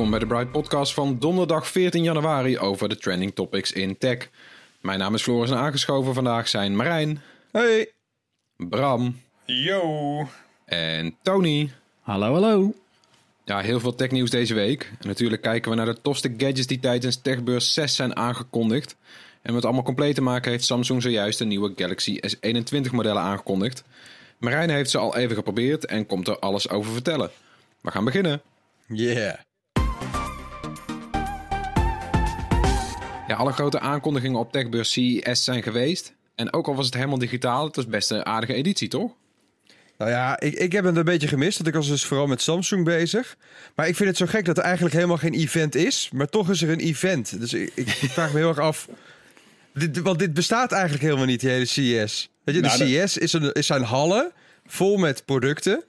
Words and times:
Welkom 0.00 0.18
bij 0.18 0.28
de 0.28 0.34
Bright 0.34 0.52
Podcast 0.52 0.94
van 0.94 1.18
donderdag 1.18 1.68
14 1.68 2.02
januari 2.02 2.58
over 2.58 2.88
de 2.88 2.96
trending 2.96 3.34
topics 3.34 3.72
in 3.72 3.98
tech. 3.98 4.30
Mijn 4.80 4.98
naam 4.98 5.14
is 5.14 5.22
Floris 5.22 5.50
en 5.50 5.56
aangeschoven 5.56 6.14
vandaag 6.14 6.48
zijn 6.48 6.76
Marijn, 6.76 7.22
Hey. 7.52 7.92
Bram 8.56 9.20
Yo. 9.44 10.28
en 10.64 11.16
Tony. 11.22 11.70
Hallo, 12.00 12.32
hallo. 12.32 12.74
Ja, 13.44 13.60
heel 13.60 13.80
veel 13.80 13.94
technieuws 13.94 14.30
deze 14.30 14.54
week. 14.54 14.92
En 15.00 15.08
natuurlijk 15.08 15.42
kijken 15.42 15.70
we 15.70 15.76
naar 15.76 15.86
de 15.86 16.00
tofste 16.00 16.34
gadgets 16.36 16.66
die 16.66 16.80
tijdens 16.80 17.20
Techbeurs 17.20 17.74
6 17.74 17.94
zijn 17.96 18.16
aangekondigd. 18.16 18.96
En 19.42 19.50
om 19.50 19.56
het 19.56 19.64
allemaal 19.64 19.82
compleet 19.82 20.14
te 20.14 20.22
maken 20.22 20.50
heeft 20.50 20.64
Samsung 20.64 21.02
zojuist 21.02 21.38
de 21.38 21.44
nieuwe 21.44 21.72
Galaxy 21.76 22.18
S21 22.26 22.90
modellen 22.90 23.22
aangekondigd. 23.22 23.84
Marijn 24.38 24.70
heeft 24.70 24.90
ze 24.90 24.98
al 24.98 25.16
even 25.16 25.36
geprobeerd 25.36 25.86
en 25.86 26.06
komt 26.06 26.28
er 26.28 26.38
alles 26.38 26.68
over 26.68 26.92
vertellen. 26.92 27.30
We 27.80 27.90
gaan 27.90 28.04
beginnen. 28.04 28.42
Yeah. 28.86 29.34
Ja, 33.30 33.36
alle 33.36 33.52
grote 33.52 33.80
aankondigingen 33.80 34.38
op 34.38 34.52
Techbeurs 34.52 34.92
CES 34.92 35.44
zijn 35.44 35.62
geweest. 35.62 36.14
En 36.34 36.52
ook 36.52 36.66
al 36.68 36.74
was 36.74 36.86
het 36.86 36.94
helemaal 36.94 37.18
digitaal, 37.18 37.64
het 37.66 37.76
was 37.76 37.86
best 37.86 38.10
een 38.10 38.26
aardige 38.26 38.54
editie, 38.54 38.88
toch? 38.88 39.12
Nou 39.98 40.10
ja, 40.10 40.40
ik, 40.40 40.54
ik 40.54 40.72
heb 40.72 40.84
het 40.84 40.96
een 40.96 41.04
beetje 41.04 41.28
gemist, 41.28 41.56
want 41.56 41.68
ik 41.68 41.74
was 41.74 41.88
dus 41.88 42.04
vooral 42.04 42.26
met 42.26 42.42
Samsung 42.42 42.84
bezig. 42.84 43.36
Maar 43.74 43.88
ik 43.88 43.96
vind 43.96 44.08
het 44.08 44.18
zo 44.18 44.26
gek 44.26 44.44
dat 44.44 44.58
er 44.58 44.62
eigenlijk 44.64 44.94
helemaal 44.94 45.16
geen 45.16 45.34
event 45.34 45.74
is, 45.74 46.10
maar 46.12 46.28
toch 46.28 46.50
is 46.50 46.62
er 46.62 46.70
een 46.70 46.78
event. 46.80 47.40
Dus 47.40 47.52
ik, 47.52 47.72
ik 47.74 47.88
vraag 48.16 48.32
me 48.32 48.38
heel 48.38 48.48
erg 48.48 48.58
af, 48.58 48.88
dit, 49.74 49.98
want 50.00 50.18
dit 50.18 50.34
bestaat 50.34 50.72
eigenlijk 50.72 51.02
helemaal 51.02 51.24
niet, 51.26 51.40
die 51.40 51.50
hele 51.50 51.64
CES. 51.64 52.30
Weet 52.44 52.54
je, 52.54 52.60
de 52.62 52.68
Nou, 52.68 52.78
dat- 52.78 52.88
CES 52.88 53.18
is 53.18 53.32
een, 53.32 53.52
is 53.52 53.66
zijn 53.66 53.82
hallen 53.82 54.32
vol 54.66 54.96
met 54.96 55.24
producten. 55.24 55.84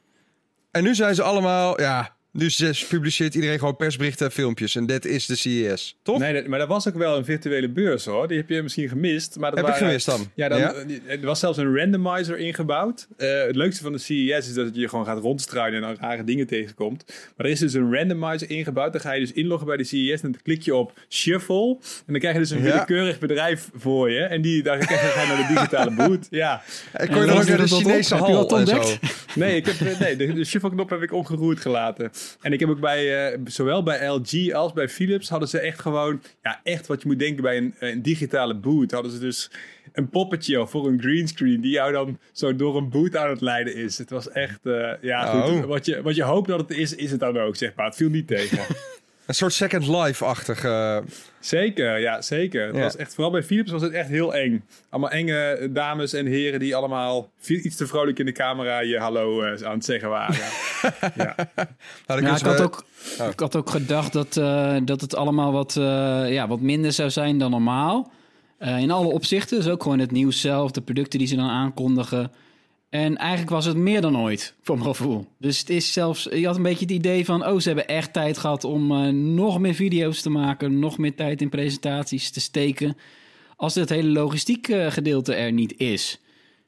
En 0.72 0.84
nu 0.84 0.96
zijn 0.96 1.16
ze 1.16 1.22
allemaal, 1.24 1.82
ja, 1.82 2.16
zes- 2.36 2.86
publiceert 2.88 3.36
iedereen 3.36 3.60
gewoon 3.60 3.76
persberichten 3.76 4.26
en 4.26 4.32
filmpjes. 4.32 4.76
En 4.76 4.86
dat 4.86 5.06
is 5.06 5.26
de 5.26 5.36
CES, 5.36 5.98
toch? 6.04 6.20
Nee, 6.20 6.34
dat- 6.34 6.48
maar 6.48 6.60
dat 6.60 6.68
was 6.68 6.88
ook 6.88 6.96
wel 6.96 7.18
een 7.18 7.26
virtuele 7.26 7.70
beurs 7.70 8.06
hoor. 8.06 8.28
Die 8.28 8.38
heb 8.38 8.50
je 8.50 8.62
misschien 8.62 8.90
gemist. 8.90 9.36
Maar 9.40 9.50
dat 9.50 9.60
Heb 9.60 9.68
ik 9.68 9.74
waren- 9.74 9.88
gemist 9.88 10.06
dan? 10.06 10.32
Ja, 10.36 10.48
dan, 10.50 10.60
Ja? 10.60 10.74
er 11.08 11.22
was 11.22 11.40
zelfs 11.40 11.58
een 11.58 11.76
randomizer 11.78 12.38
ingebouwd. 12.38 13.08
Eh, 13.18 13.42
het 13.44 13.56
leukste 13.56 13.84
van 13.84 13.92
de 13.92 13.98
CES 13.98 14.48
is 14.48 14.54
dat 14.54 14.76
je 14.76 14.90
gewoon 14.90 15.06
gaat 15.06 15.20
rondstruinen 15.20 15.82
en 15.82 15.88
dan 15.88 15.98
rare 16.10 16.24
dingen 16.24 16.48
tegenkomt. 16.48 17.04
Maar 17.38 17.46
er 17.46 17.52
is 17.52 17.60
dus 17.60 17.74
een 17.74 17.94
randomizer 17.96 18.50
ingebouwd. 18.50 18.92
Dan 18.92 19.02
ga 19.02 19.12
je 19.12 19.20
dus 19.20 19.32
inloggen 19.32 19.68
bij 19.68 19.78
de 19.78 19.84
CES 19.84 20.22
en 20.22 20.32
dan 20.32 20.42
klik 20.44 20.62
je 20.62 20.76
op 20.76 20.94
shuffle. 21.10 21.78
En 22.06 22.12
dan 22.14 22.20
krijg 22.20 22.34
je 22.34 22.40
dus 22.42 22.50
een 22.50 22.58
Ja. 22.58 22.64
willekeurig 22.64 23.20
bedrijf 23.20 23.70
voor 23.76 24.12
je. 24.12 24.20
En 24.20 24.42
die, 24.42 24.64
dan 24.64 24.82
ga 24.84 25.22
je 25.22 25.28
naar 25.28 25.48
de 25.48 25.54
digitale 25.54 25.92
boot. 25.92 26.28
Ja. 26.30 26.62
En 26.92 27.08
kon 27.08 27.20
je 27.22 27.26
dan 27.28 27.38
ook 27.38 27.46
naar 27.48 27.58
de 27.58 27.68
Chinese 27.68 28.16
hal 28.16 28.46
ontdekt? 28.46 29.00
Nee, 29.36 29.56
ik 29.56 29.66
heb, 29.66 30.00
nee 30.00 30.16
de, 30.16 30.34
de 30.34 30.44
shuffle-knop 30.46 30.90
heb 30.90 31.02
ik 31.02 31.14
ongeroerd 31.14 31.60
gelaten. 31.60 32.12
En 32.42 32.54
ik 32.54 32.60
heb 32.60 32.70
ook 32.70 32.80
bij, 32.80 33.32
eh, 33.32 33.40
zowel 33.46 33.84
bij 33.84 34.08
LG 34.08 34.54
als 34.54 34.74
bij 34.74 34.90
Philips 34.90 35.30
hadden 35.30 35.50
ze 35.50 35.60
echt 35.60 35.80
gewoon, 35.80 36.22
ja, 36.42 36.60
echt 36.64 36.88
wat 36.88 37.02
je 37.02 37.08
moet 37.08 37.20
denken 37.20 37.44
bij 37.44 37.58
een, 37.58 37.76
een 37.80 38.02
digitale 38.02 38.56
boot. 38.56 38.92
Hadden 38.92 39.12
ze 39.12 39.20
dus 39.20 39.52
een 39.94 40.10
poppetje 40.10 40.68
voor 40.68 40.88
een 40.88 41.02
greenscreen 41.02 41.62
die 41.62 41.72
jou 41.72 41.92
dan 41.92 42.20
zo 42.32 42.56
door 42.56 42.78
een 42.78 42.90
boot 42.90 43.16
aan 43.16 43.30
het 43.30 43.42
leiden 43.42 43.76
is. 43.76 43.98
Het 43.98 44.10
was 44.10 44.30
echt, 44.30 44.66
eh, 44.66 44.92
ja, 45.02 45.26
goed. 45.26 45.52
Oh. 45.52 45.66
Wat, 45.66 45.86
je, 45.86 46.02
wat 46.02 46.16
je 46.16 46.24
hoopt 46.24 46.48
dat 46.48 46.60
het 46.60 46.78
is, 46.78 46.96
is 46.96 47.12
het 47.12 47.20
dan 47.20 47.38
ook, 47.38 47.56
zeg 47.56 47.76
maar. 47.76 47.86
Het 47.86 47.96
viel 47.96 48.10
niet 48.10 48.28
tegen. 48.28 48.60
Een 49.32 49.38
soort 49.38 49.54
Second 49.54 49.88
Life-achtig. 49.88 50.64
eh, 50.64 50.98
Zeker, 51.40 52.00
ja, 52.00 52.22
zeker. 52.22 52.66
Het 52.68 52.76
Ja. 52.76 52.82
was 52.82 52.96
echt, 52.96 53.14
vooral 53.14 53.32
bij 53.32 53.44
Philips 53.44 53.72
was 53.72 53.82
het 53.82 53.92
echt 53.92 54.10
heel 54.10 54.36
eng. 54.36 54.64
Allemaal 54.90 55.10
enge 55.10 55.70
dames 55.72 56.14
en 56.14 56.26
heren 56.26 56.60
die 56.60 56.76
allemaal 56.76 57.32
iets 57.48 57.76
te 57.76 57.88
vrolijk 57.88 58.20
in 58.20 58.26
de 58.26 58.32
camera 58.32 58.80
je 58.82 59.00
hallo 59.00 59.42
eh, 59.42 59.68
aan 59.68 59.74
het 59.76 59.86
zeggen 59.86 60.10
waren. 60.10 60.36
ja. 61.16 61.36
nou, 62.08 62.22
Ja, 62.22 62.36
ik, 62.36 62.44
had 62.46 62.62
ook, 62.62 62.86
ik 63.32 63.40
had 63.40 63.56
ook 63.56 63.70
gedacht 63.70 64.14
dat, 64.14 64.38
eh, 64.38 64.76
dat 64.86 65.02
het 65.02 65.16
allemaal 65.16 65.52
wat, 65.52 65.76
eh, 65.78 66.32
ja, 66.34 66.48
wat 66.48 66.60
minder 66.62 66.92
zou 66.92 67.10
zijn 67.10 67.38
dan 67.38 67.52
normaal. 67.52 68.12
Eh, 68.58 68.78
in 68.80 68.92
alle 68.92 69.08
opzichten. 69.08 69.58
Dus 69.58 69.68
ook 69.68 69.84
gewoon 69.84 70.00
het 70.00 70.12
nieuws 70.12 70.42
zelf, 70.42 70.72
de 70.72 70.82
producten 70.82 71.20
die 71.20 71.28
ze 71.28 71.36
dan 71.36 71.50
aankondigen. 71.50 72.32
En 72.92 73.18
eigenlijk 73.18 73.50
was 73.50 73.66
het 73.66 73.78
meer 73.78 74.02
dan 74.02 74.18
ooit, 74.18 74.54
voor 74.62 74.76
mijn 74.78 74.88
gevoel. 74.88 75.28
Dus 75.40 75.60
het 75.60 75.70
is 75.70 75.94
zelfs, 75.94 76.28
je 76.32 76.46
had 76.46 76.56
een 76.56 76.62
beetje 76.64 76.86
het 76.86 76.94
idee 76.94 77.26
van... 77.26 77.46
oh, 77.48 77.60
ze 77.60 77.68
hebben 77.68 77.88
echt 77.88 78.14
tijd 78.14 78.38
gehad 78.38 78.64
om 78.64 78.92
eh, 78.92 79.08
nog 79.14 79.60
meer 79.60 79.74
video's 79.74 80.22
te 80.22 80.30
maken... 80.30 80.80
nog 80.80 80.98
meer 80.98 81.16
tijd 81.16 81.42
in 81.42 81.50
presentaties 81.50 82.30
te 82.30 82.40
steken... 82.40 82.98
als 83.56 83.76
het 83.76 83.90
hele 83.90 84.10
logistiek 84.10 84.68
eh, 84.68 84.92
gedeelte 84.92 85.34
er 85.34 85.52
niet 85.52 85.74
is. 85.78 86.20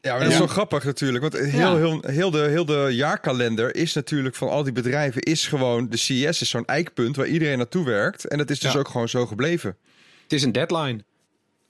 Ja, 0.01 0.11
maar 0.11 0.19
dat 0.19 0.27
is 0.31 0.33
Ja. 0.37 0.39
zo 0.41 0.47
grappig 0.47 0.83
natuurlijk. 0.83 1.21
Want 1.21 1.45
heel, 1.45 1.59
Ja. 1.59 1.75
heel, 1.75 1.99
heel, 2.05 2.31
de, 2.31 2.37
heel 2.49 2.65
de 2.65 2.87
jaarkalender 2.91 3.75
is 3.75 3.93
natuurlijk 3.93 4.35
van 4.35 4.49
al 4.49 4.63
die 4.63 4.73
bedrijven... 4.73 5.21
is 5.21 5.47
gewoon, 5.47 5.89
de 5.89 5.97
CES 5.97 6.41
is 6.41 6.49
zo'n 6.49 6.65
eikpunt 6.65 7.15
waar 7.15 7.27
iedereen 7.27 7.57
naartoe 7.57 7.85
werkt. 7.85 8.27
En 8.27 8.37
dat 8.37 8.49
is 8.49 8.59
dus 8.59 8.73
Ja. 8.73 8.79
ook 8.79 8.87
gewoon 8.87 9.09
zo 9.09 9.25
gebleven. 9.25 9.77
Het 10.23 10.33
is 10.33 10.43
een 10.43 10.51
deadline. 10.51 11.03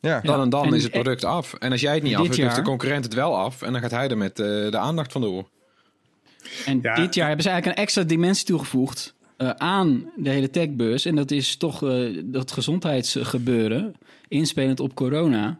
Ja, 0.03 0.21
Dan 0.21 0.41
en 0.41 0.49
dan 0.49 0.65
En- 0.65 0.73
is 0.73 0.83
het 0.83 0.91
product 0.91 1.23
af. 1.23 1.53
En 1.53 1.71
als 1.71 1.81
jij 1.81 1.93
het 1.93 2.03
niet 2.03 2.15
af, 2.15 2.27
dan 2.27 2.39
heeft 2.39 2.55
de 2.55 2.61
concurrent 2.61 3.03
het 3.03 3.13
wel 3.13 3.37
af. 3.37 3.61
En 3.61 3.71
dan 3.71 3.81
gaat 3.81 3.91
hij 3.91 4.07
er 4.09 4.17
met 4.17 4.39
eh, 4.39 4.45
de 4.45 4.77
aandacht 4.77 5.11
vandoor. 5.11 5.47
En 6.65 6.79
Ja. 6.81 6.95
dit 6.95 7.15
jaar 7.15 7.27
hebben 7.27 7.43
ze 7.43 7.49
eigenlijk 7.49 7.77
een 7.77 7.83
extra 7.83 8.03
dimensie 8.03 8.45
toegevoegd 8.45 9.13
eh, 9.37 9.49
aan 9.49 10.09
de 10.15 10.29
hele 10.29 10.49
techbeurs. 10.49 11.05
En 11.05 11.15
dat 11.15 11.31
is 11.31 11.55
toch 11.55 11.83
eh, 11.83 12.21
dat 12.23 12.51
gezondheidsgebeuren, 12.51 13.95
inspelend 14.27 14.79
op 14.79 14.93
corona. 14.95 15.59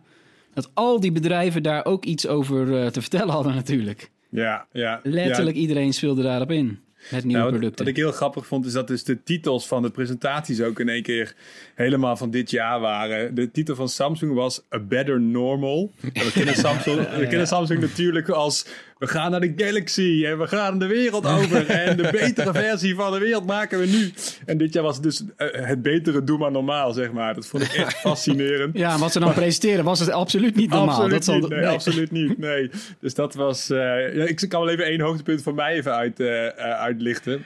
Dat 0.53 0.69
al 0.73 0.99
die 0.99 1.11
bedrijven 1.11 1.63
daar 1.63 1.85
ook 1.85 2.05
iets 2.05 2.27
over 2.27 2.81
eh, 2.83 2.87
te 2.87 3.01
vertellen 3.01 3.33
hadden 3.33 3.55
natuurlijk. 3.55 4.09
Ja, 4.29 4.65
ja. 4.71 4.99
Letterlijk 5.03 5.55
iedereen 5.55 5.93
speelde 5.93 6.21
daarop 6.21 6.51
in. 6.51 6.79
Met 7.11 7.23
nieuwe 7.23 7.39
Nou, 7.39 7.43
wat, 7.43 7.51
producten. 7.59 7.85
wat 7.85 7.93
ik 7.95 7.99
heel 8.01 8.11
grappig 8.11 8.47
vond, 8.47 8.65
is 8.65 8.73
dat 8.73 8.87
dus 8.87 9.03
de 9.03 9.23
titels 9.23 9.67
van 9.67 9.81
de 9.81 9.89
presentaties 9.89 10.61
ook 10.61 10.79
in 10.79 10.89
één 10.89 11.03
keer 11.03 11.35
helemaal 11.75 12.17
van 12.17 12.31
dit 12.31 12.51
jaar 12.51 12.79
waren. 12.79 13.35
De 13.35 13.51
titel 13.51 13.75
van 13.75 13.89
Samsung 13.89 14.33
was 14.33 14.61
A 14.75 14.79
Better 14.79 15.21
Normal. 15.21 15.91
En 16.13 16.25
we 16.25 16.31
kennen 16.31 16.55
Samsung, 16.65 17.09
we 17.17 17.27
kennen 17.27 17.47
Samsung 17.47 17.81
natuurlijk 17.81 18.29
als 18.29 18.65
we 19.03 19.09
gaan 19.09 19.31
naar 19.31 19.39
de 19.39 19.53
Galaxy 19.55 20.23
en 20.25 20.39
we 20.39 20.47
gaan 20.47 20.79
de 20.79 20.87
wereld 20.87 21.25
over. 21.25 21.69
En 21.83 21.97
de 21.97 22.09
betere 22.11 22.53
versie 22.53 22.95
van 22.95 23.11
de 23.11 23.19
wereld 23.19 23.45
maken 23.45 23.79
we 23.79 23.85
nu. 23.85 24.11
En 24.45 24.57
dit 24.57 24.73
jaar 24.73 24.83
was 24.83 25.01
dus 25.01 25.23
eh, 25.37 25.47
het 25.51 25.81
betere 25.81 26.23
doe 26.23 26.37
maar 26.37 26.51
normaal, 26.51 26.93
zeg 26.93 27.11
maar. 27.11 27.33
Dat 27.33 27.47
vond 27.47 27.63
ik 27.63 27.73
echt 27.73 27.99
fascinerend. 28.07 28.77
Ja, 28.77 28.97
wat 28.97 29.11
ze 29.11 29.19
dan 29.19 29.33
presenteren 29.33 29.83
was 29.83 29.99
het 29.99 30.09
absoluut 30.09 30.55
niet 30.55 30.69
normaal. 30.69 30.89
Absoluut 30.89 31.11
dat 31.11 31.23
zal, 31.23 31.39
niet, 31.39 31.49
nee, 31.49 31.59
nee. 31.59 31.67
absoluut 31.67 32.11
niet. 32.11 32.37
Nee. 32.37 32.69
Dus 32.99 33.13
dat 33.13 33.33
was. 33.33 33.69
eh, 33.69 33.77
ja, 34.15 34.25
ik 34.25 34.45
kan 34.49 34.61
wel 34.61 34.69
even 34.69 34.85
één 34.85 35.01
hoogtepunt 35.01 35.41
van 35.43 35.55
mij 35.55 35.73
even 35.73 35.95
uit, 35.95 36.19
eh, 36.19 36.47
uitlichten. 36.57 37.45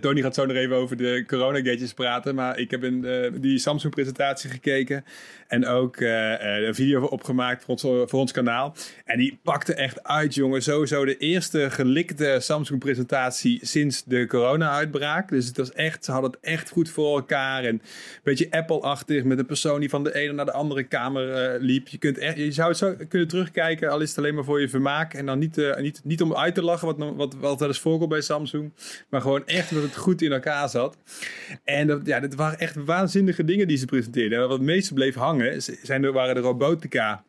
Tony 0.00 0.20
gaat 0.22 0.34
zo 0.34 0.46
nog 0.46 0.56
even 0.56 0.76
over 0.76 0.96
de 0.96 1.24
corona-gadgets 1.26 1.92
praten. 1.94 2.34
Maar 2.34 2.58
ik 2.58 2.70
heb 2.70 2.84
in 2.84 3.06
die 3.40 3.58
Samsung-presentatie 3.58 4.50
gekeken. 4.50 5.04
En 5.54 5.66
ook 5.66 5.96
eh, 5.96 6.56
eh, 6.56 6.66
een 6.66 6.74
video 6.74 7.04
opgemaakt 7.04 7.64
voor 7.64 7.70
ons, 7.70 8.10
voor 8.10 8.20
ons 8.20 8.32
kanaal. 8.32 8.74
En 9.04 9.18
die 9.18 9.38
pakte 9.42 9.74
echt 9.74 10.04
uit, 10.04 10.34
jongen. 10.34 10.62
Sowieso 10.62 11.04
de 11.04 11.16
eerste 11.16 11.70
gelikte 11.70 12.36
Samsung-presentatie 12.40 13.58
sinds 13.62 14.04
de 14.04 14.26
corona-uitbraak. 14.26 15.28
Dus 15.28 15.46
het 15.46 15.56
was 15.56 15.72
echt, 15.72 16.04
ze 16.04 16.12
hadden 16.12 16.30
het 16.30 16.40
echt 16.40 16.70
goed 16.70 16.88
voor 16.88 17.16
elkaar. 17.16 17.64
En 17.64 17.74
een 17.74 17.80
beetje 18.22 18.50
Apple-achtig 18.50 19.24
met 19.24 19.38
een 19.38 19.46
persoon 19.46 19.80
die 19.80 19.88
van 19.88 20.04
de 20.04 20.14
ene 20.14 20.32
naar 20.32 20.44
de 20.44 20.52
andere 20.52 20.82
kamer 20.82 21.32
eh, 21.32 21.60
liep. 21.60 21.88
Je, 21.88 21.98
kunt 21.98 22.18
echt, 22.18 22.36
je 22.36 22.52
zou 22.52 22.68
het 22.68 22.78
zo 22.78 22.94
kunnen 23.08 23.28
terugkijken, 23.28 23.90
al 23.90 24.00
is 24.00 24.08
het 24.08 24.18
alleen 24.18 24.34
maar 24.34 24.44
voor 24.44 24.60
je 24.60 24.68
vermaak. 24.68 25.14
En 25.14 25.26
dan 25.26 25.38
niet, 25.38 25.74
niet, 25.80 26.00
niet 26.04 26.22
om 26.22 26.34
uit 26.36 26.54
te 26.54 26.62
lachen, 26.62 26.86
wat, 26.86 27.14
wat, 27.16 27.34
wat 27.34 27.58
wel 27.58 27.68
eens 27.68 27.80
voorkomt 27.80 28.10
bij 28.10 28.20
Samsung. 28.20 28.72
Maar 29.08 29.20
gewoon 29.20 29.46
echt 29.46 29.74
dat 29.74 29.82
het 29.82 29.96
goed 29.96 30.22
in 30.22 30.32
elkaar 30.32 30.68
zat. 30.68 30.96
En 31.64 31.86
dat, 31.86 32.00
ja, 32.06 32.20
dat 32.20 32.34
waren 32.34 32.58
echt 32.58 32.74
waanzinnige 32.74 33.44
dingen 33.44 33.68
die 33.68 33.76
ze 33.76 33.84
presenteerden. 33.84 34.38
En 34.38 34.48
wat 34.48 34.58
het 34.58 34.66
meeste 34.66 34.94
bleef 34.94 35.14
hangen, 35.14 35.43
zijn 35.82 36.04
er, 36.04 36.12
waren 36.12 36.34
de 36.34 36.40
robotica. 36.40 37.24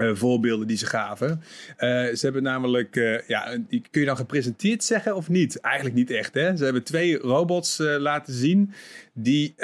Eh, 0.00 0.10
voorbeelden 0.14 0.66
die 0.66 0.76
ze 0.76 0.86
gaven. 0.86 1.42
Eh, 1.76 1.88
ze 1.88 2.18
hebben 2.20 2.42
namelijk, 2.42 2.96
eh, 2.96 3.28
ja, 3.28 3.56
kun 3.68 4.00
je 4.00 4.04
dan 4.04 4.16
gepresenteerd 4.16 4.84
zeggen 4.84 5.16
of 5.16 5.28
niet? 5.28 5.60
Eigenlijk 5.60 5.94
niet 5.94 6.10
echt, 6.10 6.34
hè? 6.34 6.56
Ze 6.56 6.64
hebben 6.64 6.82
twee 6.82 7.18
robots 7.18 7.78
laten 7.78 8.32
zien 8.32 8.72
die, 9.12 9.54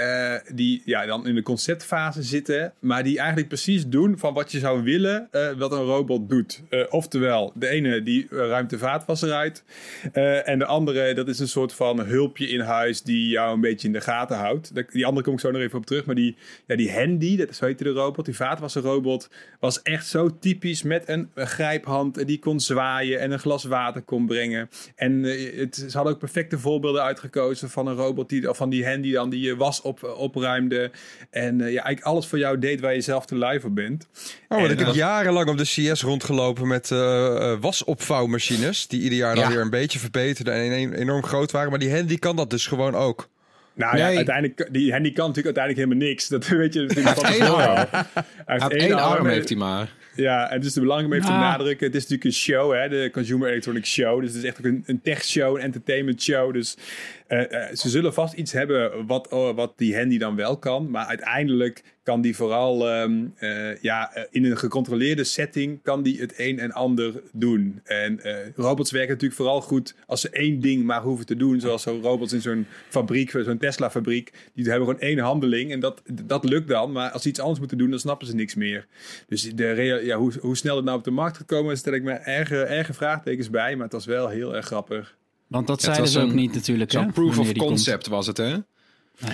die 0.55 0.83
ja, 0.85 1.07
dan 1.07 1.27
in 1.27 1.35
de 1.35 1.43
conceptfase 1.43 2.23
zitten, 2.23 2.73
maar 2.79 3.03
die 3.03 3.19
eigenlijk 3.19 3.49
precies 3.49 3.87
doen 3.87 4.19
van 4.19 4.35
wat 4.35 4.53
je 4.53 4.59
zou 4.59 4.83
willen 4.83 5.29
wat 5.59 5.73
een 5.73 5.83
robot 5.83 6.29
doet. 6.29 6.63
Oftewel, 6.91 7.53
de 7.55 7.69
ene 7.69 8.03
die 8.03 8.27
ruimt 8.31 8.71
de 8.71 8.79
vaatwasser 8.79 9.33
uit 9.33 9.65
en 10.45 10.59
de 10.59 10.65
andere 10.65 11.15
dat 11.15 11.29
is 11.29 11.39
een 11.39 11.49
soort 11.49 11.73
van 11.73 12.01
hulpje 12.01 12.49
in 12.49 12.61
huis 12.61 13.03
die 13.03 13.29
jou 13.29 13.55
een 13.55 13.61
beetje 13.61 13.87
in 13.87 13.93
de 13.93 14.01
gaten 14.01 14.37
houdt. 14.37 14.73
Die 14.93 15.07
andere 15.07 15.25
kom 15.25 15.35
ik 15.35 15.41
zo 15.41 15.51
nog 15.51 15.61
even 15.61 15.79
op 15.79 15.87
terug, 15.87 16.05
maar 16.05 16.15
die, 16.15 16.37
ja, 16.67 16.77
die 16.77 16.93
Handy, 16.93 17.37
dat 17.37 17.49
is 17.49 17.57
zo 17.57 17.65
heette 17.65 17.85
de 17.85 17.91
robot, 17.91 18.25
die 18.25 18.37
vaatwasserrobot, 18.37 19.31
was 19.61 19.83
echt 19.83 20.07
zo 20.07 20.26
typisch 20.39 20.83
met 20.83 21.03
een, 21.09 21.31
grijphand 21.35 22.27
die 22.27 22.39
kon 22.39 22.61
zwaaien 22.61 23.21
en 23.21 23.31
een 23.31 23.39
glas 23.39 23.65
water 23.65 24.03
kon 24.03 24.27
brengen. 24.27 24.69
En 24.95 25.25
eh, 25.25 25.59
het, 25.59 25.75
ze 25.77 25.97
hadden 25.97 26.13
ook 26.13 26.19
perfecte 26.19 26.59
voorbeelden 26.59 27.03
uitgekozen 27.03 27.71
van 27.71 27.87
een 27.87 27.95
robot 27.95 28.29
die, 28.29 28.49
van 28.51 28.71
die 28.71 28.87
Handy 28.87 29.13
dan 29.13 29.31
die 29.31 29.41
je 29.41 29.57
was 29.57 29.83
op, 29.83 30.03
opruimde. 30.17 30.91
En 31.31 31.61
eh, 31.61 31.73
ja, 31.73 31.83
eigenlijk 31.83 32.03
alles 32.03 32.27
voor 32.27 32.39
jou 32.39 32.59
deed 32.59 32.81
waar 32.81 32.95
je 32.95 33.01
zelf 33.01 33.27
te 33.27 33.35
lui 33.37 33.61
voor 33.61 33.73
bent. 33.73 34.07
Oh, 34.49 34.57
En 34.57 34.67
want 34.67 34.81
ik 34.81 34.87
heb 34.87 34.95
jarenlang 34.95 35.49
op 35.49 35.59
de 35.59 35.65
CS 35.65 36.03
rondgelopen 36.03 36.67
met 36.69 36.91
eh, 36.91 37.53
eh, 37.53 37.61
wasopvouwmachines. 37.61 38.87
Die 38.87 39.01
ieder 39.01 39.19
jaar 39.19 39.35
dan 39.35 39.45
Ja. 39.45 39.51
weer 39.51 39.61
een 39.61 39.71
beetje 39.71 39.99
verbeterden 39.99 40.55
en 40.55 40.93
enorm 40.93 41.23
groot 41.23 41.51
waren. 41.51 41.71
Maar 41.71 41.79
die 41.79 41.95
Handy 41.95 42.19
kan 42.19 42.37
dat 42.37 42.51
dus 42.51 42.67
gewoon 42.67 42.95
ook. 42.95 43.29
Nou 43.77 43.97
ja, 43.99 44.07
uiteindelijk, 44.07 44.69
die 44.73 44.93
Handy 44.93 45.13
kan 45.13 45.29
natuurlijk 45.29 45.57
uiteindelijk 45.57 45.87
helemaal 45.89 46.09
niks. 46.09 46.29
Dat 46.29 46.49
weet 46.63 46.75
je 46.75 46.81
natuurlijk 46.81 47.17
van 47.17 47.25
tevoren 47.25 47.69
al. 47.69 47.75
Hij 48.47 48.59
heeft 48.59 48.73
één 48.73 48.93
arm, 48.93 49.27
heeft 49.27 49.49
hij 49.49 49.59
maar. 49.59 49.89
Ja, 50.15 50.51
en 50.51 50.57
het 50.57 50.65
is 50.65 50.75
belangrijk 50.75 51.07
om 51.07 51.13
even 51.13 51.27
te 51.27 51.33
Nou. 51.33 51.45
benadrukken. 51.45 51.87
Het 51.87 51.95
is 51.95 52.03
natuurlijk 52.03 52.25
een 52.25 52.33
show, 52.33 52.73
hè, 52.75 52.89
de 52.89 53.11
Consumer 53.13 53.49
Electronics 53.49 53.93
Show. 53.93 54.21
Dus 54.21 54.29
het 54.29 54.39
is 54.43 54.49
echt 54.49 54.59
ook 54.59 54.65
een, 54.65 54.83
een 54.87 55.01
tech-show, 55.03 55.57
een 55.57 55.63
entertainment 55.63 56.23
show. 56.23 56.53
Dus 56.53 56.77
ze 57.73 57.89
zullen 57.89 58.15
vast 58.15 58.35
iets 58.35 58.53
hebben 58.53 59.07
wat, 59.07 59.29
oh, 59.29 59.57
wat 59.57 59.73
die 59.77 59.97
handy 59.97 60.19
dan 60.19 60.37
wel 60.37 60.59
kan. 60.59 60.91
Maar 60.91 61.07
uiteindelijk 61.07 61.83
kan 62.07 62.21
die 62.21 62.37
vooral 62.37 62.89
ehm, 62.89 63.27
eh, 63.37 63.77
ja, 63.77 64.15
eh, 64.15 64.25
in 64.31 64.45
een 64.45 64.59
gecontroleerde 64.59 65.25
setting 65.25 65.83
kan 65.83 66.03
die 66.03 66.21
het 66.21 66.35
een 66.37 66.59
en 66.59 66.73
ander 66.73 67.23
doen. 67.33 67.81
En 67.85 68.21
eh, 68.21 68.37
robots 68.57 68.91
werken 68.91 69.11
natuurlijk 69.11 69.41
vooral 69.41 69.61
goed 69.61 69.95
als 70.07 70.21
ze 70.21 70.31
één 70.31 70.61
ding 70.61 70.85
maar 70.85 71.03
hoeven 71.03 71.27
te 71.27 71.37
doen. 71.37 71.61
Zoals 71.61 71.83
zo'n 71.83 72.03
robots 72.03 72.33
in 72.33 72.41
zo'n 72.41 72.67
fabriek, 72.89 73.31
zo'n 73.31 73.59
Tesla-fabriek. 73.59 74.33
Die 74.55 74.65
hebben 74.65 74.87
gewoon 74.87 75.01
één 75.01 75.19
handeling 75.19 75.73
en 75.73 75.81
dat, 75.81 76.03
dat 76.25 76.45
lukt 76.45 76.69
dan. 76.69 76.93
Maar 76.93 77.11
als 77.11 77.23
ze 77.23 77.29
iets 77.29 77.41
anders 77.41 77.59
moeten 77.59 77.79
doen, 77.79 77.91
dan 77.91 77.99
snappen 77.99 78.27
ze 78.27 78.35
niks 78.35 78.55
meer. 78.55 78.87
Dus 79.29 79.43
de 79.55 80.01
ja, 80.05 80.17
hoe, 80.17 80.33
hoe 80.41 80.57
snel 80.57 80.77
het 80.77 80.85
nou 80.85 80.99
op 80.99 81.05
de 81.05 81.11
markt 81.11 81.37
gekomen 81.37 81.73
is, 81.73 81.79
stel 81.79 81.93
ik 81.93 82.03
me 82.03 82.13
erge, 82.13 82.63
erge 82.63 82.95
vraagtekens 82.95 83.51
bij. 83.51 83.75
Maar 83.75 83.85
het 83.85 83.93
was 83.93 84.07
wel 84.07 84.29
heel 84.29 84.57
erg 84.57 84.67
grappig. 84.67 85.17
Want 85.47 85.67
dat 85.67 85.81
Ja, 85.83 85.87
het 85.89 85.97
zeiden 85.97 86.05
was 86.05 86.13
ze 86.13 86.21
ook 86.21 86.29
een- 86.29 86.35
niet 86.43 86.55
natuurlijk. 86.55 86.91
Zo'n 86.93 87.13
proof 87.13 87.39
of 87.39 87.47
komt. 87.47 87.59
concept 87.59 88.07
was 88.07 88.27
het, 88.27 88.37
hè? 88.37 88.57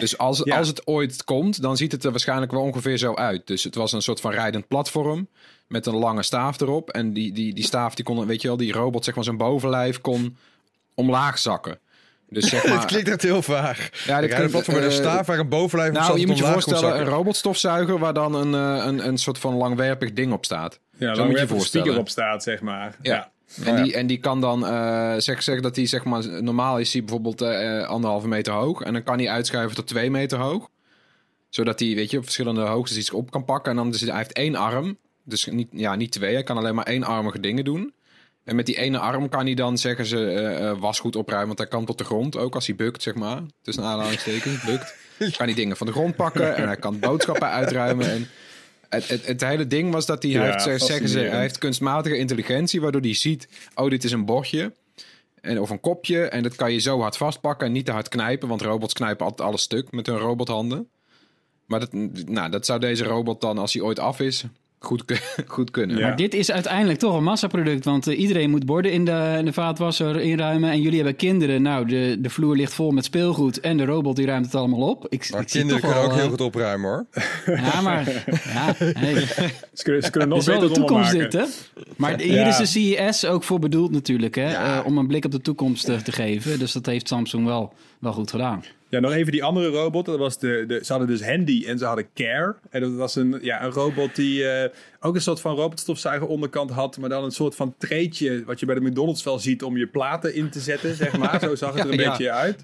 Dus 0.01 0.19
als, 0.19 0.41
Ja. 0.45 0.59
als 0.59 0.69
het 0.69 0.87
ooit 0.87 1.25
komt, 1.25 1.63
dan 1.63 1.77
ziet 1.77 1.93
het 1.93 2.05
er 2.05 2.11
waarschijnlijk 2.11 2.53
wel 2.53 2.63
ongeveer 2.63 2.97
zo 2.99 3.15
uit. 3.15 3.47
Dus 3.47 3.65
het 3.65 3.75
was 3.75 3.93
een 3.93 4.03
soort 4.03 4.21
van 4.21 4.31
rijdend 4.33 4.69
platform 4.69 5.29
met 5.67 5.87
een 5.87 5.95
lange 5.97 6.23
staaf 6.23 6.61
erop. 6.61 6.91
En 6.91 7.13
die, 7.13 7.33
die, 7.33 7.55
die 7.55 7.65
staaf, 7.65 7.95
die 7.95 8.05
kon, 8.05 8.27
weet 8.27 8.43
je 8.43 8.49
wel, 8.49 8.57
die 8.57 8.73
robot, 8.73 9.05
zeg 9.05 9.15
maar, 9.15 9.25
zijn 9.25 9.37
bovenlijf 9.37 10.01
kon 10.01 10.37
omlaag 10.95 11.39
zakken. 11.39 11.79
Dus 12.29 12.49
zeg 12.49 12.63
Het 12.63 12.73
maar... 12.75 12.87
klinkt 12.87 13.09
echt 13.09 13.23
heel 13.23 13.43
vaag. 13.43 13.79
Ja, 14.07 14.19
ik 14.19 14.23
dat 14.29 14.35
klinkt, 14.35 14.51
platform 14.53 14.77
met 14.77 14.85
een 14.87 14.91
eh, 14.93 14.97
staaf 14.97 15.27
waar 15.27 15.39
een 15.39 15.49
bovenlijf 15.49 15.93
Nou, 15.93 16.19
je 16.19 16.27
moet 16.27 16.39
je 16.39 16.45
voorstellen, 16.45 17.01
een 17.01 17.07
robotstofzuiger 17.07 17.99
waar 17.99 18.15
dan 18.15 18.35
een, 18.35 18.55
eh, 18.55 18.87
een, 18.87 19.07
een 19.07 19.19
soort 19.19 19.39
van 19.39 19.55
langwerpig 19.55 20.13
ding 20.13 20.33
op 20.33 20.45
staat. 20.45 20.79
Ja, 20.99 21.15
Zo 21.15 21.21
lang 21.21 21.31
moet 21.31 21.41
je 21.41 21.47
voorstellen. 21.47 21.99
op 21.99 22.09
staat, 22.09 22.43
zeg 22.43 22.61
maar. 22.61 22.97
Ja. 23.03 23.15
ja. 23.15 23.31
En, 23.65 23.83
die, 23.83 23.95
en 23.95 24.07
die 24.07 24.19
kan 24.19 24.41
dan, 24.41 24.67
eh 24.67 25.15
zeg, 25.19 25.43
zeg 25.43 25.61
dat 25.61 25.77
hij 25.77 25.87
zeg 25.87 26.05
maar, 26.05 26.43
normaal 26.43 26.79
is 26.79 26.93
hij 26.93 27.03
bijvoorbeeld 27.03 27.41
eh, 27.41 27.87
anderhalve 27.87 28.29
meter 28.29 28.53
hoog. 28.53 28.81
En 28.81 28.93
dan 28.93 29.03
kan 29.03 29.19
hij 29.19 29.29
uitschuiven 29.29 29.77
tot 29.77 29.87
twee 29.87 30.11
meter 30.11 30.39
hoog. 30.39 30.69
Zodat 31.49 31.81
hij, 31.81 31.95
weet 31.95 32.11
je, 32.11 32.17
op 32.17 32.23
verschillende 32.25 32.61
hoogtes 32.61 32.97
iets 32.97 33.11
op 33.11 33.31
kan 33.31 33.45
pakken. 33.45 33.71
En 33.71 33.77
dan, 33.77 33.91
dus 33.91 34.01
hij 34.01 34.17
heeft 34.17 34.33
één 34.33 34.55
arm. 34.55 34.99
Dus 35.25 35.47
niet, 35.47 35.69
ja, 35.71 35.95
niet 35.95 36.13
twee, 36.13 36.35
hij 36.35 36.43
kan 36.43 36.57
alleen 36.57 36.75
maar 36.75 36.87
éénarmige 36.87 37.41
dingen 37.41 37.65
doen. 37.65 37.93
En 38.45 38.57
met 38.57 38.67
die 38.67 38.79
ene 38.79 38.99
arm 38.99 39.29
kan 39.29 39.45
hij 39.45 39.55
dan, 39.55 39.79
zeggen 39.79 40.07
ze, 40.07 40.31
eh, 40.31 40.69
eh, 40.69 40.79
wasgoed 40.79 41.17
opruimen. 41.17 41.47
Want 41.47 41.59
hij 41.59 41.69
kan 41.69 41.85
tot 41.85 41.99
de 41.99 42.05
grond, 42.05 42.37
ook 42.37 42.55
als 42.55 42.67
hij 42.67 42.77
bukt, 42.77 43.03
zeg 43.03 43.15
maar. 43.15 43.41
Tussen 43.63 43.85
aanhalingstekens, 43.85 44.65
bukt. 44.65 44.95
Kan 45.37 45.47
hij 45.47 45.55
dingen 45.55 45.77
van 45.77 45.87
de 45.87 45.93
grond 45.93 46.17
pakken. 46.17 46.57
En 46.57 46.67
hij 46.67 46.77
kan 46.77 46.99
boodschappen 46.99 47.49
uitruimen. 47.49 48.11
En 48.11 48.29
het, 48.93 49.09
het, 49.09 49.27
het 49.27 49.41
hele 49.41 49.67
ding 49.67 49.93
was 49.93 50.07
dat 50.07 50.23
hij, 50.23 50.33
Ja, 50.33 50.43
heeft, 50.43 50.85
zeggen 50.85 51.09
ze, 51.09 51.19
hij 51.19 51.41
heeft 51.41 51.59
kunstmatige 51.59 52.17
intelligentie. 52.17 52.81
Waardoor 52.81 53.01
hij 53.01 53.15
ziet, 53.15 53.49
oh, 53.75 53.91
dit 53.91 54.05
is 54.05 54.13
een 54.13 54.25
bordje. 54.25 54.73
En, 55.41 55.61
of 55.61 55.71
een 55.71 55.81
kopje. 55.81 56.25
En 56.25 56.43
dat 56.43 56.55
kan 56.55 56.73
je 56.73 56.79
zo 56.79 57.01
hard 57.01 57.17
vastpakken 57.17 57.67
en 57.67 57.73
niet 57.73 57.87
te 57.87 57.93
hard 57.93 58.09
knijpen. 58.09 58.49
Want 58.49 58.63
robots 58.63 58.95
knijpen 58.95 59.27
altijd 59.27 59.49
alles 59.49 59.63
stuk 59.63 59.93
met 59.93 60.07
hun 60.07 60.19
robothanden. 60.19 60.89
Maar 61.67 61.81
dat, 61.81 61.93
nou, 62.27 62.51
dat 62.51 62.67
zou 62.67 62.81
deze 62.81 63.05
robot 63.05 63.41
dan, 63.41 63.59
als 63.59 63.73
hij 63.73 63.83
ooit 63.83 63.99
af 63.99 64.21
is, 64.21 64.45
goed, 64.85 65.03
goed 65.47 65.71
kunnen. 65.71 65.97
Ja. 65.97 66.07
Maar 66.07 66.17
dit 66.17 66.35
is 66.35 66.51
uiteindelijk 66.51 66.99
toch 66.99 67.17
een 67.17 67.23
massaproduct. 67.23 67.85
Want 67.85 68.07
eh, 68.07 68.19
iedereen 68.19 68.51
moet 68.51 68.67
borden 68.67 68.93
in 68.93 69.05
de, 69.05 69.35
in 69.39 69.45
de 69.45 69.53
vaatwasser 69.53 70.21
inruimen. 70.21 70.71
En 70.71 70.81
jullie 70.81 70.97
hebben 70.97 71.17
kinderen. 71.17 71.63
Nou, 71.63 71.87
de, 71.87 72.17
de 72.21 72.31
vloer 72.31 72.57
ligt 72.57 72.75
vol 72.75 72.91
met 72.91 73.05
speelgoed. 73.05 73.61
En 73.61 73.77
de 73.77 73.85
robot 73.85 74.17
die 74.17 74.27
ruimt 74.27 74.45
het 74.45 74.55
allemaal 74.55 74.89
op. 74.89 75.07
Ik, 75.09 75.29
Maar 75.31 75.41
ik 75.41 75.47
kinderen 75.47 75.81
toch 75.81 75.91
kunnen 75.91 76.09
ook 76.09 76.15
heel 76.17 76.25
eh, 76.25 76.31
goed 76.31 76.41
opruimen 76.41 76.91
hoor. 76.91 77.07
Ja, 77.57 77.81
maar... 77.81 78.09
Ja, 78.55 78.75
hey, 78.77 79.15
Ze 79.73 79.83
kunnen, 79.83 80.03
ze 80.03 80.11
kunnen 80.11 80.29
nog 80.29 80.45
beter 80.45 80.61
de 80.69 80.71
toekomst 80.75 81.13
dit, 81.13 81.33
hè? 81.33 81.45
Maar 81.97 82.19
hier 82.21 82.33
Ja. 82.35 82.47
is 82.49 82.57
de 82.57 82.67
CES 82.67 83.25
ook 83.27 83.43
voor 83.43 83.59
bedoeld 83.59 83.91
natuurlijk, 83.91 84.35
hè? 84.35 84.51
Ja. 84.51 84.79
Eh, 84.79 84.87
om 84.87 84.99
een 84.99 85.07
blik 85.07 85.25
op 85.25 85.31
de 85.31 85.41
toekomst 85.41 85.85
te 85.85 86.13
geven. 86.13 86.59
Dus 86.59 86.73
dat 86.73 86.87
heeft 86.87 87.09
Samsung 87.09 87.47
wel, 87.47 87.73
wel 87.99 88.13
goed 88.13 88.31
gedaan. 88.31 88.63
Ja, 88.93 89.01
nog 89.01 89.13
even 89.13 89.33
die 89.33 89.45
andere 89.45 89.69
robot. 89.69 90.07
Dat 90.07 90.19
was 90.19 90.39
de, 90.39 90.65
de, 90.67 90.81
ze 90.85 90.93
hadden 90.93 91.11
dus 91.11 91.27
Handy 91.27 91.65
en 91.67 91.79
ze 91.79 91.85
hadden 91.85 92.07
Care. 92.15 92.55
En 92.71 92.81
dat 92.81 92.93
was 92.93 93.17
een, 93.17 93.39
ja, 93.43 93.65
een 93.65 93.71
robot 93.71 94.17
die 94.17 94.49
eh, 94.49 94.71
ook 95.01 95.15
een 95.15 95.21
soort 95.21 95.41
van 95.41 95.55
robotstofzuiger 95.57 96.29
onderkant 96.29 96.71
had. 96.71 96.99
Maar 96.99 97.09
dan 97.09 97.25
een 97.25 97.31
soort 97.31 97.55
van 97.55 97.75
treetje 97.79 98.45
wat 98.45 98.61
je 98.61 98.67
bij 98.67 98.75
de 98.75 98.81
McDonald's 98.81 99.23
wel 99.23 99.39
ziet 99.39 99.63
om 99.63 99.77
je 99.77 99.87
platen 99.87 100.35
in 100.35 100.51
te 100.51 100.61
zetten, 100.61 100.95
zeg 100.95 101.19
maar. 101.19 101.41
Zo 101.41 101.55
zag 101.55 101.75
het 101.75 101.85
er 101.85 101.91
een 101.91 101.99
Ja, 101.99 102.03
ja. 102.05 102.11
beetje 102.11 102.31
uit. 102.33 102.63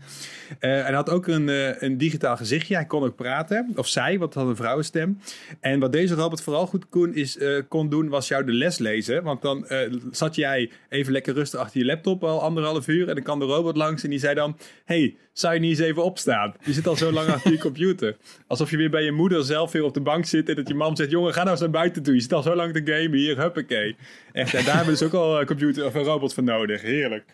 Eh, 0.59 0.79
en 0.79 0.85
hij 0.85 0.95
had 0.95 1.11
ook 1.11 1.27
een, 1.27 1.49
eh, 1.49 1.83
een 1.83 1.99
digitaal 1.99 2.37
gezichtje. 2.37 2.75
Hij 2.75 2.87
kon 2.87 3.03
ook 3.03 3.17
praten. 3.17 3.73
Of 3.75 3.89
zij, 3.89 4.19
want 4.19 4.35
het 4.35 4.43
had 4.43 4.51
een 4.51 4.57
vrouwenstem. 4.57 5.19
En 5.61 5.81
wat 5.81 5.93
deze 5.93 6.15
robot 6.15 6.41
vooral 6.41 6.67
goed 6.67 6.89
kon, 6.89 7.15
is, 7.15 7.39
kon 7.69 7.89
doen, 7.89 8.09
was 8.09 8.29
jou 8.29 8.45
de 8.45 8.53
les 8.53 8.79
lezen. 8.79 9.23
Want 9.23 9.43
dan 9.43 9.67
zat 10.11 10.35
jij 10.35 10.71
even 10.89 11.13
lekker 11.13 11.35
rustig 11.35 11.61
achter 11.61 11.81
je 11.81 11.87
laptop 11.87 12.25
al 12.25 12.43
anderhalf 12.43 12.89
uur. 12.89 13.09
En 13.09 13.15
dan 13.15 13.25
kwam 13.25 13.39
de 13.39 13.45
robot 13.45 13.77
langs 13.77 14.05
en 14.05 14.11
die 14.11 14.19
zei 14.19 14.35
dan... 14.35 14.57
hey, 14.85 15.17
zou 15.39 15.55
je 15.55 15.61
niet 15.61 15.71
eens 15.71 15.89
even 15.89 16.05
opstaan? 16.05 16.55
Je 16.65 16.73
zit 16.73 16.87
al 16.87 16.97
zo 16.97 17.13
lang 17.13 17.29
achter 17.29 17.53
je 17.53 17.59
computer. 17.59 18.17
Alsof 18.47 18.71
je 18.71 18.77
weer 18.77 18.91
bij 18.91 19.03
je 19.03 19.13
moeder 19.13 19.45
zelf 19.45 19.73
weer 19.73 19.85
op 19.85 19.95
de 19.95 20.01
bank 20.01 20.27
zit... 20.27 20.49
en 20.49 20.55
dat 20.55 20.69
je 20.69 20.75
mam 20.75 20.97
zegt, 20.97 21.11
jongen, 21.11 21.33
ga 21.33 21.39
nou 21.39 21.51
eens 21.51 21.61
naar 21.61 21.71
buiten 21.71 22.03
toe. 22.03 22.15
Je 22.15 22.21
zit 22.21 22.33
al 22.33 22.43
zo 22.43 22.55
lang 22.55 22.73
te 22.73 22.93
gamen 22.93 23.19
hier, 23.19 23.39
huppakee. 23.39 23.97
Echt, 24.33 24.55
en 24.55 24.65
daar 24.65 24.77
hebben 24.77 24.95
we 24.95 24.99
dus 24.99 25.09
ook 25.09 25.15
al 25.15 25.41
een 25.41 25.47
computer 25.47 25.87
of 25.87 25.95
een 25.95 26.03
robot 26.03 26.35
voor 26.35 26.43
nodig. 26.43 26.83
Heerlijk. 26.83 27.25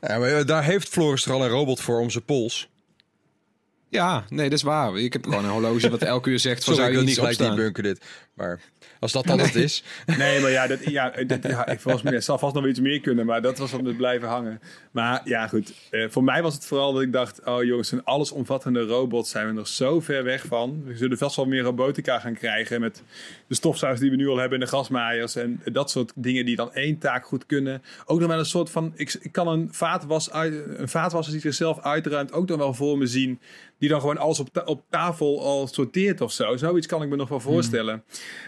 Ja, 0.00 0.18
maar 0.18 0.38
eh, 0.38 0.44
daar 0.44 0.64
heeft 0.64 0.88
Floris 0.88 1.26
er 1.26 1.32
al 1.32 1.44
een 1.44 1.50
robot 1.50 1.80
voor 1.80 2.00
om 2.00 2.10
zijn 2.10 2.24
pols. 2.24 2.68
Ja, 3.88 4.24
nee, 4.28 4.48
dat 4.48 4.58
is 4.58 4.64
waar. 4.64 4.98
Ik 4.98 5.12
heb 5.12 5.24
gewoon 5.24 5.44
een 5.44 5.50
horloge 5.50 5.90
wat 5.90 6.02
elke 6.02 6.30
uur 6.30 6.38
zegt 6.38 6.64
van 6.64 6.74
Sorry, 6.74 6.88
zou 6.88 7.00
je 7.00 7.06
niet 7.08 7.18
gelijk 7.18 7.38
die 7.38 7.54
bunker 7.54 7.82
dit. 7.82 8.04
Maar 8.34 8.60
als 9.00 9.12
dat 9.12 9.26
dan 9.26 9.38
het 9.38 9.54
is. 9.54 9.82
Nee, 10.18 10.40
maar 10.40 10.50
ja, 10.50 10.66
dat, 10.66 10.84
ja, 10.84 11.10
dat, 11.26 11.42
ja 11.52 11.66
ik 11.66 11.80
volgens 11.80 12.02
mij 12.02 12.20
zal 12.20 12.38
vast 12.38 12.54
nog 12.54 12.66
iets 12.66 12.80
meer 12.80 13.00
kunnen, 13.00 13.26
maar 13.26 13.42
dat 13.42 13.58
was 13.58 13.72
om 13.72 13.86
het 13.86 13.96
blijven 13.96 14.28
hangen. 14.28 14.60
Maar 14.90 15.20
ja, 15.24 15.48
goed. 15.48 15.72
Eh, 15.90 16.08
voor 16.08 16.24
mij 16.24 16.42
was 16.42 16.54
het 16.54 16.66
vooral 16.66 16.92
dat 16.92 17.02
ik 17.02 17.12
dacht, 17.12 17.44
oh 17.44 17.64
jongens, 17.64 17.92
een 17.92 18.04
allesomvattende 18.04 18.80
robot 18.80 19.26
zijn 19.26 19.46
we 19.46 19.52
nog 19.52 19.68
zo 19.68 20.00
ver 20.00 20.24
weg 20.24 20.44
van. 20.46 20.82
We 20.84 20.96
zullen 20.96 21.18
vast 21.18 21.36
wel 21.36 21.46
meer 21.46 21.62
robotica 21.62 22.18
gaan 22.18 22.34
krijgen 22.34 22.80
met 22.80 23.02
de 23.46 23.54
stofzuigers 23.54 24.02
die 24.02 24.10
we 24.10 24.16
nu 24.16 24.28
al 24.28 24.36
hebben 24.36 24.58
en 24.58 24.64
de 24.64 24.70
gasmaaiers 24.70 25.36
en 25.36 25.62
dat 25.64 25.90
soort 25.90 26.12
dingen 26.14 26.44
die 26.44 26.56
dan 26.56 26.72
één 26.72 26.98
taak 26.98 27.26
goed 27.26 27.46
kunnen. 27.46 27.82
Ook 28.04 28.18
nog 28.18 28.28
wel 28.28 28.38
een 28.38 28.44
soort 28.44 28.70
van, 28.70 28.92
ik, 28.96 29.16
ik 29.20 29.32
kan 29.32 29.48
een 29.48 29.68
vaatwas 29.70 30.30
uit, 30.30 30.54
een 30.76 30.88
vaatwasser 30.88 31.32
die 31.32 31.42
zichzelf 31.42 31.80
uitruimt 31.80 32.32
ook 32.32 32.48
nog 32.48 32.58
wel 32.58 32.74
voor 32.74 32.98
me 32.98 33.06
zien. 33.06 33.40
Die 33.78 33.88
dan 33.88 34.00
gewoon 34.00 34.18
alles 34.18 34.40
op, 34.40 34.48
ta- 34.52 34.62
op 34.64 34.82
tafel 34.90 35.42
al 35.44 35.66
sorteert 35.66 36.20
of 36.20 36.32
zo. 36.32 36.56
Zoiets 36.56 36.86
kan 36.86 37.02
ik 37.02 37.08
me 37.08 37.16
nog 37.16 37.28
wel 37.28 37.40
voorstellen. 37.40 38.04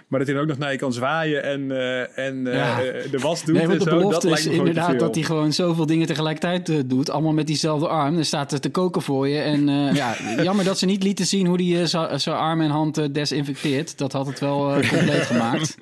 Maar 0.09 0.19
dat 0.19 0.29
hij 0.29 0.37
dan 0.37 0.45
ook 0.45 0.51
nog 0.51 0.59
naar 0.59 0.73
je 0.73 0.79
kan 0.79 0.93
zwaaien 0.93 1.43
en, 1.43 1.71
eh, 1.71 2.19
en 2.27 2.47
eh, 2.47 2.55
Ja. 2.55 2.83
eh, 2.83 3.11
de 3.11 3.19
was 3.19 3.45
doet 3.45 3.55
Nee, 3.55 3.67
want 3.67 3.79
de 3.79 3.85
zo. 3.91 3.97
belofte 3.97 4.29
dat 4.29 4.39
is 4.39 4.45
lijkt 4.45 4.63
me 4.63 4.69
inderdaad 4.69 4.99
dat 4.99 5.15
hij 5.15 5.25
gewoon 5.25 5.53
zoveel 5.53 5.87
dingen 5.87 6.07
tegelijkertijd 6.07 6.91
doet. 6.91 7.11
Allemaal 7.11 7.33
met 7.33 7.47
diezelfde 7.47 7.89
arm. 7.89 8.15
Dan 8.15 8.25
staat 8.25 8.63
te 8.63 8.71
koken 8.71 9.03
voor 9.03 9.29
je. 9.29 9.41
En 9.41 9.69
eh, 9.69 9.95
ja, 9.95 10.15
jammer 10.43 10.65
dat 10.65 10.79
ze 10.79 10.87
niet 10.87 11.03
lieten 11.03 11.27
zien 11.27 11.47
hoe 11.47 11.63
hij 11.63 11.87
zijn 12.19 12.37
arm 12.37 12.61
en 12.61 12.71
hand 12.71 13.15
desinfecteert. 13.15 13.99
Dat 13.99 14.13
had 14.13 14.27
het 14.27 14.41
wel 14.41 14.73
compleet 14.91 15.23
gemaakt. 15.27 15.77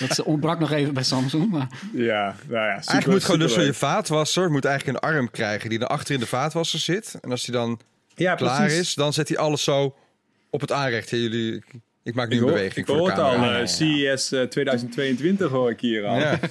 Dat 0.00 0.14
ze- 0.14 0.24
ontbrak 0.24 0.58
nog 0.58 0.70
even 0.70 0.94
bij 0.94 1.02
Samsung. 1.02 1.50
Maar... 1.50 1.68
Ja, 1.92 2.34
nou 2.48 2.66
ja. 2.66 2.80
Super, 2.80 2.92
Eigenlijk 2.92 3.06
moet 3.06 3.24
gewoon 3.24 3.40
dus 3.40 3.52
zo 3.54 3.60
je 3.60 3.74
vaatwasser 3.74 4.50
moet 4.50 4.64
eigenlijk 4.64 4.98
een 5.04 5.10
arm 5.10 5.30
krijgen 5.30 5.70
die 5.70 5.78
er 5.78 5.86
achter 5.86 6.14
in 6.14 6.20
de 6.20 6.26
vaatwasser 6.26 6.78
zit. 6.78 7.18
En 7.20 7.30
als 7.30 7.46
hij 7.46 7.54
dan 7.54 7.78
ja, 8.16 8.34
klaar 8.34 8.60
precies. 8.60 8.78
is, 8.78 8.94
dan 8.94 9.12
zet 9.12 9.28
hij 9.28 9.38
alles 9.38 9.64
zo 9.64 9.94
op 10.50 10.60
het 10.60 10.72
aanrecht. 10.72 11.10
Ja, 11.10 11.16
jullie, 11.16 11.64
ik 12.02 12.14
maak 12.14 12.28
nu 12.28 12.34
Ik 12.34 12.40
een 12.40 12.46
hoor, 12.46 12.56
beweging 12.56 12.76
ik 12.76 12.86
voor 12.86 12.96
hoor 12.96 13.14
de 13.14 13.14
het 13.14 13.20
al. 13.20 13.42
eh, 13.42 13.66
CES 13.66 14.32
eh, 14.32 14.42
2022 14.42 15.50
hoor 15.50 15.70
ik 15.70 15.80
hier 15.80 16.04
al. 16.04 16.18
Ja. 16.18 16.38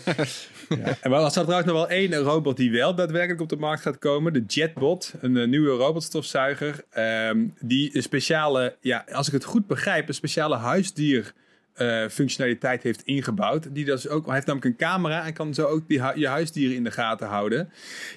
En 1.01 1.09
wel, 1.09 1.23
er 1.23 1.31
staat 1.31 1.43
trouwens 1.43 1.71
nog 1.71 1.87
wel 1.87 1.89
één 1.89 2.15
robot 2.15 2.57
die 2.57 2.71
wel 2.71 2.95
daadwerkelijk 2.95 3.41
op 3.41 3.49
de 3.49 3.55
markt 3.55 3.81
gaat 3.81 3.99
komen. 3.99 4.33
De 4.33 4.43
Jetbot, 4.47 5.13
een 5.21 5.37
eh, 5.37 5.47
nieuwe 5.47 5.69
robotstofzuiger. 5.77 6.83
Ehm, 6.89 7.45
die 7.59 7.95
een 7.95 8.01
speciale, 8.01 8.75
ja, 8.81 9.05
als 9.11 9.27
ik 9.27 9.33
het 9.33 9.43
goed 9.43 9.67
begrijp, 9.67 10.07
een 10.07 10.13
speciale 10.13 10.55
huisdier 10.55 11.33
eh, 11.75 12.07
functionaliteit 12.07 12.83
heeft 12.83 13.01
ingebouwd. 13.03 13.75
Die 13.75 13.85
dus 13.85 14.07
ook, 14.07 14.25
hij 14.25 14.33
heeft 14.35 14.47
namelijk 14.47 14.71
een 14.71 14.87
camera 14.87 15.25
en 15.25 15.33
kan 15.33 15.53
zo 15.53 15.65
ook 15.65 15.87
die, 15.87 16.01
hu- 16.03 16.19
je 16.19 16.27
huisdieren 16.27 16.75
in 16.75 16.83
de 16.83 16.91
gaten 16.91 17.27
houden. 17.27 17.69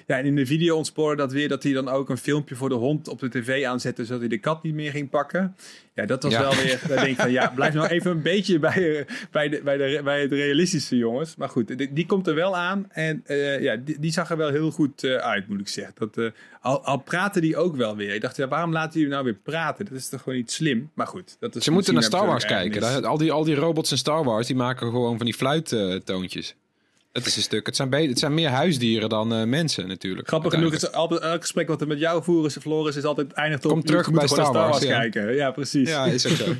Ja, 0.07 0.17
en 0.17 0.25
in 0.25 0.35
de 0.35 0.45
video 0.45 0.75
ontspoorde 0.75 1.15
dat 1.15 1.31
weer 1.31 1.47
dat 1.49 1.63
hij 1.63 1.73
dan 1.73 1.89
ook 1.89 2.09
een 2.09 2.17
filmpje 2.17 2.55
voor 2.55 2.69
de 2.69 2.75
hond 2.75 3.07
op 3.07 3.19
de 3.19 3.29
tv 3.29 3.65
aanzette, 3.65 4.05
zodat 4.05 4.19
hij 4.19 4.29
de 4.29 4.37
kat 4.37 4.63
niet 4.63 4.73
meer 4.73 4.91
ging 4.91 5.09
pakken. 5.09 5.55
Ja, 5.93 6.05
dat 6.05 6.23
was 6.23 6.31
Ja. 6.31 6.41
wel 6.41 6.55
weer, 6.55 6.79
dan 6.87 6.97
denk 6.97 7.07
ik 7.09 7.15
van 7.19 7.31
ja, 7.31 7.47
blijf 7.55 7.73
nou 7.73 7.87
even 7.87 8.11
een 8.11 8.21
beetje 8.21 8.59
bij, 8.59 9.05
bij, 9.31 9.49
de, 9.49 9.61
bij, 9.63 9.77
de, 9.77 10.01
bij 10.03 10.21
het 10.21 10.31
realistische 10.31 10.97
jongens. 10.97 11.35
Maar 11.35 11.49
goed, 11.49 11.77
die, 11.77 11.93
die 11.93 12.05
komt 12.05 12.27
er 12.27 12.35
wel 12.35 12.57
aan 12.57 12.85
en 12.91 13.21
eh, 13.25 13.61
ja, 13.61 13.75
die, 13.75 13.99
die 13.99 14.11
zag 14.11 14.29
er 14.29 14.37
wel 14.37 14.49
heel 14.49 14.71
goed 14.71 15.03
eh, 15.03 15.15
uit, 15.15 15.47
moet 15.47 15.59
ik 15.59 15.67
zeggen. 15.67 15.93
Dat, 15.97 16.31
al, 16.61 16.83
al 16.83 16.97
praten 16.97 17.41
die 17.41 17.57
ook 17.57 17.75
wel 17.75 17.95
weer. 17.95 18.13
Ik 18.13 18.21
dacht, 18.21 18.35
ja, 18.35 18.47
waarom 18.47 18.71
laten 18.71 18.93
jullie 18.93 19.13
nou 19.13 19.23
weer 19.23 19.39
praten? 19.43 19.85
Dat 19.85 19.93
is 19.93 20.09
toch 20.09 20.21
gewoon 20.21 20.37
niet 20.37 20.51
slim? 20.51 20.91
Maar 20.93 21.07
goed. 21.07 21.37
Dat 21.39 21.55
is 21.55 21.63
Ze 21.63 21.71
moeten 21.71 21.93
naar 21.93 22.03
Star 22.03 22.25
Wars 22.27 22.45
kijken. 22.45 22.81
Daar- 22.81 23.05
al, 23.05 23.17
die, 23.17 23.31
al 23.31 23.43
die 23.43 23.55
robots 23.55 23.91
in 23.91 23.97
Star 23.97 24.23
Wars 24.23 24.47
die 24.47 24.55
maken 24.55 24.89
gewoon 24.89 25.17
van 25.17 25.25
die 25.25 25.35
fluittoontjes. 25.35 26.55
Dat 27.11 27.25
is 27.25 27.35
een 27.35 27.41
stuk. 27.41 27.65
Het 27.65 27.75
zijn, 27.75 27.93
het 27.93 28.19
zijn 28.19 28.33
meer 28.33 28.49
huisdieren 28.49 29.09
dan 29.09 29.33
eh, 29.33 29.43
mensen 29.43 29.87
natuurlijk. 29.87 30.27
Grappig 30.27 30.53
genoeg 30.53 30.73
is 30.73 30.91
altijd, 30.91 31.21
elk 31.21 31.41
gesprek 31.41 31.67
wat 31.67 31.79
we 31.79 31.85
met 31.85 31.99
jou 31.99 32.23
voeren, 32.23 32.51
Floris, 32.51 32.95
is 32.95 33.03
altijd 33.03 33.31
eindigt 33.31 33.65
op... 33.65 33.71
Kom 33.71 33.83
terug 33.83 34.11
bij 34.11 34.27
gewoon 34.27 34.37
naar 34.37 34.45
Star 34.45 34.69
Wars, 34.69 34.83
ja. 34.83 34.99
kijken. 34.99 35.35
Ja, 35.35 35.51
precies. 35.51 35.89
Ja, 35.89 36.05
is 36.05 36.27
ook 36.27 36.35
zo. 36.35 36.53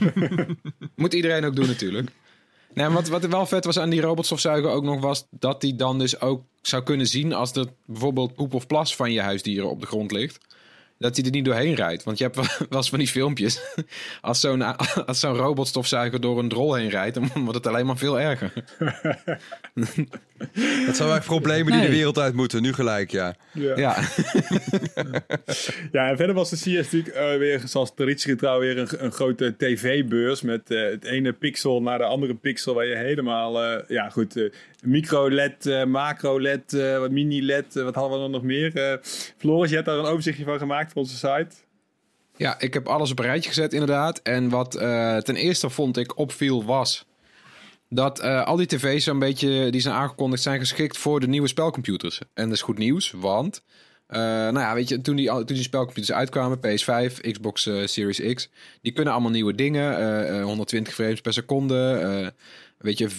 Moet 0.95 1.13
iedereen 1.13 1.45
ook 1.45 1.55
doen 1.55 1.67
natuurlijk. 1.67 2.09
Nee, 2.73 2.89
wat, 2.89 3.07
wat 3.07 3.25
wel 3.25 3.45
vet 3.45 3.65
was 3.65 3.79
aan 3.79 3.89
die 3.89 4.01
robotstofzuiger 4.01 4.69
ook 4.69 4.83
nog 4.83 5.01
was 5.01 5.27
dat 5.29 5.61
die 5.61 5.75
dan 5.75 5.99
dus 5.99 6.21
ook 6.21 6.43
zou 6.61 6.83
kunnen 6.83 7.07
zien 7.07 7.33
als 7.33 7.51
er 7.51 7.65
bijvoorbeeld 7.85 8.35
poep 8.35 8.53
of 8.53 8.67
plas 8.67 8.95
van 8.95 9.11
je 9.11 9.21
huisdieren 9.21 9.69
op 9.69 9.79
de 9.79 9.87
grond 9.87 10.11
ligt. 10.11 10.37
Dat 10.97 11.15
hij 11.15 11.25
er 11.25 11.31
niet 11.31 11.45
doorheen 11.45 11.73
rijdt. 11.73 12.03
Want 12.03 12.17
je 12.17 12.23
hebt 12.23 12.35
wel 12.35 12.45
eens 12.79 12.89
van 12.89 12.99
die 12.99 13.07
filmpjes. 13.07 13.61
Als 14.21 14.39
zo'n 14.39 14.61
als 15.05 15.19
zo'n 15.19 15.35
robotstofzuiger 15.35 16.21
door 16.21 16.39
een 16.39 16.49
drol 16.49 16.73
heen 16.73 16.89
rijdt, 16.89 17.15
dan 17.15 17.29
wordt 17.33 17.57
het 17.57 17.67
alleen 17.67 17.85
maar 17.85 17.97
veel 17.97 18.19
erger. 18.19 18.53
Dat 20.39 20.95
zijn 20.95 21.09
eigenlijk 21.09 21.25
problemen 21.25 21.71
die 21.71 21.81
de 21.81 21.89
wereld 21.89 22.17
uit 22.19 22.33
moeten. 22.33 22.61
Nu 22.61 22.73
gelijk, 22.73 23.11
ja. 23.11 23.35
Ja. 23.53 23.77
Ja, 23.77 23.95
Ja, 25.91 26.09
en 26.09 26.17
verder 26.17 26.35
was 26.35 26.49
de 26.49 26.55
CS 26.55 26.65
natuurlijk 26.65 27.15
eh, 27.15 27.37
weer, 27.37 27.61
zoals 27.65 27.93
traditiegetrouw, 27.95 28.59
weer 28.59 28.77
een, 28.77 28.87
een 28.97 29.11
grote 29.11 29.55
tv-beurs 29.57 30.41
met 30.41 30.71
eh, 30.71 30.81
het 30.83 31.05
ene 31.05 31.33
pixel 31.33 31.81
naar 31.81 31.97
de 31.97 32.03
andere 32.03 32.35
pixel, 32.35 32.73
waar 32.73 32.85
je 32.85 32.95
helemaal, 32.95 33.63
eh, 33.63 33.83
ja 33.87 34.09
goed, 34.09 34.35
eh, 34.37 34.51
micro-LED, 34.83 35.65
eh, 35.65 35.83
macro-LED, 35.83 36.73
eh, 36.73 36.99
wat 36.99 37.11
mini-LED, 37.11 37.73
wat 37.73 37.95
hadden 37.95 38.13
we 38.13 38.19
dan 38.19 38.31
nog 38.31 38.43
meer? 38.43 38.75
Eh 38.75 38.97
Floris, 39.37 39.69
je 39.69 39.75
hebt 39.75 39.87
daar 39.87 39.97
een 39.97 40.05
overzichtje 40.05 40.43
van 40.43 40.57
gemaakt 40.57 40.91
voor 40.91 41.01
onze 41.01 41.15
site. 41.15 41.55
Ja, 42.35 42.59
ik 42.59 42.73
heb 42.73 42.87
alles 42.87 43.11
op 43.11 43.19
een 43.19 43.25
rijtje 43.25 43.49
gezet 43.49 43.73
inderdaad. 43.73 44.19
En 44.23 44.49
wat 44.49 44.75
eh, 44.75 45.17
ten 45.17 45.35
eerste 45.35 45.69
vond 45.69 45.97
ik 45.97 46.17
opviel 46.17 46.65
was... 46.65 47.07
dat 47.89 48.19
eh, 48.19 48.45
al 48.45 48.55
die 48.55 48.65
tv's 48.65 49.03
zo'n 49.03 49.19
beetje 49.19 49.69
die 49.69 49.81
zijn 49.81 49.95
aangekondigd... 49.95 50.43
zijn 50.43 50.59
geschikt 50.59 50.97
voor 50.97 51.19
de 51.19 51.27
nieuwe 51.27 51.47
spelcomputers. 51.47 52.19
En 52.33 52.43
dat 52.45 52.53
is 52.53 52.61
goed 52.61 52.77
nieuws, 52.77 53.11
want... 53.11 53.63
eh, 54.07 54.19
nou 54.19 54.59
ja, 54.59 54.73
weet 54.73 54.89
je, 54.89 55.01
toen 55.01 55.15
die, 55.15 55.27
toen 55.27 55.45
die 55.45 55.61
spelcomputers 55.61 56.11
uitkwamen, 56.17 56.57
PS5, 56.57 57.13
Xbox 57.31 57.65
eh, 57.65 57.85
Series 57.85 58.33
X, 58.33 58.49
die 58.81 58.91
kunnen 58.91 59.13
allemaal 59.13 59.31
nieuwe 59.31 59.55
dingen. 59.55 59.97
eh, 59.97 60.37
eh, 60.39 60.43
120 60.43 60.93
frames 60.93 61.21
per 61.21 61.33
seconde, 61.33 62.33
weet 62.77 62.97
je, 62.97 63.09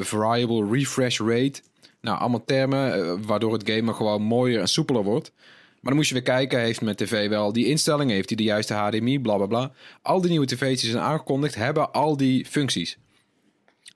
variable 0.00 0.68
refresh 0.70 1.20
rate. 1.20 1.60
Nou, 2.00 2.18
allemaal 2.18 2.44
termen, 2.44 3.26
waardoor 3.26 3.52
het 3.52 3.70
gamen 3.70 3.94
gewoon 3.94 4.22
mooier 4.22 4.60
en 4.60 4.68
soepeler 4.68 5.02
wordt. 5.02 5.32
Maar 5.34 5.90
dan 5.92 5.94
moest 5.94 6.08
je 6.08 6.14
weer 6.14 6.22
kijken, 6.24 6.60
heeft 6.60 6.80
mijn 6.80 6.96
tv 6.96 7.28
wel 7.28 7.52
die 7.52 7.66
instellingen? 7.66 8.14
Heeft 8.14 8.28
hij 8.28 8.36
de 8.36 8.42
juiste 8.42 8.74
HDMI? 8.74 9.20
Bla 9.20 9.36
bla 9.36 9.46
bla. 9.46 9.72
Al 10.02 10.20
die 10.20 10.30
nieuwe 10.30 10.46
tv's 10.46 10.80
die 10.80 10.90
zijn 10.90 11.02
aangekondigd, 11.02 11.54
hebben 11.54 11.92
al 11.92 12.16
die 12.16 12.46
functies. 12.46 12.98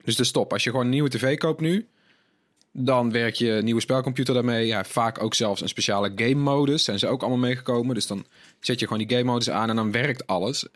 Dus 0.07 0.17
de 0.17 0.25
stop. 0.25 0.53
Als 0.53 0.65
je 0.65 0.71
gewoon 0.71 0.85
een 0.85 0.91
nieuwe 0.91 1.09
tv 1.09 1.37
koopt 1.39 1.61
nu, 1.61 1.87
dan 2.73 3.13
werk 3.13 3.35
je 3.35 3.51
een 3.51 3.65
nieuwe 3.65 3.81
spelcomputer 3.81 4.35
daarmee. 4.35 4.67
Ja, 4.67 4.85
vaak 4.85 5.23
ook 5.23 5.35
zelfs 5.35 5.61
een 5.61 5.69
speciale 5.69 6.13
game 6.17 6.35
modus. 6.35 6.85
Zijn 6.85 6.99
ze 6.99 7.07
ook 7.07 7.21
allemaal 7.21 7.39
meegekomen. 7.39 7.95
Dus 7.95 8.07
dan 8.07 8.27
zet 8.61 8.81
je 8.81 8.87
gewoon 8.87 9.07
die 9.07 9.17
game 9.17 9.31
modus 9.31 9.51
aan 9.51 9.71
en 9.71 9.77
dan 9.77 9.93
werkt 9.93 10.27
alles. 10.27 10.67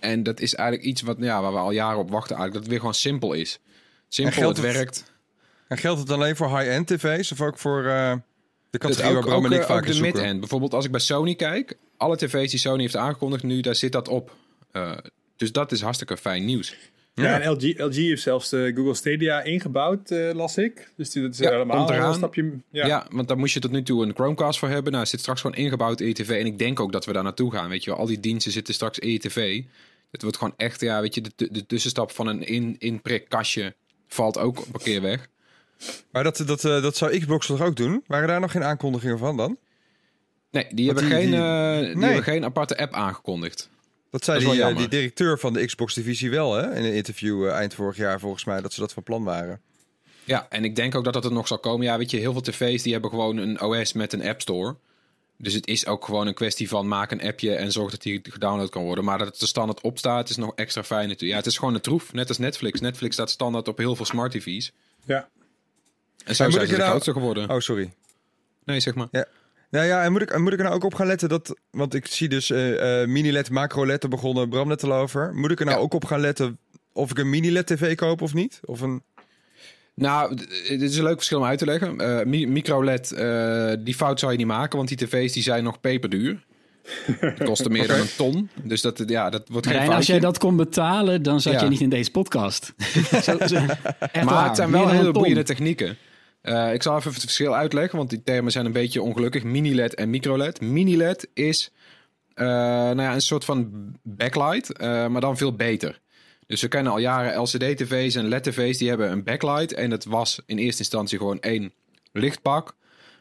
En 0.00 0.22
dat 0.22 0.40
is 0.40 0.54
eigenlijk 0.54 0.88
iets 0.88 1.02
wat, 1.02 1.16
ja, 1.20 1.42
waar 1.42 1.52
we 1.52 1.58
al 1.58 1.70
jaren 1.70 1.98
op 1.98 2.10
wachten 2.10 2.36
eigenlijk. 2.36 2.52
Dat 2.52 2.60
het 2.62 2.70
weer 2.70 2.78
gewoon 2.78 2.94
simpel 2.94 3.32
is. 3.32 3.58
Simpel, 4.08 4.34
En 4.34 4.40
geldt 4.40 4.56
het 4.56 4.66
het- 4.66 4.76
werkt. 4.76 5.12
En 5.68 5.78
geldt 5.78 6.00
het 6.00 6.10
alleen 6.10 6.36
voor 6.36 6.58
high-end 6.58 6.86
tv's 6.86 7.32
of 7.32 7.40
ook 7.40 7.58
voor 7.58 7.84
eh, 7.84 8.14
de 8.70 8.78
categorie 8.78 9.12
waar 9.12 9.22
Bram 9.22 9.44
en 9.44 9.52
ik 9.52 9.60
eh, 9.60 9.66
vaak 9.66 9.86
de 9.86 10.00
mid-end. 10.00 10.40
Bijvoorbeeld 10.40 10.74
als 10.74 10.84
ik 10.84 10.90
bij 10.90 11.00
Sony 11.00 11.34
kijk. 11.34 11.76
Alle 11.96 12.16
tv's 12.16 12.50
die 12.50 12.58
Sony 12.60 12.80
heeft 12.80 12.96
aangekondigd 12.96 13.42
nu, 13.42 13.60
daar 13.60 13.74
zit 13.74 13.92
dat 13.92 14.08
op. 14.08 14.34
Eh, 14.72 14.92
dus 15.36 15.52
dat 15.52 15.72
is 15.72 15.80
hartstikke 15.82 16.16
fijn 16.16 16.44
nieuws. 16.44 16.76
Ja, 17.22 17.40
en 17.40 17.50
LG, 17.50 17.78
LG 17.78 17.94
heeft 17.94 18.22
zelfs 18.22 18.48
de 18.48 18.72
Google 18.74 18.94
Stadia 18.94 19.42
ingebouwd, 19.42 20.10
eh, 20.10 20.30
las 20.34 20.56
ik. 20.56 20.90
Dus 20.96 21.10
die, 21.10 21.22
dat 21.22 21.32
is 21.32 21.38
Ja, 21.38 21.50
helemaal 21.50 21.76
komt 21.76 21.90
eraan. 21.90 22.08
een 22.08 22.14
stapje... 22.14 22.52
Ja. 22.70 22.86
Ja. 22.86 23.06
want 23.10 23.28
daar 23.28 23.36
moest 23.38 23.54
je 23.54 23.60
tot 23.60 23.70
nu 23.70 23.82
toe 23.82 24.04
een 24.06 24.14
Chromecast 24.14 24.58
voor 24.58 24.68
hebben. 24.68 24.88
Nou, 24.90 24.98
het 25.02 25.08
zit 25.10 25.20
straks 25.20 25.40
gewoon 25.40 25.56
ingebouwd 25.56 26.00
in 26.00 26.06
je 26.06 26.12
tv. 26.12 26.40
En 26.40 26.46
ik 26.46 26.58
denk 26.58 26.80
ook 26.80 26.92
dat 26.92 27.04
we 27.04 27.12
daar 27.12 27.22
naartoe 27.22 27.52
gaan. 27.52 27.68
Weet 27.68 27.84
je 27.84 27.90
wel, 27.90 27.98
al 27.98 28.06
die 28.06 28.20
diensten 28.20 28.52
zitten 28.52 28.74
straks 28.74 28.98
in 28.98 29.10
je 29.10 29.18
tv. 29.18 29.62
Het 30.10 30.22
wordt 30.22 30.36
gewoon 30.36 30.54
echt, 30.56 30.80
ja, 30.80 31.00
weet 31.00 31.14
je, 31.14 31.22
de, 31.36 31.48
de 31.50 31.66
tussenstap 31.66 32.10
van 32.10 32.26
een 32.26 32.42
in, 32.46 32.76
inprikkastje 32.78 33.74
valt 34.08 34.38
ook 34.38 34.58
een 34.72 34.80
keer 34.82 35.02
weg. 35.02 35.28
Maar 36.10 36.24
dat, 36.24 36.42
dat, 36.46 36.64
eh, 36.64 36.82
dat 36.82 36.96
zou 36.96 37.18
Xbox 37.18 37.46
toch 37.46 37.60
ook 37.62 37.76
doen? 37.76 38.02
Waren 38.06 38.28
daar 38.28 38.40
nog 38.40 38.50
geen 38.50 38.64
aankondigingen 38.64 39.18
van 39.18 39.36
dan? 39.36 39.56
Nee, 40.50 40.66
die, 40.74 40.86
hebben, 40.86 41.04
die- 41.04 41.12
geen, 41.12 41.26
die- 41.30 41.36
eh, 41.38 41.78
die 41.86 41.94
Nee. 41.96 42.04
hebben 42.04 42.22
geen 42.22 42.44
aparte 42.44 42.76
app 42.78 42.92
aangekondigd. 42.92 43.68
Dat 44.16 44.24
zei 44.24 44.44
Dat 44.44 44.52
die, 44.52 44.62
eh, 44.62 44.76
die 44.76 44.88
directeur 44.88 45.38
van 45.38 45.52
de 45.52 45.66
Xbox-divisie 45.66 46.30
wel, 46.30 46.54
hè? 46.54 46.74
In 46.74 46.84
een 46.84 46.94
interview 46.94 47.46
eh, 47.46 47.54
eind 47.54 47.74
vorig 47.74 47.96
jaar 47.96 48.20
volgens 48.20 48.44
mij, 48.44 48.60
dat 48.60 48.72
ze 48.72 48.80
dat 48.80 48.92
van 48.92 49.02
plan 49.02 49.24
waren. 49.24 49.60
Ja, 50.24 50.46
en 50.50 50.64
ik 50.64 50.76
denk 50.76 50.94
ook 50.94 51.04
dat 51.04 51.12
dat 51.12 51.24
er 51.24 51.32
nog 51.32 51.46
zal 51.46 51.58
komen. 51.58 51.86
Ja, 51.86 51.98
weet 51.98 52.10
je, 52.10 52.16
heel 52.16 52.32
veel 52.32 52.40
tv's 52.40 52.82
die 52.82 52.92
hebben 52.92 53.10
gewoon 53.10 53.36
een 53.36 53.60
OS 53.60 53.92
met 53.92 54.12
een 54.12 54.22
App 54.22 54.40
Store. 54.40 54.76
Dus 55.38 55.54
het 55.54 55.66
is 55.66 55.86
ook 55.86 56.04
gewoon 56.04 56.26
een 56.26 56.34
kwestie 56.34 56.68
van 56.68 56.88
maak 56.88 57.10
een 57.10 57.22
appje 57.22 57.54
en 57.54 57.72
zorg 57.72 57.90
dat 57.90 58.02
die 58.02 58.20
gedownload 58.22 58.70
kan 58.70 58.82
worden. 58.82 59.04
Maar 59.04 59.18
dat 59.18 59.26
het 59.26 59.40
er 59.40 59.46
standaard 59.48 59.80
op 59.80 59.98
staat 59.98 60.28
is 60.28 60.36
nog 60.36 60.52
extra 60.54 60.84
fijn 60.84 61.08
natuurlijk. 61.08 61.30
Ja, 61.30 61.36
het 61.36 61.46
is 61.46 61.58
gewoon 61.58 61.74
een 61.74 61.80
troef, 61.80 62.12
net 62.12 62.28
als 62.28 62.38
Netflix. 62.38 62.80
Netflix 62.80 63.14
staat 63.14 63.30
standaard 63.30 63.68
op 63.68 63.78
heel 63.78 63.96
veel 63.96 64.04
smart 64.04 64.32
tv's. 64.32 64.72
Ja. 65.04 65.28
En 66.24 66.34
zo 66.36 66.44
moet 66.44 66.52
zijn 66.52 66.52
ze 66.52 66.58
er 66.58 66.66
de 66.66 66.76
nou- 66.76 66.88
grootste 66.88 67.12
geworden. 67.12 67.50
Oh, 67.50 67.58
sorry. 67.58 67.92
Nee, 68.64 68.80
zeg 68.80 68.94
maar. 68.94 69.08
Nou 69.70 69.86
ja, 69.86 70.02
en 70.04 70.12
moet 70.12 70.22
ik, 70.22 70.30
en 70.30 70.42
moet 70.42 70.52
ik 70.52 70.58
er 70.58 70.64
nou 70.64 70.76
ook 70.76 70.84
op 70.84 70.94
gaan 70.94 71.06
letten 71.06 71.28
dat... 71.28 71.56
Want 71.70 71.94
ik 71.94 72.06
zie 72.06 72.28
dus 72.28 72.50
eh 72.50 73.00
eh, 73.02 73.08
mini-LED, 73.08 73.50
macro-LED, 73.50 74.00
daar 74.00 74.10
begonnen 74.10 74.48
Bram 74.48 74.68
net 74.68 74.82
al 74.84 74.92
over. 74.94 75.34
Moet 75.34 75.50
ik 75.50 75.58
er 75.60 75.64
nou 75.66 75.76
Ja. 75.78 75.82
ook 75.84 75.94
op 75.94 76.04
gaan 76.04 76.20
letten 76.20 76.58
of 76.92 77.10
ik 77.10 77.18
een 77.18 77.30
mini-LED 77.30 77.66
tv 77.66 77.94
koop 77.94 78.22
of 78.22 78.34
niet? 78.34 78.60
Of 78.64 78.80
een... 78.80 79.02
Nou, 79.94 80.34
dit 80.68 80.82
is 80.82 80.96
een 80.96 81.02
leuk 81.04 81.14
verschil 81.16 81.38
om 81.38 81.44
uit 81.44 81.58
te 81.58 81.64
leggen. 81.64 82.00
Eh, 82.00 82.24
mi- 82.26 82.46
micro-LED, 82.46 83.12
eh, 83.12 83.72
die 83.78 83.94
fout 83.94 84.20
zou 84.20 84.32
je 84.32 84.38
niet 84.38 84.46
maken, 84.46 84.76
want 84.76 84.88
die 84.88 84.96
tv's 85.06 85.32
die 85.32 85.42
zijn 85.42 85.64
nog 85.64 85.80
peperduur. 85.80 86.44
Die 87.20 87.44
kostte 87.44 87.70
meer 87.70 87.86
dan 87.92 87.98
een 88.00 88.14
ton. 88.16 88.48
Dus 88.62 88.80
dat, 88.80 89.02
ja, 89.06 89.30
dat 89.30 89.48
wordt 89.48 89.66
geen 89.66 89.76
En 89.76 89.92
als 89.92 90.06
jij 90.06 90.18
dat 90.18 90.38
kon 90.38 90.56
betalen, 90.56 91.22
dan 91.22 91.40
zat 91.40 91.52
Ja. 91.52 91.62
je 91.62 91.68
niet 91.68 91.80
in 91.80 91.88
deze 91.88 92.10
podcast. 92.10 92.74
Zo- 93.22 93.38
zo- 93.46 93.54
echt 93.56 94.14
maar 94.14 94.24
waar, 94.24 94.46
het 94.46 94.56
zijn 94.56 94.70
wel 94.70 94.88
hele 94.88 95.12
boeiende 95.12 95.42
technieken. 95.42 95.96
Eh, 96.46 96.72
ik 96.72 96.82
zal 96.82 96.96
even 96.96 97.12
het 97.12 97.20
verschil 97.20 97.54
uitleggen, 97.54 97.98
want 97.98 98.10
die 98.10 98.22
termen 98.22 98.52
zijn 98.52 98.66
een 98.66 98.72
beetje 98.72 99.02
ongelukkig. 99.02 99.42
Mini-LED 99.42 99.94
en 99.94 100.10
micro-LED. 100.10 100.60
Mini-LED 100.60 101.28
is 101.34 101.72
eh, 102.34 102.46
nou 102.46 103.02
ja, 103.02 103.14
een 103.14 103.20
soort 103.20 103.44
van 103.44 103.70
backlight, 104.02 104.72
eh, 104.72 105.06
maar 105.06 105.20
dan 105.20 105.36
veel 105.36 105.52
beter. 105.52 106.00
Dus 106.46 106.60
we 106.60 106.68
kennen 106.68 106.92
al 106.92 106.98
jaren 106.98 107.40
LCD-tv's 107.40 108.14
en 108.14 108.28
LED-tv's, 108.28 108.78
die 108.78 108.88
hebben 108.88 109.10
een 109.10 109.24
backlight. 109.24 109.72
En 109.72 109.90
dat 109.90 110.04
was 110.04 110.42
in 110.46 110.58
eerste 110.58 110.78
instantie 110.78 111.18
gewoon 111.18 111.40
één 111.40 111.72
lichtpak 112.12 112.76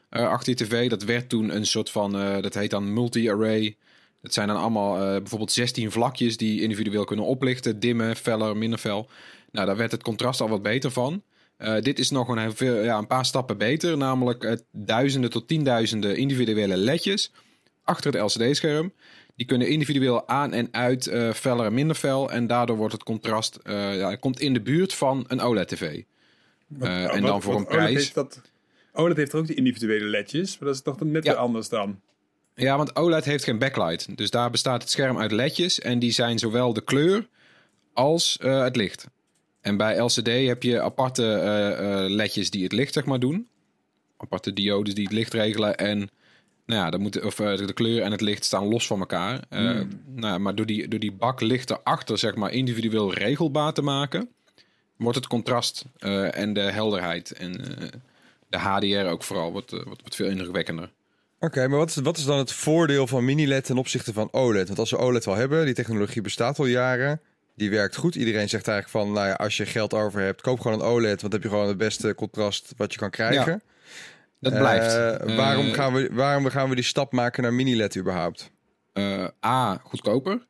achter 0.09 0.49
je 0.57 0.65
tv. 0.65 0.89
Dat 0.89 1.03
werd 1.03 1.29
toen 1.29 1.55
een 1.55 1.65
soort 1.65 1.89
van, 1.89 2.11
dat 2.41 2.53
heet 2.53 2.69
dan 2.69 2.93
multi-array. 2.93 3.77
Dat 4.21 4.33
zijn 4.33 4.47
dan 4.47 4.57
allemaal 4.57 4.97
bijvoorbeeld 5.19 5.51
16 5.51 5.91
vlakjes 5.91 6.37
die 6.37 6.61
individueel 6.61 7.03
kunnen 7.03 7.25
oplichten. 7.25 7.79
Dimmen, 7.79 8.15
feller, 8.15 8.57
minder 8.57 8.79
fel. 8.79 9.09
Nou, 9.51 9.65
daar 9.65 9.77
werd 9.77 9.91
het 9.91 10.03
contrast 10.03 10.41
al 10.41 10.49
wat 10.49 10.61
beter 10.61 10.91
van. 10.91 11.23
Eh, 11.57 11.79
dit 11.81 11.99
is 11.99 12.09
nog 12.09 12.27
een, 12.27 12.55
veel, 12.55 12.83
ja, 12.83 12.97
een 12.97 13.07
paar 13.07 13.25
stappen 13.25 13.57
beter. 13.57 13.97
Namelijk 13.97 14.43
eh, 14.43 14.53
duizenden 14.71 15.29
tot 15.29 15.47
tienduizenden 15.47 16.17
individuele 16.17 16.77
ledjes 16.77 17.31
achter 17.83 18.13
het 18.13 18.21
LCD-scherm. 18.35 18.93
Die 19.35 19.45
kunnen 19.45 19.67
individueel 19.69 20.27
aan 20.27 20.53
en 20.53 20.67
uit 20.71 21.07
eh 21.07 21.31
feller 21.31 21.65
en 21.65 21.73
minder 21.73 21.95
fel. 21.95 22.31
En 22.31 22.47
daardoor 22.47 22.77
wordt 22.77 22.93
het 22.93 23.03
contrast 23.03 23.59
ja, 23.63 24.09
het 24.09 24.19
komt 24.19 24.39
in 24.39 24.53
de 24.53 24.61
buurt 24.61 24.93
van 24.93 25.25
een 25.27 25.41
OLED-tv. 25.41 26.01
En 26.79 27.21
dan 27.21 27.41
voor 27.41 27.53
een 27.53 27.57
OLED 27.59 27.67
prijs. 27.69 27.93
heeft 27.93 28.13
dat, 28.13 28.41
OLED 28.93 29.17
heeft 29.17 29.33
er 29.33 29.39
ook 29.39 29.47
die 29.47 29.55
individuele 29.55 30.05
ledjes, 30.05 30.57
maar 30.57 30.67
dat 30.67 30.77
is 30.77 30.83
toch 30.83 30.99
net 30.99 31.23
Ja. 31.23 31.31
weer 31.31 31.39
anders 31.39 31.69
dan. 31.69 32.01
Ja, 32.55 32.77
want 32.77 32.95
OLED 32.95 33.25
heeft 33.25 33.43
geen 33.43 33.59
backlight. 33.59 34.17
Dus 34.17 34.29
daar 34.29 34.49
bestaat 34.51 34.81
het 34.81 34.91
scherm 34.91 35.17
uit 35.17 35.31
ledjes. 35.31 35.79
En 35.79 35.99
die 35.99 36.11
zijn 36.11 36.39
zowel 36.39 36.73
de 36.73 36.83
kleur 36.83 37.27
als 37.93 38.37
het 38.41 38.75
licht. 38.75 39.07
En 39.65 39.77
bij 39.77 39.97
LCD 39.97 40.27
heb 40.27 40.63
je 40.63 40.81
aparte 40.81 41.33
eh, 41.33 41.71
eh, 41.71 42.09
ledjes 42.09 42.49
die 42.49 42.63
het 42.63 42.71
licht 42.71 42.93
zeg 42.93 43.05
maar 43.05 43.19
doen. 43.19 43.47
Aparte 44.17 44.53
diodes 44.53 44.93
die 44.93 45.03
het 45.03 45.13
licht 45.13 45.33
regelen. 45.33 45.77
En 45.77 46.09
nou 46.65 46.81
ja, 46.81 46.89
dan 46.89 47.01
moet, 47.01 47.21
of, 47.23 47.39
eh, 47.39 47.57
de 47.57 47.73
kleur 47.73 48.01
en 48.01 48.11
het 48.11 48.21
licht 48.21 48.45
staan 48.45 48.67
los 48.67 48.87
van 48.87 48.99
elkaar. 48.99 49.43
Eh, 49.49 49.81
nou, 50.05 50.39
maar 50.39 50.55
door 50.55 50.65
die, 50.65 50.87
door 50.87 50.99
die 50.99 51.11
bak 51.11 51.41
licht 51.41 51.69
erachter 51.69 52.17
zeg 52.17 52.35
maar 52.35 52.51
individueel 52.51 53.13
regelbaar 53.13 53.73
te 53.73 53.81
maken... 53.81 54.29
wordt 54.95 55.17
het 55.17 55.27
contrast 55.27 55.85
en 56.31 56.53
de 56.53 56.71
helderheid 56.71 57.31
en 57.31 57.51
de 58.49 58.57
HDR 58.57 59.09
ook 59.09 59.23
vooral 59.23 59.45
eh, 59.45 59.51
wordt, 59.51 59.71
wordt 59.71 60.15
veel 60.15 60.29
indrukwekkender. 60.29 60.91
Oké, 61.39 61.67
maar 61.67 61.77
wat 61.77 61.89
is, 61.89 61.95
wat 61.95 62.17
is 62.17 62.25
dan 62.25 62.37
het 62.37 62.51
voordeel 62.51 63.07
van 63.07 63.25
mini-LED 63.25 63.65
ten 63.65 63.77
opzichte 63.77 64.13
van 64.13 64.27
OLED? 64.31 64.67
Want 64.67 64.79
als 64.79 64.91
we 64.91 64.97
OLED 64.97 65.25
wel 65.25 65.35
hebben, 65.35 65.65
die 65.65 65.73
technologie 65.73 66.21
bestaat 66.21 66.59
al 66.59 66.65
jaren. 66.65 67.21
Die 67.55 67.69
werkt 67.69 67.95
goed. 67.95 68.15
Iedereen 68.15 68.49
zegt 68.49 68.67
eigenlijk 68.67 68.97
van, 69.05 69.13
nou 69.13 69.27
ja, 69.27 69.33
als 69.33 69.57
je 69.57 69.65
geld 69.65 69.93
over 69.93 70.21
hebt, 70.21 70.41
koop 70.41 70.59
gewoon 70.59 70.79
een 70.79 70.85
OLED. 70.85 71.07
Want 71.07 71.21
dan 71.21 71.31
heb 71.31 71.43
je 71.43 71.49
gewoon 71.49 71.67
het 71.67 71.77
beste 71.77 72.15
contrast 72.15 72.73
wat 72.77 72.93
je 72.93 72.99
kan 72.99 73.09
krijgen. 73.09 73.61
Dat 74.39 74.53
Eh, 74.53 74.59
blijft. 74.59 74.93
waarom, 75.35 75.67
Eh, 75.67 75.73
gaan 75.73 75.93
we, 75.93 76.09
waarom 76.11 76.47
gaan 76.47 76.69
we 76.69 76.75
die 76.75 76.83
stap 76.83 77.11
maken 77.11 77.43
naar 77.43 77.53
mini-LED 77.53 77.97
überhaupt? 77.97 78.51
Eh, 78.93 79.27
A, 79.45 79.81
goedkoper. 79.83 80.45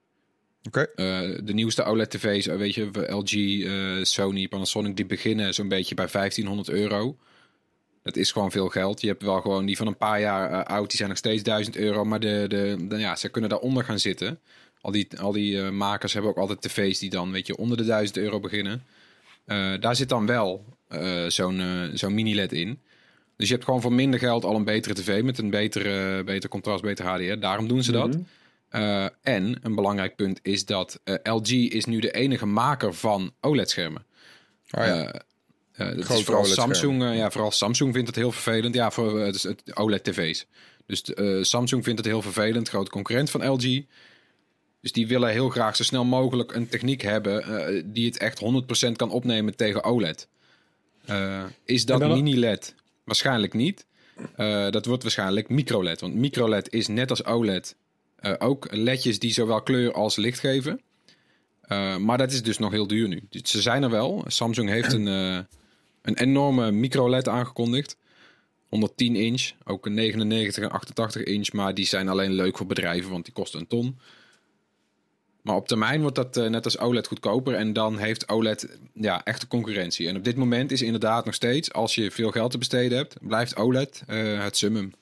Oké. 0.63 0.81
Eh, 0.95 1.05
de 1.43 1.53
nieuwste 1.53 1.83
OLED-tv's, 1.83 2.45
weet 2.45 2.73
je, 2.75 2.89
LG, 3.07 4.05
Sony, 4.05 4.47
Panasonic, 4.47 4.95
die 4.95 5.05
beginnen 5.05 5.53
zo'n 5.53 5.67
beetje 5.67 5.95
bij 5.95 6.07
1500 6.07 6.69
euro. 6.69 7.17
Dat 8.03 8.15
is 8.15 8.31
gewoon 8.31 8.51
veel 8.51 8.69
geld. 8.69 9.01
Je 9.01 9.07
hebt 9.07 9.23
wel 9.23 9.41
gewoon 9.41 9.65
die 9.65 9.77
van 9.77 9.87
een 9.87 9.97
paar 9.97 10.19
jaar 10.19 10.63
oud, 10.65 10.87
die 10.87 10.97
zijn 10.97 11.09
nog 11.09 11.17
steeds 11.17 11.43
1000 11.43 11.75
euro. 11.75 12.03
Maar 12.05 12.19
de, 12.19 12.45
de, 12.47 12.85
de- 12.87 12.97
ja, 12.97 13.15
ze 13.15 13.29
kunnen 13.29 13.49
daaronder 13.49 13.83
gaan 13.83 13.99
zitten. 13.99 14.39
Al 14.85 14.91
die, 14.91 15.07
al 15.19 15.31
die 15.31 15.61
eh, 15.61 15.69
makers 15.69 16.13
hebben 16.13 16.31
ook 16.31 16.37
altijd 16.37 16.61
tv's 16.61 16.99
die 16.99 17.09
dan, 17.09 17.31
weet 17.31 17.47
je, 17.47 17.57
onder 17.57 17.77
de 17.77 17.85
1000 17.85 18.17
euro 18.17 18.39
beginnen. 18.39 18.83
Eh, 19.45 19.73
daar 19.79 19.95
zit 19.95 20.09
dan 20.09 20.25
wel 20.25 20.65
eh, 20.87 21.25
zo'n 21.27 21.89
zo'n 21.93 22.13
mini-LED 22.13 22.53
in. 22.53 22.79
Dus 23.37 23.47
je 23.47 23.53
hebt 23.53 23.65
gewoon 23.65 23.81
voor 23.81 23.93
minder 23.93 24.19
geld 24.19 24.43
al 24.43 24.55
een 24.55 24.63
betere 24.63 24.93
tv 24.93 25.23
met 25.23 25.37
een 25.37 25.49
betere, 25.49 26.23
beter 26.23 26.49
contrast, 26.49 26.81
beter 26.81 27.05
HDR. 27.05 27.39
Daarom 27.39 27.67
doen 27.67 27.83
ze 27.83 27.91
dat. 27.91 28.17
Eh, 28.69 29.05
en 29.21 29.59
een 29.61 29.75
belangrijk 29.75 30.15
punt 30.15 30.39
is 30.41 30.65
dat 30.65 30.99
LG 31.23 31.49
is 31.51 31.85
nu 31.85 31.99
de 31.99 32.11
enige 32.11 32.45
maker 32.45 32.93
van 32.93 33.33
OLED-schermen. 33.41 34.05
Oh 34.71 34.85
ja. 34.85 35.21
Dat 35.77 35.97
is 35.97 36.23
vooral 36.23 36.43
OLED-schermen. 36.43 36.75
Samsung, 36.75 37.03
ja, 37.17 37.31
vooral 37.31 37.51
Samsung 37.51 37.93
vindt 37.93 38.07
het 38.07 38.15
heel 38.17 38.31
vervelend. 38.31 38.75
Ja, 38.75 38.91
voor 38.91 39.19
het 39.19 39.61
OLED-tv's. 39.73 40.45
Dus 40.85 41.03
Samsung 41.41 41.83
vindt 41.83 41.99
het 41.99 42.07
heel 42.07 42.21
vervelend, 42.21 42.69
grote 42.69 42.91
concurrent 42.91 43.29
van 43.29 43.47
LG. 43.47 43.83
Dus 44.85 44.93
die 44.93 45.07
willen 45.07 45.29
heel 45.29 45.49
graag 45.49 45.75
zo 45.75 45.83
snel 45.83 46.05
mogelijk 46.05 46.53
een 46.53 46.67
techniek 46.67 47.01
hebben 47.01 47.43
eh, 47.43 47.83
die 47.85 48.05
het 48.05 48.17
echt 48.17 48.41
100% 48.89 48.91
kan 48.91 49.11
opnemen 49.11 49.55
tegen 49.55 49.83
OLED. 49.83 50.27
Eh, 51.05 51.43
is 51.63 51.85
dat 51.85 51.99
mini-LED? 51.99 52.75
Waarschijnlijk 53.03 53.53
niet. 53.53 53.85
Eh, 54.35 54.69
dat 54.69 54.85
wordt 54.85 55.03
waarschijnlijk 55.03 55.49
micro-LED. 55.49 56.01
Want 56.01 56.15
micro-LED 56.15 56.73
is 56.73 56.87
net 56.87 57.09
als 57.09 57.25
OLED 57.25 57.75
ook 58.37 58.67
ledjes 58.71 59.19
die 59.19 59.33
zowel 59.33 59.61
kleur 59.61 59.93
als 59.93 60.15
licht 60.15 60.39
geven. 60.39 60.81
Maar 61.99 62.17
dat 62.17 62.31
is 62.31 62.43
dus 62.43 62.57
nog 62.57 62.71
heel 62.71 62.87
duur 62.87 63.07
nu. 63.07 63.23
Dus 63.29 63.51
Ze 63.51 63.61
zijn 63.61 63.83
er 63.83 63.89
wel. 63.89 64.23
Samsung 64.27 64.69
heeft 64.69 64.93
een, 64.93 65.05
een 65.05 66.17
enorme 66.17 66.71
micro-LED 66.71 67.27
aangekondigd. 67.27 67.97
110 68.69 69.15
inch, 69.15 69.51
ook 69.63 69.85
een 69.85 69.93
99 69.93 70.63
en 70.63 70.71
88 70.71 71.23
inch. 71.23 71.51
Maar 71.51 71.73
die 71.73 71.85
zijn 71.85 72.07
alleen 72.07 72.33
leuk 72.33 72.57
voor 72.57 72.67
bedrijven, 72.67 73.11
want 73.11 73.25
die 73.25 73.33
kosten 73.33 73.59
een 73.59 73.67
ton. 73.67 73.97
Maar 75.45 75.55
op 75.55 75.67
termijn 75.67 76.01
wordt 76.01 76.15
dat 76.15 76.37
eh, 76.37 76.49
net 76.49 76.65
als 76.65 76.77
OLED 76.79 77.07
goedkoper. 77.07 77.53
En 77.53 77.73
dan 77.73 77.97
heeft 77.97 78.29
OLED 78.29 78.77
ja, 78.93 79.23
echte 79.23 79.47
concurrentie. 79.47 80.07
En 80.07 80.15
op 80.17 80.23
dit 80.23 80.35
moment 80.35 80.71
is 80.71 80.81
inderdaad 80.81 81.25
nog 81.25 81.33
steeds, 81.33 81.73
als 81.73 81.95
je 81.95 82.11
veel 82.11 82.31
geld 82.31 82.51
te 82.51 82.57
besteden 82.57 82.97
hebt, 82.97 83.15
blijft 83.21 83.55
OLED 83.57 84.03
eh, 84.07 84.43
het 84.43 84.57
summum. 84.57 84.93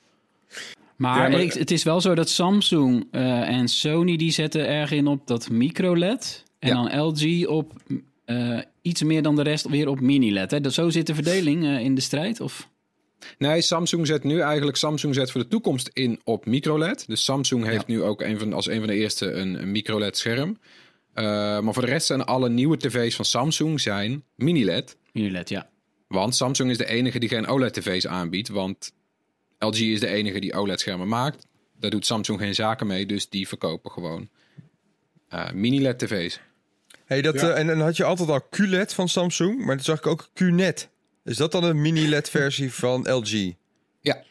Maar, 0.96 1.22
Ja, 1.22 1.28
maar- 1.28 1.40
ik- 1.40 1.52
het 1.52 1.70
is 1.70 1.82
wel 1.82 2.00
zo 2.00 2.14
dat 2.14 2.28
Samsung 2.28 3.06
eh, 3.10 3.48
en 3.48 3.68
Sony 3.68 4.16
die 4.16 4.30
zetten 4.32 4.66
erg 4.68 4.90
in 4.90 5.06
op 5.06 5.26
dat 5.26 5.50
micro-LED. 5.50 6.44
En 6.58 6.68
Ja. 6.68 6.74
dan 6.88 7.00
LG 7.06 7.46
op 7.46 7.72
eh, 8.24 8.58
iets 8.82 9.02
meer 9.02 9.22
dan 9.22 9.36
de 9.36 9.42
rest 9.42 9.68
weer 9.68 9.88
op 9.88 10.00
mini-LED. 10.00 10.50
Hè? 10.50 10.60
Dus 10.60 10.74
zo 10.74 10.90
zit 10.90 11.06
de 11.06 11.14
verdeling 11.14 11.64
eh, 11.64 11.78
in 11.80 11.94
de 11.94 12.00
strijd? 12.00 12.40
Of? 12.40 12.68
Nee, 13.38 13.60
Samsung 13.60 14.06
zet 14.06 14.24
nu 14.24 14.40
eigenlijk 14.40 14.76
Samsung 14.76 15.14
zet 15.14 15.30
voor 15.30 15.40
de 15.40 15.48
toekomst 15.48 15.90
in 15.92 16.20
op 16.24 16.46
microLED. 16.46 17.06
Dus 17.06 17.24
Samsung 17.24 17.64
heeft 17.64 17.86
nu 17.86 18.02
ook 18.02 18.20
een 18.22 18.38
van, 18.38 18.52
als 18.52 18.66
een 18.66 18.78
van 18.78 18.86
de 18.86 18.94
eerste 18.94 19.30
een, 19.32 19.62
een 19.62 19.70
microLED 19.70 20.16
scherm. 20.16 20.58
Eh, 21.14 21.24
maar 21.60 21.72
voor 21.72 21.82
de 21.84 21.88
rest 21.88 22.06
zijn 22.06 22.24
alle 22.24 22.48
nieuwe 22.48 22.76
tv's 22.76 23.14
van 23.16 23.24
Samsung 23.24 23.80
zijn 23.80 24.24
mini-LED. 24.36 24.96
Mini-LED, 25.12 25.48
ja. 25.48 25.68
Want 26.08 26.34
Samsung 26.36 26.70
is 26.70 26.78
de 26.78 26.86
enige 26.86 27.18
die 27.18 27.28
geen 27.28 27.46
OLED-tv's 27.46 28.06
aanbiedt. 28.06 28.48
Want 28.48 28.92
LG 29.58 29.78
is 29.78 30.00
de 30.00 30.08
enige 30.08 30.38
die 30.40 30.54
OLED-schermen 30.54 31.08
maakt. 31.08 31.46
Daar 31.78 31.90
doet 31.90 32.06
Samsung 32.06 32.38
geen 32.40 32.54
zaken 32.54 32.86
mee, 32.86 33.06
dus 33.06 33.28
die 33.28 33.48
verkopen 33.48 33.90
gewoon 33.90 34.28
eh, 35.28 35.50
mini-LED-tv's. 35.52 36.40
Hey, 37.04 37.22
dat, 37.22 37.40
Ja. 37.40 37.50
eh, 37.50 37.58
en 37.58 37.66
dan 37.66 37.80
had 37.80 37.96
je 37.96 38.04
altijd 38.04 38.28
al 38.28 38.46
QLED 38.50 38.94
van 38.94 39.08
Samsung, 39.08 39.58
maar 39.64 39.74
dan 39.76 39.84
zag 39.84 39.98
ik 39.98 40.06
ook 40.06 40.28
QNET. 40.34 40.88
Is 41.24 41.36
dat 41.36 41.52
dan 41.52 41.64
een 41.64 41.80
mini-LED-versie 41.80 42.72
van 42.72 43.00
LG? 43.12 43.52
Ja. 44.00 44.22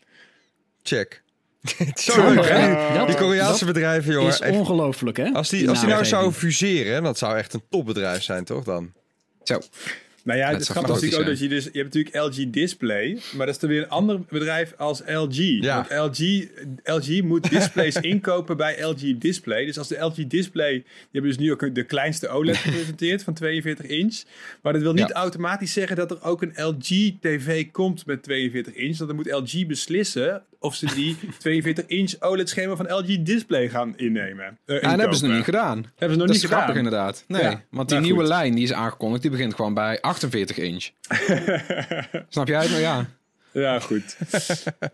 Check. 0.84 1.22
Zo 1.94 2.34
leuk, 2.34 2.48
hè? 2.50 2.94
Dat- 2.98 3.08
Die 3.08 3.16
Koreaanse 3.18 3.66
bedrijven, 3.66 4.14
jongen. 4.14 4.30
is 4.32 4.40
ongelooflijk, 4.40 5.18
hè? 5.18 5.30
Als 5.32 5.50
die, 5.50 5.70
als 5.70 5.80
die 5.80 5.90
nou 5.90 6.06
zouden 6.06 6.34
fuseren, 6.34 7.04
dat 7.04 7.18
zou 7.18 7.38
echt 7.38 7.54
een 7.54 7.64
topbedrijf 7.70 8.24
zijn, 8.24 8.44
toch 8.44 8.64
dan? 8.64 8.94
Zo. 9.44 9.60
Nou 10.24 10.40
ja, 10.40 10.50
het 10.50 10.62
is 10.62 10.70
grappig 10.70 10.94
natuurlijk 10.94 11.22
ook 11.22 11.28
dat 11.28 11.40
je 11.40 11.48
dus... 11.48 11.64
Je 11.64 11.80
hebt 11.80 11.94
natuurlijk 11.94 12.16
LG 12.36 12.50
Display, 12.50 13.20
maar 13.36 13.46
dat 13.46 13.56
is 13.56 13.62
dan 13.62 13.70
weer 13.70 13.82
een 13.82 13.90
ander 13.90 14.20
bedrijf 14.30 14.74
als 14.78 15.02
LG. 15.08 15.36
Ja. 15.38 15.88
Want 15.90 16.18
LG, 16.20 16.48
LG 16.84 17.22
moet 17.24 17.50
displays 17.50 17.96
inkopen 18.12 18.58
bij 18.58 18.82
LG 18.84 19.18
Display. 19.18 19.66
Dus 19.66 19.78
als 19.78 19.88
de 19.88 20.00
LG 20.00 20.28
Display... 20.28 20.72
Die 20.74 20.86
hebben 21.12 21.32
dus 21.32 21.40
nu 21.40 21.52
ook 21.52 21.76
de 21.76 21.84
kleinste 21.84 22.28
OLED 22.28 22.58
gepresenteerd 22.68 23.24
van 23.24 23.34
42 23.34 23.86
inch. 23.86 24.24
Maar 24.62 24.74
dat 24.74 24.82
wil 24.82 24.94
niet 24.94 25.08
Ja. 25.08 25.14
automatisch 25.16 25.74
zeggen 25.74 25.96
dat 25.96 26.12
er 26.12 26.24
ook 26.24 26.42
een 26.42 26.54
LG 26.56 27.12
TV 27.22 27.72
komt 27.72 28.06
met 28.06 28.24
42 28.24 28.74
inch. 28.74 28.98
Want 28.98 29.10
dan 29.10 29.16
moet 29.16 29.52
LG 29.52 29.68
beslissen 29.68 30.44
of 30.64 30.76
ze 30.76 30.86
die 30.96 31.18
42 31.40 31.86
inch 31.86 32.14
OLED 32.20 32.50
schermen 32.50 32.78
van 32.78 32.92
LG 32.94 33.22
Display 33.24 33.70
gaan 33.70 33.98
innemen. 33.98 34.58
eh, 34.66 34.82
Ja, 34.82 34.90
dat 34.90 35.00
hebben 35.00 35.18
ze 35.18 35.26
nog 35.28 35.36
niet 35.36 35.44
gedaan. 35.44 35.76
Hebben 35.78 35.94
ze 35.98 36.08
nog 36.08 36.18
dat 36.18 36.28
niet 36.28 36.36
is 36.36 36.44
grappig 36.44 36.66
gedaan. 36.68 36.84
inderdaad. 36.84 37.24
Nee, 37.28 37.42
Ja, 37.42 37.64
want 37.70 37.88
die 37.90 37.98
maar 37.98 38.06
nieuwe 38.08 38.20
goed. 38.20 38.30
lijn 38.30 38.54
die 38.56 38.64
is 38.64 38.74
aangekondigd, 38.74 39.22
die 39.22 39.32
begint 39.32 39.54
gewoon 39.54 39.74
bij 39.74 40.02
48 40.02 40.58
inch. 40.58 40.84
Snap 42.30 42.48
jij 42.48 42.62
het 42.62 42.70
nou? 42.70 42.82
Ja. 42.82 43.06
Ja, 43.52 43.80
goed. 43.80 44.18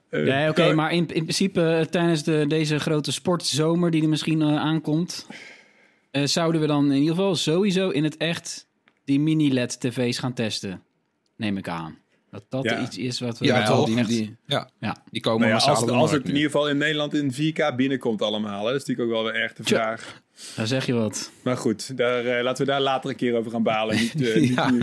Eh, 0.09 0.25
Ja, 0.25 0.49
oké, 0.49 0.73
maar 0.73 0.91
in, 0.91 0.97
in 1.07 1.23
principe 1.23 1.61
eh, 1.75 1.85
tijdens 1.85 2.23
de, 2.23 2.45
deze 2.47 2.79
grote 2.79 3.11
sportzomer 3.11 3.91
die 3.91 4.01
er 4.03 4.09
misschien 4.09 4.43
aankomt... 4.43 5.27
eh, 6.11 6.23
zouden 6.25 6.61
we 6.61 6.67
dan 6.67 6.91
in 6.91 6.97
ieder 6.99 7.15
geval 7.15 7.35
sowieso 7.35 7.89
in 7.89 8.03
het 8.03 8.17
echt 8.17 8.67
die 9.05 9.19
mini-LED-tv's 9.19 10.17
gaan 10.19 10.33
testen. 10.33 10.81
Neem 11.35 11.57
ik 11.57 11.67
aan. 11.67 11.97
Dat 12.31 12.43
dat 12.49 12.63
Ja. 12.63 12.81
iets 12.81 12.97
is 12.97 13.19
wat 13.19 13.37
we... 13.39 13.45
Ja, 13.45 13.67
wel 13.67 13.85
toch? 13.85 14.05
die- 14.07 14.35
ja, 14.45 14.69
Ja. 14.79 14.95
die 15.11 15.21
komen 15.21 15.39
Nou 15.39 15.49
ja, 15.51 15.55
massaal 15.55 15.75
als, 15.75 15.85
de 15.85 15.91
als 15.91 16.11
het 16.11 16.21
in 16.23 16.35
ieder 16.35 16.51
geval 16.51 16.69
in 16.69 16.77
Nederland 16.77 17.13
in 17.13 17.33
4K 17.33 17.75
binnenkomt 17.75 18.21
allemaal. 18.21 18.65
Hè? 18.65 18.71
Dat 18.71 18.81
is 18.81 18.87
natuurlijk 18.87 19.07
ook 19.17 19.23
wel 19.23 19.31
weer 19.31 19.41
erg 19.41 19.53
de 19.53 19.63
vraag. 19.63 20.21
Daar 20.55 20.67
zeg 20.67 20.85
je 20.85 20.93
wat. 20.93 21.31
Maar 21.43 21.57
goed, 21.57 21.97
daar, 21.97 22.25
eh, 22.25 22.43
laten 22.43 22.65
we 22.65 22.71
daar 22.71 22.81
later 22.81 23.09
een 23.09 23.15
keer 23.15 23.35
over 23.35 23.51
gaan 23.51 23.63
balen. 23.63 23.95
Niet, 23.95 24.13
niet 24.35 24.53
Ja. 24.53 24.69
nu. 24.71 24.81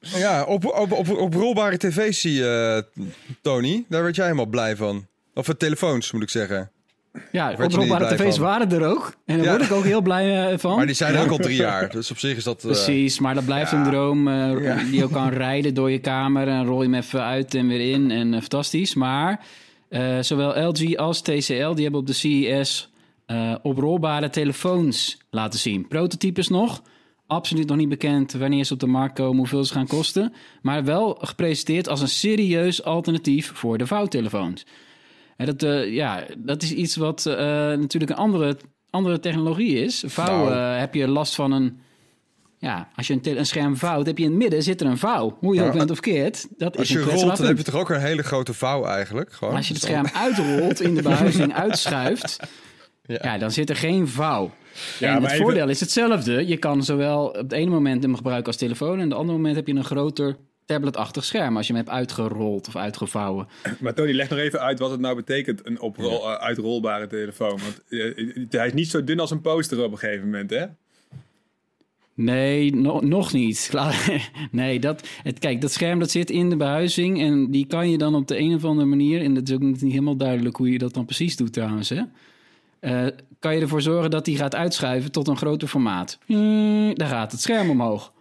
Ja, 0.00 0.44
op, 0.44 0.64
op, 0.66 0.92
op, 0.92 1.08
op 1.10 1.34
rolbare 1.34 1.76
tv's 1.76 2.20
zie 2.20 2.32
je, 2.32 2.84
eh, 2.96 3.02
Tony. 3.42 3.84
Daar 3.88 4.02
werd 4.02 4.14
jij 4.16 4.24
helemaal 4.24 4.46
blij 4.46 4.76
van. 4.76 5.06
Of 5.34 5.48
uh, 5.48 5.54
telefoons, 5.54 6.12
moet 6.12 6.22
ik 6.22 6.30
zeggen. 6.30 6.70
Ja, 7.32 7.54
blij 7.54 7.68
tv's 8.16 8.36
van? 8.36 8.44
waren 8.44 8.70
er 8.72 8.86
ook. 8.86 9.14
En 9.26 9.36
daar 9.36 9.46
Ja. 9.46 9.50
word 9.52 9.64
ik 9.64 9.72
ook 9.72 9.84
heel 9.84 10.00
blij 10.02 10.50
eh, 10.52 10.58
van. 10.58 10.76
Maar 10.76 10.86
die 10.86 10.94
zijn 10.94 11.14
er 11.14 11.22
ook 11.22 11.30
al 11.30 11.36
drie 11.38 11.56
jaar. 11.66 11.90
Dus 11.90 12.10
op 12.10 12.18
zich 12.18 12.36
is 12.36 12.44
dat... 12.44 12.56
eh, 12.64 12.70
Precies, 12.70 13.18
maar 13.18 13.34
dat 13.34 13.44
blijft 13.44 13.72
een 13.72 13.82
droom 13.84 14.28
Ja. 14.28 14.74
die 14.76 14.96
je 14.98 15.08
kan 15.10 15.28
rijden 15.28 15.74
door 15.74 15.90
je 15.90 15.98
kamer 15.98 16.48
en 16.48 16.64
rol 16.64 16.82
je 16.82 16.88
hem 16.88 16.94
even 16.98 17.22
uit 17.22 17.54
en 17.54 17.68
weer 17.68 17.90
in 17.92 18.10
en 18.10 18.32
fantastisch. 18.32 18.94
Maar 18.94 19.44
zowel 20.20 20.68
LG 20.68 20.96
als 20.96 21.20
TCL 21.20 21.72
die 21.74 21.82
hebben 21.82 22.00
op 22.00 22.06
de 22.06 22.12
CES 22.12 22.90
oprolbare 23.62 24.30
telefoons 24.30 25.18
laten 25.30 25.58
zien. 25.60 25.88
Prototypes 25.88 26.48
nog, 26.48 26.82
absoluut 27.26 27.68
nog 27.68 27.76
niet 27.76 27.88
bekend 27.88 28.32
wanneer 28.32 28.64
ze 28.64 28.72
op 28.72 28.80
de 28.80 28.86
markt 28.86 29.14
komen, 29.14 29.36
hoeveel 29.36 29.64
ze 29.64 29.72
gaan 29.74 29.86
kosten, 29.86 30.32
maar 30.62 30.84
wel 30.84 31.18
gepresenteerd 31.20 31.88
als 31.88 32.00
een 32.00 32.08
serieus 32.08 32.84
alternatief 32.84 33.50
voor 33.54 33.78
de 33.78 33.86
vouwtelefoons. 33.86 34.66
En 35.36 35.46
dat, 35.46 35.62
eh, 35.62 35.92
ja, 35.94 36.24
dat 36.38 36.62
is 36.62 36.72
iets 36.72 36.96
wat 36.96 37.26
eh, 37.26 37.36
natuurlijk 37.66 38.10
een 38.12 38.16
andere, 38.18 38.56
andere 38.90 39.18
technologie 39.20 39.84
is. 39.84 40.04
Vouwen 40.06 40.52
Nou. 40.52 40.74
eh, 40.74 40.78
heb 40.80 40.94
je 40.94 41.08
last 41.08 41.34
van 41.34 41.52
een 41.52 41.78
ja, 42.58 42.88
als 42.96 43.06
je 43.06 43.18
een, 43.22 43.38
een 43.38 43.46
scherm 43.46 43.76
vouwt, 43.76 44.06
heb 44.06 44.18
je 44.18 44.24
in 44.24 44.30
het 44.30 44.38
midden 44.38 44.62
zit 44.62 44.80
er 44.80 44.86
een 44.86 44.98
vouw. 44.98 45.36
Hoe 45.40 45.54
je 45.54 45.60
Ja, 45.60 45.66
ook 45.66 45.72
bent 45.72 45.90
of 45.90 46.00
keert, 46.00 46.46
dat 46.56 46.76
als 46.78 46.86
is 46.86 46.92
je 46.92 46.98
een 46.98 47.04
rolt, 47.20 47.36
dan 47.36 47.46
heb 47.46 47.56
je 47.56 47.62
toch 47.62 47.74
ook 47.76 47.90
een 47.90 48.00
hele 48.00 48.22
grote 48.22 48.54
vouw 48.54 48.84
eigenlijk. 48.84 49.32
Gewoon. 49.32 49.54
Als 49.56 49.68
je 49.68 49.74
het 49.74 49.82
scherm 49.82 50.06
uitrolt 50.24 50.80
in 50.80 50.94
de 50.94 51.02
behuizing 51.02 51.54
uitschuift, 51.54 52.36
Ja. 53.02 53.18
ja. 53.22 53.38
dan 53.38 53.50
zit 53.50 53.70
er 53.70 53.76
geen 53.76 54.08
vouw. 54.08 54.50
Ja, 54.98 55.08
en 55.16 55.22
het 55.22 55.32
even- 55.32 55.42
voordeel 55.44 55.68
is 55.68 55.80
hetzelfde. 55.80 56.46
Je 56.46 56.56
kan 56.56 56.84
zowel 56.84 57.26
op 57.26 57.34
het 57.34 57.52
ene 57.52 57.70
moment 57.70 58.02
hem 58.02 58.16
gebruiken 58.16 58.46
als 58.46 58.56
telefoon... 58.56 58.98
en 58.98 59.04
op 59.04 59.10
het 59.10 59.18
andere 59.18 59.36
moment 59.36 59.56
heb 59.56 59.66
je 59.66 59.74
een 59.74 59.84
groter 59.84 60.36
tabletachtig 60.72 61.24
scherm... 61.24 61.56
als 61.56 61.66
je 61.66 61.72
hem 61.72 61.82
hebt 61.82 61.94
uitgerold 61.94 62.68
of 62.68 62.76
uitgevouwen. 62.76 63.48
Maar 63.80 63.94
Tony, 63.94 64.12
leg 64.12 64.28
nog 64.28 64.38
even 64.38 64.60
uit 64.60 64.78
wat 64.78 64.90
het 64.90 65.00
nou 65.00 65.16
betekent, 65.16 65.66
een 65.66 65.80
oprol, 65.80 66.30
eh, 66.30 66.34
uitrolbare 66.34 67.06
telefoon. 67.06 67.58
Want 67.58 67.82
eh, 67.88 68.50
hij 68.50 68.66
is 68.66 68.72
niet 68.72 68.90
zo 68.90 69.04
dun 69.04 69.20
als 69.20 69.30
een 69.30 69.40
poster 69.40 69.84
op 69.84 69.92
een 69.92 69.98
gegeven 69.98 70.24
moment, 70.24 70.50
hè? 70.50 70.64
Nee, 72.14 72.74
no- 72.74 73.00
nog 73.00 73.32
niet. 73.32 73.66
Klaar. 73.70 74.30
Nee, 74.50 74.80
dat, 74.80 75.08
het, 75.22 75.38
kijk, 75.38 75.60
dat 75.60 75.72
scherm 75.72 75.98
dat 75.98 76.10
zit 76.10 76.30
in 76.30 76.50
de 76.50 76.56
behuizing... 76.56 77.20
en 77.20 77.50
die 77.50 77.66
kan 77.66 77.90
je 77.90 77.98
dan 77.98 78.14
op 78.14 78.28
de 78.28 78.38
een 78.38 78.54
of 78.54 78.64
andere 78.64 78.88
manier... 78.88 79.22
en 79.22 79.34
dat 79.34 79.48
is 79.48 79.54
ook 79.54 79.60
niet 79.60 79.80
helemaal 79.80 80.16
duidelijk 80.16 80.56
hoe 80.56 80.72
je 80.72 80.78
dat 80.78 80.94
dan 80.94 81.04
precies 81.04 81.36
doet 81.36 81.52
trouwens... 81.52 81.88
Hè? 81.88 82.02
Eh, 82.80 83.06
kan 83.38 83.54
je 83.54 83.60
ervoor 83.60 83.82
zorgen 83.82 84.10
dat 84.10 84.24
die 84.24 84.36
gaat 84.36 84.54
uitschuiven 84.54 85.12
tot 85.12 85.28
een 85.28 85.36
groter 85.36 85.68
formaat. 85.68 86.18
Hmm, 86.26 86.94
daar 86.94 87.08
gaat 87.08 87.32
het 87.32 87.40
scherm 87.40 87.70
omhoog. 87.70 88.12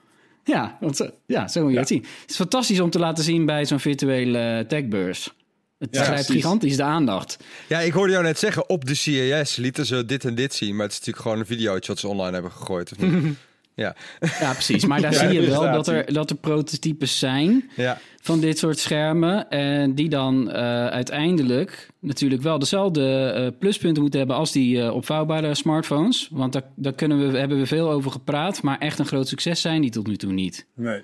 Ja, 0.51 0.77
want, 0.79 0.97
zo- 0.97 1.09
ja 1.25 1.47
zo 1.47 1.63
moet 1.63 1.71
je 1.71 1.77
het 1.77 1.87
zien. 1.87 2.05
Het 2.21 2.29
is 2.29 2.35
fantastisch 2.35 2.79
om 2.79 2.89
te 2.89 2.99
laten 2.99 3.23
zien 3.23 3.45
bij 3.45 3.65
zo'n 3.65 3.79
virtuele 3.79 4.37
eh, 4.39 4.59
techbeurs. 4.67 5.33
Het 5.79 5.89
Ja, 5.95 6.03
grijpt 6.03 6.25
precies. 6.25 6.41
gigantisch 6.43 6.75
de 6.75 6.83
aandacht. 6.83 7.37
Ja, 7.67 7.79
ik 7.79 7.91
hoorde 7.93 8.11
jou 8.11 8.23
net 8.23 8.39
zeggen, 8.39 8.69
op 8.69 8.85
de 8.85 8.95
CES 8.95 9.55
lieten 9.55 9.85
ze 9.85 10.05
dit 10.05 10.25
en 10.25 10.35
dit 10.35 10.53
zien. 10.53 10.75
Maar 10.75 10.83
het 10.83 10.91
is 10.91 10.97
natuurlijk 10.99 11.25
gewoon 11.25 11.39
een 11.39 11.45
videootje 11.45 11.87
wat 11.91 11.99
ze 11.99 12.07
online 12.07 12.33
hebben 12.33 12.51
gegooid. 12.51 12.91
Of 12.91 12.97
niet? 12.97 13.23
ja. 13.75 13.95
Ja, 14.39 14.53
precies. 14.53 14.85
Maar 14.85 15.01
daar 15.01 15.13
Ja, 15.21 15.29
zie 15.29 15.41
je 15.41 15.47
wel 15.47 15.71
dat 15.71 15.87
er, 15.87 16.13
dat 16.13 16.29
er 16.29 16.35
prototypes 16.35 17.19
zijn... 17.19 17.69
ja. 17.75 17.97
van 18.21 18.39
dit 18.39 18.57
soort 18.57 18.79
schermen. 18.79 19.49
En 19.49 19.95
die 19.95 20.09
dan 20.09 20.51
eh, 20.51 20.87
uiteindelijk 20.87 21.89
natuurlijk 21.99 22.41
wel 22.41 22.59
dezelfde 22.59 23.31
eh, 23.35 23.59
pluspunten 23.59 24.01
moeten 24.01 24.19
hebben 24.19 24.37
als 24.37 24.51
die 24.51 24.81
eh, 24.81 24.95
opvouwbare 24.95 25.55
smartphones. 25.55 26.27
Want 26.31 26.53
daar, 26.53 26.63
daar 26.75 26.93
kunnen 26.93 27.31
we, 27.31 27.37
hebben 27.37 27.57
we 27.57 27.65
veel 27.65 27.91
over 27.91 28.11
gepraat. 28.11 28.61
Maar 28.61 28.77
echt 28.77 28.99
een 28.99 29.05
groot 29.05 29.27
succes 29.27 29.61
zijn 29.61 29.81
die 29.81 29.91
tot 29.91 30.07
nu 30.07 30.15
toe 30.15 30.31
niet. 30.31 30.67
Nee. 30.75 31.01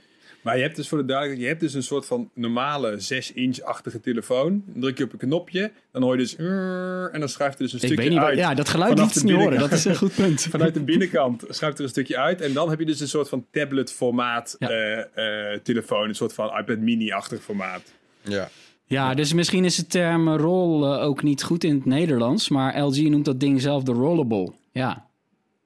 Maar 0.47 0.55
je 0.57 0.63
hebt 0.63 0.75
dus 0.75 0.87
voor 0.87 0.97
de 0.97 1.05
duidelijkheid, 1.05 1.41
je 1.49 1.55
hebt 1.57 1.59
dus 1.65 1.73
een 1.73 1.83
soort 1.87 2.05
van 2.05 2.29
normale 2.33 2.91
6-inch-achtige 3.01 3.99
telefoon. 4.01 4.63
Dan 4.65 4.81
druk 4.81 4.97
je 4.97 5.03
op 5.03 5.11
een 5.13 5.17
knopje, 5.19 5.71
dan 5.91 6.01
hoor 6.01 6.11
je 6.11 6.17
dus... 6.17 6.35
En 7.13 7.19
dan 7.19 7.29
schuift 7.29 7.57
er 7.57 7.63
dus 7.63 7.73
een 7.73 7.79
Ik 7.79 7.85
stukje 7.85 7.95
weet 7.95 8.09
niet 8.09 8.19
waar, 8.19 8.27
uit. 8.29 8.37
ja, 8.37 8.53
dat 8.53 8.69
geluid 8.69 9.11
ze 9.11 9.23
niet 9.25 9.35
horen. 9.35 9.59
Dat 9.59 9.71
is 9.71 9.85
een 9.85 9.95
goed 9.95 10.15
punt. 10.15 10.41
Vanuit 10.51 10.73
de 10.73 10.79
binnenkant 10.83 11.43
schuift 11.49 11.77
er 11.77 11.83
een 11.83 11.89
stukje 11.89 12.17
uit. 12.17 12.41
En 12.41 12.53
dan 12.53 12.69
heb 12.69 12.79
je 12.79 12.85
dus 12.85 12.99
een 12.99 13.07
soort 13.07 13.29
van 13.29 13.45
tablet-formaat 13.51 14.55
Ja. 14.59 14.69
eh, 14.69 15.53
eh, 15.53 15.59
telefoon. 15.61 16.07
Een 16.07 16.15
soort 16.15 16.33
van 16.33 16.57
iPad 16.59 16.77
mini-achtig 16.77 17.41
formaat. 17.43 17.81
ja. 18.21 18.49
Ja, 18.89 19.13
dus 19.13 19.33
misschien 19.33 19.65
is 19.65 19.75
de 19.75 19.87
term 19.87 20.29
roll 20.29 20.83
eh, 20.83 21.03
ook 21.03 21.23
niet 21.23 21.43
goed 21.43 21.63
in 21.63 21.75
het 21.75 21.85
Nederlands. 21.85 22.49
Maar 22.49 22.81
LG 22.81 22.97
noemt 22.97 23.25
dat 23.25 23.39
ding 23.39 23.61
zelf 23.61 23.83
de 23.83 23.91
rollable. 23.91 24.51
Ja, 24.71 25.05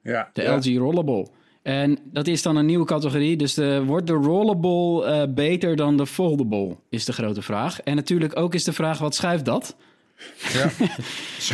Ja, 0.02 0.30
De 0.32 0.42
ja. 0.42 0.56
LG 0.56 0.76
Rollable. 0.78 1.26
En 1.62 1.98
dat 2.04 2.26
is 2.26 2.42
dan 2.42 2.56
een 2.56 2.66
nieuwe 2.66 2.84
categorie. 2.86 3.36
Dus 3.36 3.54
de, 3.54 3.82
wordt 3.84 4.06
de 4.06 4.12
Rollable 4.12 5.04
eh, 5.04 5.22
beter 5.34 5.76
dan 5.76 5.96
de 5.96 6.06
Foldable? 6.06 6.76
Is 6.90 7.04
de 7.04 7.12
grote 7.12 7.42
vraag. 7.42 7.80
En 7.80 7.96
natuurlijk 7.96 8.38
ook 8.38 8.54
is 8.54 8.64
de 8.64 8.72
vraag, 8.72 8.98
wat 8.98 9.14
schuift 9.14 9.44
dat? 9.44 9.76
Ja. 10.52 10.70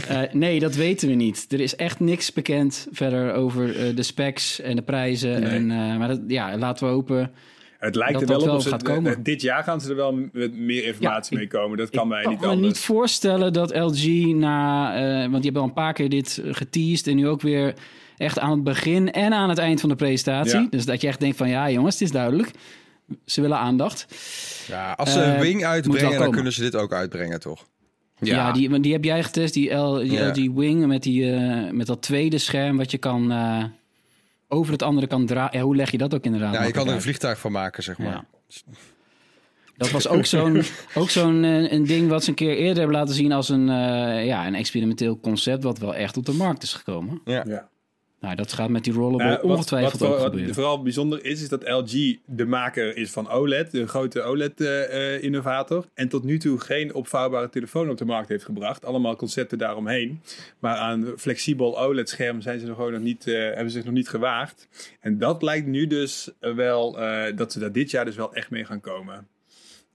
Eh, 0.09 0.21
nee, 0.33 0.61
dat 0.61 0.75
weten 0.75 1.09
we 1.09 1.15
niet. 1.15 1.47
Er 1.49 1.61
is 1.61 1.77
echt 1.77 2.01
niks 2.01 2.33
bekend 2.33 2.89
verder 2.93 3.33
over 3.35 3.77
eh, 3.77 3.97
de 3.97 4.03
specs 4.03 4.61
en 4.61 4.77
de 4.77 4.83
prijzen. 4.83 5.41
Nee. 5.41 5.51
En, 5.51 5.67
maar 5.99 6.09
dat, 6.09 6.21
ja, 6.27 6.59
laten 6.59 6.87
we 6.87 6.93
hopen. 6.93 7.31
Het 7.79 7.95
lijkt 7.95 8.13
dat 8.13 8.23
er 8.23 8.29
wel 8.29 8.39
dat 8.39 8.55
op. 8.55 8.61
ze- 8.61 8.69
gaat 8.69 8.83
komen. 8.83 9.23
Dit 9.23 9.43
jaar 9.43 9.63
gaan 9.63 9.81
ze 9.81 9.91
er 9.91 9.97
wel 9.97 10.13
met 10.33 10.57
meer 10.57 10.85
informatie 10.85 11.33
Ja, 11.33 11.39
mee 11.39 11.49
komen. 11.49 11.79
Dat 11.79 11.91
kan 11.91 12.09
mij 12.09 12.23
ik 12.23 12.29
niet 12.29 12.39
kan 12.39 12.49
me 12.49 12.55
anders. 12.55 12.73
niet 12.75 12.85
voorstellen 12.85 13.53
dat 13.53 13.77
LG 13.77 14.07
na... 14.35 14.91
want 15.21 15.33
die 15.33 15.43
hebben 15.43 15.63
al 15.63 15.69
een 15.69 15.75
paar 15.75 15.93
keer 15.93 16.09
dit 16.09 16.43
geteased... 16.45 17.07
en 17.07 17.17
nu 17.17 17.29
ook 17.29 17.41
weer 17.41 17.75
echt 18.19 18.39
aan 18.39 18.51
het 18.51 18.63
begin 18.65 19.13
en 19.13 19.33
aan 19.33 19.49
het 19.49 19.59
eind 19.59 19.81
van 19.81 19.89
de 19.89 19.95
presentatie. 19.95 20.61
Ja. 20.61 20.67
Dus 20.71 20.85
dat 20.85 21.01
je 21.01 21.07
echt 21.07 21.21
denkt 21.21 21.37
van... 21.37 21.49
ja 21.49 21.71
jongens, 21.71 21.95
het 21.95 22.03
is 22.03 22.11
duidelijk. 22.11 22.51
Ze 23.25 23.41
willen 23.41 23.59
aandacht. 23.59 24.07
ja, 24.67 24.93
als 24.93 25.13
ze 25.13 25.21
Eh, 25.23 25.35
een 25.35 25.41
Wing 25.41 25.65
uitbrengen, 25.65 26.19
dan 26.19 26.31
kunnen 26.31 26.53
ze 26.53 26.61
dit 26.61 26.77
ook 26.77 26.93
uitbrengen, 26.93 27.41
toch? 27.41 27.67
Ja, 28.21 28.53
die, 28.53 28.81
die 28.81 28.93
heb 28.93 29.05
jij 29.05 29.23
getest, 29.23 29.55
die, 29.55 29.75
L, 29.75 29.95
die 29.99 30.13
Ja. 30.13 30.53
Wing... 30.55 30.87
Met, 30.87 31.03
die, 31.03 31.33
eh, 31.35 31.71
met 31.71 31.87
dat 31.87 32.03
tweede 32.03 32.39
scherm 32.39 32.77
wat 32.77 32.91
je 32.91 32.99
kan... 32.99 33.31
eh, 33.33 33.65
over 34.49 34.73
het 34.73 34.83
andere 34.83 35.07
kan 35.07 35.27
draaien. 35.27 35.51
Ja, 35.59 35.61
hoe 35.61 35.77
leg 35.77 35.91
je 35.91 35.99
dat 35.99 36.15
ook 36.15 36.25
inderdaad? 36.25 36.55
Ja, 36.55 36.63
je 36.65 36.73
kan 36.73 36.89
er 36.89 36.95
een 36.95 37.03
vliegtuig 37.03 37.39
van 37.39 37.53
maken, 37.53 37.83
zeg 37.83 37.99
maar. 37.99 38.07
Ja. 38.09 38.25
Dat 39.77 39.91
was 39.91 40.09
ook 40.09 40.27
zo'n 40.27 40.63
ook 40.95 41.11
zo'n 41.11 41.43
een 41.43 41.85
ding 41.87 42.09
wat 42.09 42.23
ze 42.25 42.29
een 42.31 42.35
keer 42.37 42.57
eerder 42.57 42.79
hebben 42.79 42.97
laten 42.97 43.15
zien 43.15 43.33
als 43.33 43.49
een, 43.49 43.69
eh, 43.69 44.27
ja, 44.27 44.47
een 44.47 44.55
experimenteel 44.55 45.21
concept 45.21 45.63
wat 45.63 45.79
wel 45.79 45.95
echt 45.95 46.17
op 46.17 46.27
de 46.27 46.33
markt 46.33 46.63
is 46.63 46.75
gekomen. 46.75 47.21
Ja. 47.25 47.69
Nou, 48.21 48.35
dat 48.35 48.53
gaat 48.53 48.69
met 48.69 48.85
die 48.85 48.93
rollable 48.93 49.27
Nou, 49.27 49.43
ongetwijfeld 49.43 50.01
wat, 50.01 50.11
ook 50.11 50.17
wat 50.17 50.25
gebeuren. 50.25 50.55
vooral 50.55 50.83
bijzonder 50.83 51.25
is, 51.25 51.43
is 51.43 51.49
dat 51.49 51.69
LG 51.69 52.17
de 52.25 52.45
maker 52.47 52.97
is 52.97 53.11
van 53.11 53.31
OLED, 53.31 53.71
de 53.71 53.87
grote 53.87 54.23
OLED-innovator. 54.23 55.85
en 55.95 56.09
tot 56.09 56.25
nu 56.25 56.39
toe 56.39 56.61
geen 56.61 56.95
opvouwbare 56.95 57.49
telefoon 57.49 57.91
op 57.91 57.97
de 57.97 58.05
markt 58.05 58.29
heeft 58.29 58.45
gebracht. 58.45 58.85
Allemaal 58.85 59.17
concepten 59.17 59.59
daaromheen. 59.59 60.23
Maar 60.59 60.77
aan 60.77 61.13
flexibel 61.17 61.81
OLED-scherm 61.81 62.41
zijn 62.41 62.61
ze 62.61 62.67
nog 62.67 62.77
gewoon 62.77 62.93
nog 62.93 63.03
niet, 63.03 63.27
eh, 63.27 63.35
hebben 63.35 63.71
ze 63.71 63.77
zich 63.77 63.85
nog 63.85 63.95
niet 63.95 64.09
gewaagd. 64.09 64.69
En 65.01 65.19
dat 65.19 65.43
lijkt 65.43 65.67
nu 65.67 65.87
dus 65.87 66.31
wel, 66.41 67.01
eh, 67.01 67.37
dat 67.37 67.53
ze 67.53 67.59
daar 67.59 67.73
dit 67.73 67.91
jaar 67.91 68.05
dus 68.05 68.17
wel 68.17 68.35
echt 68.35 68.51
mee 68.51 68.65
gaan 68.65 68.81
komen. 68.81 69.27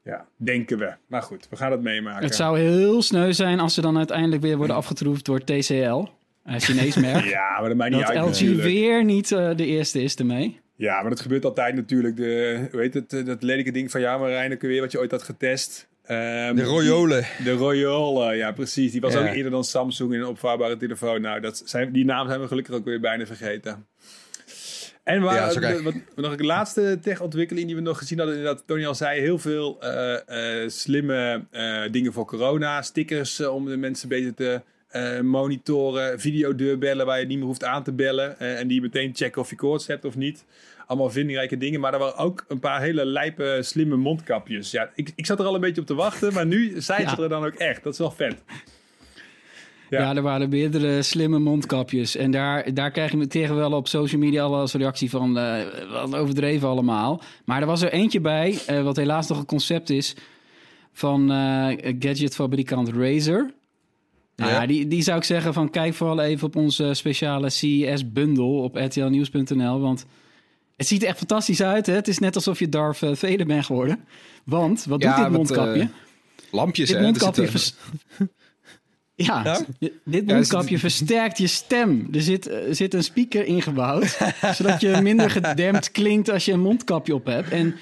Ja, 0.04 0.26
denken 0.36 0.78
we. 0.78 0.94
Maar 1.08 1.22
goed, 1.22 1.48
we 1.50 1.56
gaan 1.56 1.72
het 1.72 1.82
meemaken. 1.82 2.24
Het 2.24 2.36
zou 2.36 2.60
heel 2.60 3.02
sneu 3.02 3.34
zijn 3.34 3.60
als 3.60 3.74
ze 3.74 3.82
dan 3.82 3.98
uiteindelijk 3.98 4.42
weer 4.42 4.58
worden 4.58 4.76
afgetroefd 4.76 5.26
door 5.26 5.44
TCL, 5.44 6.08
een 6.44 6.62
Chinees 6.62 6.96
merk. 6.96 7.26
Ja, 7.38 7.60
maar 7.60 7.68
dat 7.70 7.78
maakt 7.78 7.92
niet 7.92 8.00
dat 8.00 8.10
uit 8.10 8.20
LG 8.20 8.26
natuurlijk. 8.26 8.64
weer 8.64 9.04
niet 9.04 9.32
eh, 9.32 9.56
de 9.56 9.66
eerste 9.66 10.02
is 10.02 10.16
ermee. 10.16 10.60
Ja, 10.76 11.02
maar 11.02 11.10
dat 11.10 11.20
gebeurt 11.22 11.46
altijd 11.46 11.76
natuurlijk. 11.76 12.16
De, 12.18 12.68
hoe 12.72 12.80
heet 12.82 12.94
het, 12.94 13.14
eh, 13.14 13.26
dat 13.26 13.44
lelijke 13.44 13.72
ding 13.72 13.92
van 13.92 14.02
ja, 14.02 14.18
Marijn, 14.18 14.54
ook 14.54 14.62
weer 14.62 14.82
wat 14.82 14.92
je 14.92 15.00
ooit 15.00 15.12
had 15.12 15.24
getest. 15.24 15.88
Ehm, 16.04 16.56
De 16.56 16.64
Royole. 16.64 17.24
De 17.44 17.52
Royole, 17.52 18.36
ja 18.36 18.52
precies. 18.52 18.92
Die 18.92 19.02
was 19.02 19.14
Ja. 19.14 19.20
ook 19.20 19.34
eerder 19.36 19.52
dan 19.52 19.64
Samsung 19.64 20.14
in 20.14 20.20
een 20.20 20.26
opvouwbare 20.28 20.78
telefoon. 20.78 21.22
Nou, 21.22 21.40
dat 21.40 21.62
zijn, 21.66 21.92
die 21.92 22.06
naam 22.06 22.28
zijn 22.28 22.42
we 22.42 22.48
gelukkig 22.48 22.74
ook 22.76 22.86
weer 22.86 23.00
bijna 23.00 23.26
vergeten. 23.26 23.86
En 25.04 25.22
waar, 25.22 25.36
Ja, 25.36 25.60
de- 25.60 25.82
wat, 25.84 25.94
nog 26.16 26.38
een 26.38 26.46
laatste 26.46 27.00
tech-ontwikkeling 27.02 27.66
die 27.68 27.76
we 27.76 27.82
nog 27.82 27.98
gezien 27.98 28.18
hadden. 28.18 28.38
Inderdaad, 28.38 28.64
Tony 28.68 28.86
al 28.86 28.96
zei, 28.96 29.20
heel 29.20 29.38
veel 29.40 29.82
eh, 29.82 30.62
eh, 30.64 30.70
slimme 30.70 31.44
eh, 31.52 31.82
dingen 31.92 32.14
voor 32.14 32.26
corona. 32.26 32.82
Stickers 32.82 33.46
om 33.46 33.66
de 33.66 33.78
mensen 33.78 34.10
beter 34.10 34.34
te 34.34 34.62
eh, 34.94 35.20
monitoren. 35.20 36.20
Videodeurbellen 36.20 37.06
waar 37.06 37.20
je 37.20 37.26
niet 37.26 37.38
meer 37.38 37.46
hoeft 37.48 37.64
aan 37.64 37.84
te 37.84 37.92
bellen. 37.92 38.40
eh, 38.40 38.60
en 38.60 38.68
die 38.68 38.82
meteen 38.82 39.12
checken 39.16 39.42
of 39.42 39.50
je 39.50 39.56
koorts 39.56 39.88
hebt 39.88 40.06
of 40.06 40.16
niet. 40.16 40.46
Allemaal 40.88 41.10
vindingrijke 41.10 41.58
dingen. 41.58 41.80
Maar 41.80 41.94
er 41.94 42.00
waren 42.00 42.18
ook 42.18 42.46
een 42.48 42.60
paar 42.60 42.82
hele 42.82 43.06
lijpe, 43.06 43.60
slimme 43.62 43.96
mondkapjes. 43.96 44.72
Ja, 44.72 44.90
ik, 44.96 45.12
ik 45.16 45.26
zat 45.26 45.40
er 45.40 45.46
al 45.46 45.56
een 45.56 45.62
beetje 45.62 45.82
op 45.82 45.88
te 45.88 45.94
wachten. 45.96 46.34
Maar 46.34 46.46
nu 46.46 46.74
zijn 46.82 47.10
ze 47.10 47.24
er 47.24 47.30
dan 47.30 47.46
ook 47.46 47.54
echt. 47.54 47.84
Dat 47.84 47.94
is 47.94 48.00
wel 48.00 48.12
vet. 48.12 48.44
Ja. 49.90 50.02
Ja. 50.02 50.16
er 50.16 50.22
waren 50.22 50.50
meerdere 50.50 51.02
slimme 51.02 51.40
mondkapjes. 51.40 52.16
En 52.16 52.32
daar, 52.32 52.74
daar 52.74 52.92
krijg 52.92 53.12
je 53.12 53.28
tegen 53.28 53.56
wel 53.56 53.72
op 53.72 53.88
social 53.88 54.22
media 54.22 54.44
al 54.44 54.56
als 54.56 54.74
reactie 54.74 55.10
van... 55.10 55.38
eh, 55.38 55.62
wat 55.92 56.16
overdreven 56.16 56.68
allemaal. 56.68 57.22
Maar 57.46 57.62
er 57.62 57.68
was 57.68 57.82
er 57.82 57.92
eentje 57.92 58.22
bij, 58.22 58.60
wat 58.84 58.96
helaas 58.96 59.28
nog 59.28 59.38
een 59.38 59.46
concept 59.46 59.90
is... 59.90 60.16
van 60.92 61.30
gadgetfabrikant 62.00 62.90
Razer. 62.90 63.54
Nou 64.36 64.52
Ja. 64.52 64.66
die, 64.66 64.88
die 64.88 65.02
zou 65.02 65.18
ik 65.18 65.24
zeggen 65.24 65.54
van 65.54 65.70
kijk 65.70 65.94
vooral 65.94 66.20
even 66.22 66.48
op 66.48 66.56
onze 66.56 66.94
speciale 66.94 67.50
CES-bundel 67.50 68.58
op 68.64 68.76
rtlnieuws.nl. 68.76 69.80
Want 69.80 70.06
het 70.76 70.88
ziet 70.88 71.02
er 71.02 71.08
echt 71.08 71.18
fantastisch 71.18 71.62
uit. 71.62 71.86
Hè? 71.86 71.94
Het 71.94 72.08
is 72.08 72.20
net 72.20 72.36
alsof 72.36 72.60
je 72.60 72.70
Darth 72.70 73.04
eh, 73.04 73.10
Vader 73.16 73.46
bent 73.46 73.66
geworden. 73.66 74.00
Want, 74.44 74.86
wat 74.86 75.02
Ja, 75.02 75.08
doet 75.16 75.24
dit 75.24 75.26
wat, 75.38 75.38
mondkapje? 75.38 75.82
eh, 75.82 75.88
Lampjes, 76.52 76.88
Dit 76.88 76.98
hè? 76.98 77.04
Mondkapje, 77.04 77.50
ja, 79.16 79.42
Ja? 79.44 79.90
dit 80.06 80.26
mondkapje 80.26 80.80
versterkt 80.80 81.38
je 81.38 81.48
stem. 81.48 82.08
Er 82.14 82.22
zit, 82.22 82.50
er 82.50 82.76
zit 82.76 82.94
een 82.94 83.04
speaker 83.04 83.46
ingebouwd, 83.46 84.18
zodat 84.58 84.82
je 84.82 85.00
minder 85.02 85.30
gedempt 85.30 85.92
klinkt 85.92 86.30
als 86.30 86.46
je 86.46 86.52
een 86.52 86.60
mondkapje 86.62 87.14
op 87.16 87.26
hebt. 87.26 87.50
En 87.50 87.76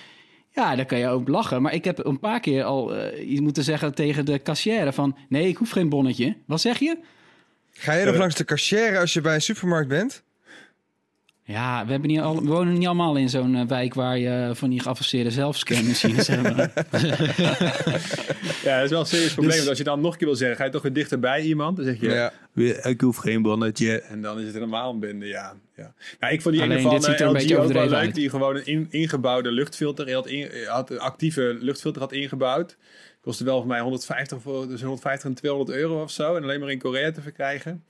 ja, 0.52 0.76
daar 0.76 0.86
kan 0.86 0.98
je 0.98 1.08
ook 1.08 1.28
lachen. 1.28 1.62
Maar 1.62 1.74
ik 1.74 1.84
heb 1.84 2.06
een 2.06 2.20
paar 2.20 2.40
keer 2.40 2.64
al 2.64 2.96
eh, 2.96 3.32
iets 3.32 3.42
moeten 3.42 3.64
zeggen 3.64 3.94
tegen 3.94 4.26
de 4.26 4.40
kassière 4.40 4.94
van... 4.94 5.18
nee, 5.30 5.48
ik 5.48 5.58
hoef 5.58 5.70
geen 5.70 5.90
bonnetje. 5.90 6.36
Wat 6.46 6.62
zeg 6.62 6.80
je? 6.80 6.98
Ga 7.72 7.94
je 7.94 8.06
nog 8.06 8.16
langs 8.16 8.36
de 8.36 8.46
cashier 8.46 9.00
als 9.00 9.14
je 9.14 9.22
bij 9.22 9.34
een 9.34 9.42
supermarkt 9.42 9.88
bent? 9.88 10.24
Ja, 11.44 11.86
we, 11.86 11.92
hebben 11.92 12.10
niet 12.10 12.20
al, 12.20 12.42
we 12.42 12.48
wonen 12.48 12.74
niet 12.74 12.86
allemaal 12.88 13.16
in 13.16 13.30
zo'n 13.30 13.56
eh, 13.56 13.66
wijk 13.68 13.94
waar 13.94 14.18
je 14.18 14.52
van 14.54 14.70
die 14.70 14.80
geavanceerde 14.80 15.32
zelfscanmachines 15.32 16.28
hebben. 16.38 16.72
Ja, 18.64 18.76
dat 18.76 18.84
is 18.84 18.90
wel 18.90 19.00
een 19.00 19.06
serieus 19.06 19.34
probleem. 19.34 19.58
Dus- 19.58 19.68
als 19.68 19.78
je 19.78 19.84
dan 19.84 20.02
nog 20.02 20.12
een 20.12 20.18
keer 20.18 20.28
wil 20.28 20.36
zeggen, 20.36 20.58
ga 20.58 20.64
je 20.66 20.70
toch 20.72 20.82
weer 20.82 20.94
dichter 20.94 21.20
bij 21.20 21.42
iemand. 21.42 21.76
Dan 21.78 21.86
zeg 21.86 22.00
je, 22.00 22.10
Ja. 22.10 22.34
"Weer, 22.52 22.86
ik 22.86 23.02
hoef 23.02 23.18
geen 23.18 23.42
bonnetje. 23.42 24.02
En 24.02 24.22
dan 24.22 24.40
is 24.40 24.46
het 24.46 24.54
helemaal 24.54 24.94
een 24.94 25.00
bende, 25.00 25.26
ja. 25.26 25.54
ja. 25.76 25.94
Nou, 26.20 26.34
ik 26.34 26.42
vond 26.42 26.54
die 26.56 26.64
Alleen 26.64 26.82
van 26.82 26.92
dit 26.92 27.04
ziet 27.04 27.14
er 27.14 27.22
eh, 27.22 27.26
een 27.28 27.32
LG 27.34 27.38
beetje 27.40 27.58
ook 27.58 27.72
wel 27.72 27.84
leuk. 27.86 27.94
uit. 27.94 28.16
Die 28.16 28.30
gewoon 28.30 28.56
een 28.56 28.66
in- 28.66 28.88
ingebouwde 28.90 29.52
luchtfilter 29.52 30.06
hij 30.06 30.14
had, 30.14 30.28
in, 30.28 30.50
had 30.68 30.90
een 30.90 31.00
actieve 31.00 31.58
luchtfilter 31.60 32.02
had 32.02 32.12
ingebouwd. 32.12 32.78
Kostte 33.22 33.44
wel 33.44 33.58
voor 33.58 33.68
mij 33.68 33.80
150, 33.80 34.42
voor, 34.42 34.68
dus 34.68 34.82
150 34.82 35.30
en 35.30 35.36
200 35.36 35.78
euro 35.78 36.02
of 36.02 36.12
zo. 36.12 36.36
En 36.36 36.44
alleen 36.44 36.60
maar 36.60 36.72
in 36.72 36.80
Korea 36.80 37.12
te 37.12 37.22
verkrijgen. 37.22 37.84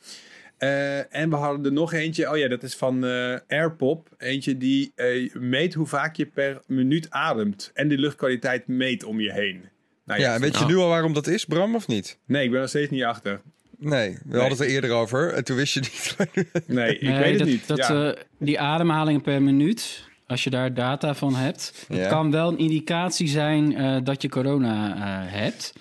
Eh, 0.62 1.16
en 1.16 1.30
we 1.30 1.36
hadden 1.36 1.66
er 1.66 1.72
nog 1.72 1.94
eentje. 1.94 2.30
Oh 2.32 2.38
ja, 2.38 2.48
dat 2.48 2.64
is 2.64 2.76
van 2.76 3.06
eh 3.06 3.36
Airpop. 3.48 4.10
Eentje 4.18 4.58
die 4.58 4.92
eh, 4.96 5.34
meet 5.34 5.74
hoe 5.74 5.88
vaak 5.88 6.16
je 6.16 6.26
per 6.26 6.62
minuut 6.68 7.10
ademt. 7.10 7.72
En 7.74 7.88
de 7.88 7.98
luchtkwaliteit 7.98 8.68
meet 8.68 9.04
om 9.04 9.20
je 9.20 9.32
heen. 9.34 9.62
Nou 10.06 10.20
Ja, 10.20 10.40
weet 10.40 10.58
je 10.58 10.66
nu 10.66 10.76
al 10.76 10.88
waarom 10.88 11.14
dat 11.14 11.28
is, 11.28 11.46
Bram, 11.46 11.76
of 11.76 11.88
niet? 11.88 12.18
Nee, 12.26 12.44
ik 12.46 12.52
ben 12.52 12.62
er 12.62 12.70
steeds 12.70 12.92
niet 12.92 13.04
achter. 13.04 13.42
Nee, 13.78 14.18
we 14.26 14.38
hadden 14.40 14.58
het 14.58 14.60
er 14.68 14.74
eerder 14.74 14.92
over 14.92 15.34
en 15.34 15.44
toen 15.44 15.56
wist 15.56 15.74
je 15.74 15.80
niet. 15.80 16.16
Nee, 16.68 16.96
ik 16.96 17.02
Nee, 17.02 17.18
weet 17.20 17.30
het 17.30 17.40
dat, 17.40 17.48
niet. 17.48 17.68
Dat, 17.68 17.78
ja. 17.78 18.12
eh, 18.12 18.22
die 18.40 18.60
ademhalingen 18.60 19.22
per 19.22 19.42
minuut, 19.42 20.10
als 20.28 20.44
je 20.44 20.50
daar 20.50 20.74
data 20.74 21.16
van 21.16 21.36
hebt... 21.36 21.86
Ja. 21.90 21.96
het 21.98 22.08
kan 22.08 22.32
wel 22.32 22.48
een 22.52 22.58
indicatie 22.58 23.28
zijn 23.28 23.76
eh, 23.76 23.98
dat 24.04 24.22
je 24.22 24.30
corona 24.30 24.96
eh, 24.96 25.32
hebt. 25.34 25.74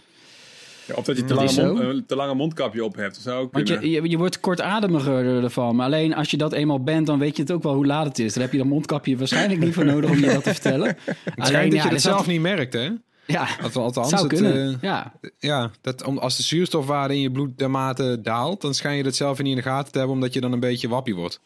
Ja, 0.90 0.96
of 0.96 1.04
dat 1.04 1.16
je 1.16 1.24
te, 1.24 1.34
Dat 1.34 1.56
lange 1.56 1.72
mond, 1.72 1.80
een 1.80 2.06
te 2.06 2.16
lange 2.16 2.34
mondkapje 2.34 2.84
op 2.84 2.96
hebt. 2.96 3.14
Dat 3.14 3.22
zou 3.22 3.42
ook 3.42 3.52
Want 3.52 3.68
je, 3.68 3.90
je, 3.90 4.08
je 4.10 4.16
wordt 4.18 4.40
kortademiger 4.40 5.42
ervan. 5.44 5.76
Maar 5.76 5.86
alleen 5.86 6.14
als 6.14 6.30
je 6.30 6.36
dat 6.36 6.52
eenmaal 6.52 6.82
bent, 6.82 7.06
dan 7.06 7.18
weet 7.18 7.36
je 7.36 7.42
het 7.42 7.52
ook 7.52 7.62
wel 7.62 7.74
hoe 7.74 7.86
laat 7.86 8.06
het 8.06 8.18
is. 8.18 8.32
Daar 8.32 8.42
heb 8.42 8.52
je 8.52 8.58
dat 8.58 8.66
mondkapje 8.66 9.16
waarschijnlijk 9.16 9.60
niet 9.60 9.74
voor 9.74 9.84
nodig 9.94 10.10
om 10.10 10.18
je 10.18 10.26
dat 10.26 10.44
te 10.44 10.50
vertellen. 10.52 10.96
Het 11.34 11.46
schijnt 11.46 11.72
dat 11.72 11.82
je 11.82 11.88
het 11.88 12.00
zelf 12.02 12.26
niet 12.26 12.40
merkt, 12.40 12.72
hè? 12.72 12.88
Ja, 13.26 13.48
Alth- 13.62 13.76
Althans, 13.76 14.08
zou 14.08 14.22
het, 14.22 14.32
kunnen. 14.32 14.72
eh, 14.72 14.78
ja. 14.80 15.12
ja, 15.38 15.70
dat, 15.80 16.04
om, 16.04 16.18
als 16.18 16.36
de 16.36 16.42
zuurstofwaarde 16.42 17.14
in 17.14 17.20
je 17.20 17.30
bloed 17.30 17.58
dermate 17.58 18.20
daalt, 18.22 18.60
dan 18.60 18.74
schijn 18.74 18.96
je 18.96 19.02
dat 19.02 19.14
zelf 19.16 19.38
niet 19.38 19.46
in 19.50 19.56
de 19.56 19.62
gaten 19.62 19.92
te 19.92 19.98
hebben, 19.98 20.16
omdat 20.16 20.32
je 20.32 20.40
dan 20.40 20.52
een 20.52 20.60
beetje 20.60 20.88
wappie 20.88 21.14
wordt. 21.14 21.40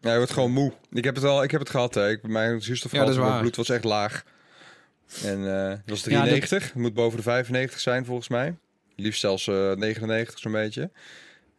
Ja, 0.00 0.10
je 0.10 0.16
wordt 0.16 0.32
gewoon 0.32 0.52
moe. 0.52 0.72
Ik 0.90 1.04
heb 1.04 1.14
het 1.14 1.24
al, 1.24 1.42
ik 1.42 1.50
heb 1.50 1.60
het 1.60 1.70
gehad. 1.70 1.94
Hè. 1.94 2.10
Ik, 2.10 2.26
mijn 2.26 2.60
Ja, 2.60 3.00
dat 3.00 3.08
is 3.08 3.14
in 3.16 3.20
mijn 3.22 3.40
bloed 3.40 3.56
was 3.56 3.68
echt 3.68 3.84
laag. 3.84 4.24
En 5.24 5.54
eh, 5.62 5.68
het 5.68 5.80
was 5.86 6.04
Ja, 6.04 6.10
dat- 6.10 6.22
93. 6.24 6.64
Het 6.64 6.74
moet 6.74 6.94
boven 6.94 7.16
de 7.16 7.22
95 7.22 7.80
zijn 7.80 8.04
volgens 8.04 8.28
mij. 8.28 8.54
Liefst 8.96 9.20
zelfs 9.20 9.46
eh 9.46 9.72
99 9.72 10.38
zo'n 10.38 10.52
beetje. 10.52 10.90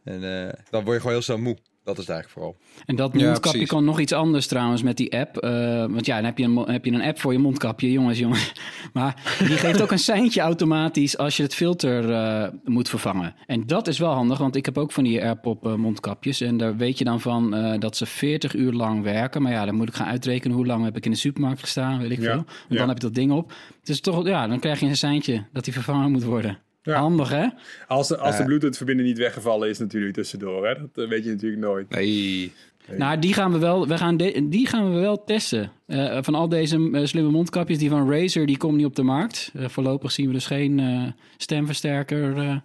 En 0.04 0.46
eh, 0.46 0.52
dan 0.70 0.84
word 0.84 0.94
je 0.94 1.00
gewoon 1.00 1.12
heel 1.12 1.22
snel 1.22 1.38
moe. 1.38 1.56
Dat 1.84 1.98
is 1.98 2.06
het 2.06 2.10
eigenlijk 2.14 2.28
vooral. 2.28 2.56
En 2.86 2.96
dat 2.96 3.14
mondkapje 3.14 3.66
kan 3.66 3.84
nog 3.84 4.00
iets 4.00 4.12
anders 4.12 4.46
trouwens 4.46 4.82
met 4.82 4.96
die 4.96 5.18
app. 5.18 5.36
Eh, 5.36 5.50
want 5.78 6.06
ja, 6.06 6.16
dan 6.16 6.24
heb 6.24 6.38
je, 6.38 6.44
een, 6.44 6.56
heb 6.56 6.84
je 6.84 6.92
een 6.92 7.02
app 7.02 7.20
voor 7.20 7.32
je 7.32 7.38
mondkapje, 7.38 7.92
jongens, 7.92 8.18
jongens. 8.18 8.52
Maar 8.92 9.36
die 9.38 9.56
geeft 9.56 9.82
ook 9.82 9.90
een 9.90 9.98
seintje 9.98 10.40
automatisch 10.40 11.18
als 11.18 11.36
je 11.36 11.42
het 11.42 11.54
filter 11.54 12.10
eh, 12.12 12.48
moet 12.64 12.88
vervangen. 12.88 13.34
En 13.46 13.66
dat 13.66 13.88
is 13.88 13.98
wel 13.98 14.12
handig, 14.12 14.38
want 14.38 14.56
ik 14.56 14.64
heb 14.64 14.78
ook 14.78 14.92
van 14.92 15.04
die 15.04 15.22
AirPop 15.22 15.66
eh, 15.66 15.74
mondkapjes. 15.74 16.40
En 16.40 16.56
daar 16.56 16.76
weet 16.76 16.98
je 16.98 17.04
dan 17.04 17.20
van 17.20 17.54
eh, 17.54 17.80
dat 17.80 17.96
ze 17.96 18.06
40 18.06 18.54
uur 18.54 18.72
lang 18.72 19.02
werken. 19.02 19.42
Maar 19.42 19.52
ja, 19.52 19.64
dan 19.64 19.74
moet 19.74 19.88
ik 19.88 19.94
gaan 19.94 20.06
uitrekenen 20.06 20.56
hoe 20.56 20.66
lang 20.66 20.84
heb 20.84 20.96
ik 20.96 21.04
in 21.04 21.10
de 21.10 21.16
supermarkt 21.16 21.60
gestaan, 21.60 21.98
weet 21.98 22.10
ik 22.10 22.18
Ja, 22.18 22.24
veel. 22.24 22.34
Want 22.34 22.46
ja. 22.68 22.76
dan 22.76 22.88
heb 22.88 22.96
je 22.96 23.04
dat 23.04 23.14
ding 23.14 23.32
op. 23.32 23.52
Dus 23.82 24.00
toch, 24.00 24.26
ja, 24.26 24.46
dan 24.46 24.60
krijg 24.60 24.80
je 24.80 24.86
een 24.86 24.96
seintje 24.96 25.44
dat 25.52 25.64
die 25.64 25.72
vervangen 25.72 26.10
moet 26.10 26.24
worden. 26.24 26.58
Ja. 26.86 26.98
Handig, 26.98 27.28
hè? 27.28 27.46
Als 27.86 28.08
de, 28.08 28.18
als 28.18 28.34
de 28.36 28.40
Eh. 28.40 28.46
Bluetooth-verbinding 28.46 29.08
niet 29.08 29.18
weggevallen 29.18 29.68
is 29.68 29.78
natuurlijk 29.78 30.14
tussendoor. 30.14 30.66
Hè? 30.66 30.74
Dat 30.74 31.04
eh, 31.04 31.08
weet 31.10 31.24
je 31.24 31.30
natuurlijk 31.30 31.62
nooit. 31.62 31.88
Nee. 31.90 32.52
Nou, 32.96 33.18
die 33.18 33.34
gaan 33.34 33.52
we 33.52 33.58
wel, 33.58 33.86
we 33.88 33.98
gaan 33.98 34.16
de- 34.16 34.46
die 34.48 34.66
gaan 34.66 34.92
we 34.94 35.00
wel 35.00 35.24
testen. 35.24 35.72
Eh, 35.86 36.18
van 36.22 36.34
al 36.34 36.48
deze 36.48 37.00
slimme 37.04 37.30
mondkapjes, 37.30 37.78
die 37.78 37.90
van 37.90 38.10
Razer, 38.10 38.46
die 38.46 38.56
komt 38.56 38.76
niet 38.76 38.86
op 38.86 38.96
de 38.96 39.02
markt. 39.02 39.50
Eh, 39.54 39.68
voorlopig 39.68 40.12
zien 40.12 40.26
we 40.26 40.32
dus 40.32 40.46
geen 40.46 40.78
eh, 40.80 41.02
stemversterker 41.36 42.38
eh, 42.38 42.56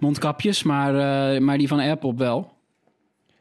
mondkapjes, 0.00 0.62
maar, 0.62 0.94
eh, 1.34 1.40
maar 1.40 1.58
die 1.58 1.68
van 1.68 1.80
Apple 1.80 2.14
wel. 2.16 2.52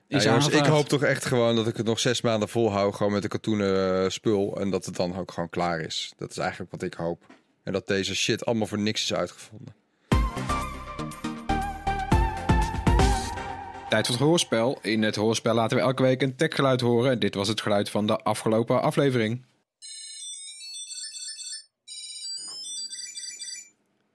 Ja, 0.08 0.20
jongens, 0.20 0.50
ik 0.50 0.66
hoop 0.66 0.88
toch 0.88 1.04
echt 1.04 1.26
gewoon 1.26 1.56
dat 1.56 1.68
ik 1.68 1.78
het 1.78 1.86
nog 1.86 2.00
zes 2.00 2.22
maanden 2.22 2.50
volhoud. 2.50 2.96
Gewoon 2.96 3.12
met 3.12 3.24
een 3.24 3.30
katoenen 3.30 4.12
spul. 4.12 4.58
En 4.60 4.70
dat 4.70 4.86
het 4.86 4.96
dan 4.96 5.16
ook 5.18 5.32
gewoon 5.32 5.50
klaar 5.50 5.80
is. 5.80 6.14
Dat 6.18 6.30
is 6.32 6.38
eigenlijk 6.38 6.72
wat 6.72 6.82
ik 6.82 6.94
hoop. 6.94 7.26
En 7.64 7.74
dat 7.74 7.88
deze 7.88 8.16
shit 8.16 8.46
allemaal 8.46 8.68
voor 8.68 8.80
niks 8.80 9.02
is 9.04 9.14
uitgevonden. 9.14 9.74
Tijd 13.92 14.06
voor 14.06 14.16
het 14.16 14.26
hoorspel. 14.26 14.80
In 14.82 15.04
het 15.04 15.16
hoorspel 15.16 15.54
laten 15.54 15.78
we 15.78 15.84
elke 15.84 16.04
week 16.04 16.22
een 16.22 16.36
techgeluid 16.36 16.82
horen. 16.82 17.20
Dit 17.20 17.36
was 17.36 17.48
het 17.48 17.62
geluid 17.62 17.90
van 17.90 18.08
de 18.08 18.18
afgelopen 18.18 18.82
aflevering. 18.82 19.42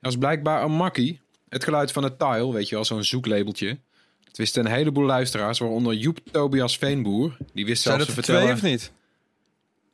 Dat 0.00 0.12
is 0.12 0.18
blijkbaar 0.18 0.62
een 0.62 0.72
makkie. 0.72 1.20
Het 1.48 1.64
geluid 1.64 1.92
van 1.92 2.02
het 2.02 2.18
tile, 2.18 2.52
weet 2.52 2.68
je 2.68 2.74
wel, 2.74 2.84
zo'n 2.84 3.04
zoeklabeltje. 3.04 3.78
Het 4.24 4.36
wisten 4.36 4.64
een 4.64 4.72
heleboel 4.72 5.04
luisteraars, 5.04 5.58
waaronder 5.58 5.94
Joep 5.94 6.18
Tobias 6.30 6.78
Veenboer. 6.78 7.36
Die 7.52 7.66
wist 7.66 7.82
Zijn 7.82 7.94
zelfs 7.94 8.12
te 8.12 8.16
er 8.16 8.24
vertellen... 8.24 8.56
twee 8.56 8.70
of 8.70 8.78
niet? 8.80 8.92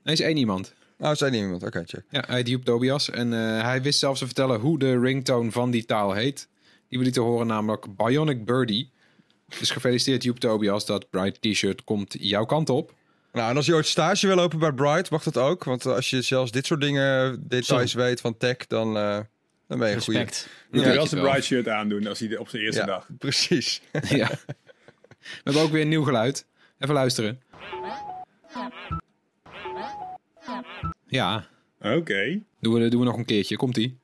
Nee, 0.02 0.14
is 0.14 0.20
één 0.20 0.36
iemand. 0.36 0.74
Oh, 0.98 1.12
zijn 1.12 1.32
niet 1.32 1.42
iemand. 1.42 1.62
Oké, 1.62 1.82
check. 1.86 2.04
Ja, 2.10 2.24
hij 2.26 2.36
heet 2.36 2.48
Joep 2.48 2.64
Tobias. 2.64 3.10
En 3.10 3.32
eh, 3.32 3.62
hij 3.62 3.82
wist 3.82 3.98
zelfs 3.98 4.18
te 4.18 4.26
vertellen 4.26 4.60
hoe 4.60 4.78
de 4.78 4.98
ringtone 4.98 5.50
van 5.50 5.70
die 5.70 5.84
taal 5.84 6.12
heet. 6.12 6.48
Die 6.88 6.98
we 6.98 7.04
lieten 7.04 7.22
horen, 7.22 7.46
namelijk 7.46 7.96
Bionic 7.96 8.44
Birdie. 8.44 8.90
Dus 9.58 9.70
gefeliciteerd 9.70 10.22
Joep 10.22 10.38
Tobias, 10.38 10.86
dat 10.86 11.10
Bright 11.10 11.40
T-shirt 11.40 11.84
komt 11.84 12.16
jouw 12.18 12.44
kant 12.44 12.70
op. 12.70 12.94
Nou, 13.32 13.50
en 13.50 13.56
als 13.56 13.66
je 13.66 13.74
ooit 13.74 13.86
stage 13.86 14.26
wil 14.26 14.36
lopen 14.36 14.58
bij 14.58 14.72
Bright, 14.72 15.10
mag 15.10 15.22
dat 15.22 15.36
ook. 15.36 15.64
Want 15.64 15.86
als 15.86 16.10
je 16.10 16.22
zelfs 16.22 16.50
dit 16.50 16.66
soort 16.66 16.80
dingen, 16.80 17.42
details 17.48 17.94
weet 17.94 18.20
van 18.20 18.36
tech, 18.36 18.56
dan, 18.56 18.96
eh, 18.96 19.18
dan 19.68 19.78
ben 19.78 19.88
je 19.88 19.94
een 19.94 20.00
goede. 20.02 20.18
Respect. 20.18 20.48
Moet 20.70 20.80
Ja, 20.80 20.86
hij 20.86 20.96
wel 20.96 21.06
zijn 21.06 21.20
bright 21.22 21.44
shirt 21.44 21.68
aandoen 21.68 22.06
als 22.06 22.18
hij 22.18 22.36
op 22.36 22.48
zijn 22.48 22.62
eerste 22.62 22.80
Ja, 22.80 22.86
dag. 22.86 23.06
precies. 23.18 23.80
ja. 24.08 24.28
We 24.28 25.40
hebben 25.44 25.62
ook 25.62 25.70
weer 25.70 25.82
een 25.82 25.88
nieuw 25.88 26.04
geluid. 26.04 26.46
Even 26.78 26.94
luisteren. 26.94 27.40
Ja, 31.06 31.46
Oké. 31.80 32.40
doen 32.60 32.74
we, 32.74 32.88
doen 32.88 33.00
we 33.00 33.06
nog 33.06 33.16
een 33.16 33.24
keertje. 33.24 33.56
Komt-ie. 33.56 33.98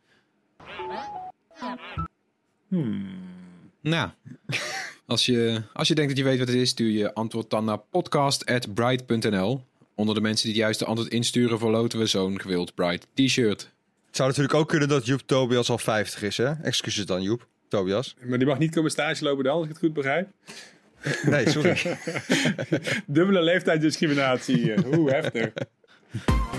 Nou, 3.81 4.11
als 5.09 5.27
je, 5.27 5.63
als 5.73 5.89
je 5.89 5.95
denkt 5.95 6.11
dat 6.11 6.19
je 6.19 6.25
weet 6.25 6.39
wat 6.39 6.49
het 6.49 6.57
is, 6.57 6.69
stuur 6.69 6.91
je 6.91 7.15
antwoord 7.15 7.51
dan 7.51 7.65
naar 7.65 7.79
podcast.bright.nl. 7.79 9.65
Onder 9.95 10.15
de 10.15 10.21
mensen 10.21 10.45
die 10.47 10.55
het 10.55 10.65
juiste 10.65 10.85
antwoord 10.85 11.13
insturen, 11.13 11.59
verloten 11.59 11.99
we 11.99 12.07
zo'n 12.07 12.41
gewild 12.41 12.75
Bright 12.75 13.07
t-shirt. 13.15 13.61
Het 14.07 14.17
zou 14.17 14.29
natuurlijk 14.29 14.55
ook 14.55 14.69
kunnen 14.69 14.89
dat 14.89 15.07
Joep 15.07 15.21
Tobias 15.27 15.71
al 15.71 15.79
50 15.79 16.23
is, 16.23 16.37
hè? 16.37 16.53
Excuses 16.53 17.07
dan, 17.07 17.23
Joep. 17.23 17.47
Tobias. 17.69 18.17
Maar 18.25 18.39
die 18.39 18.47
mag 18.47 18.59
niet 18.59 18.75
komen 18.75 18.91
stage 18.91 19.25
lopen 19.25 19.45
dan, 19.45 19.55
als 19.55 19.63
ik 19.63 19.69
het 19.69 19.79
goed 19.79 19.93
begrijp. 19.93 20.29
Nee, 21.23 21.51
sorry. 21.51 21.79
Dubbele 23.07 23.43
leeftijdsdiscriminatie. 23.43 24.75
Hoe 24.83 25.11
heftig. 25.11 25.53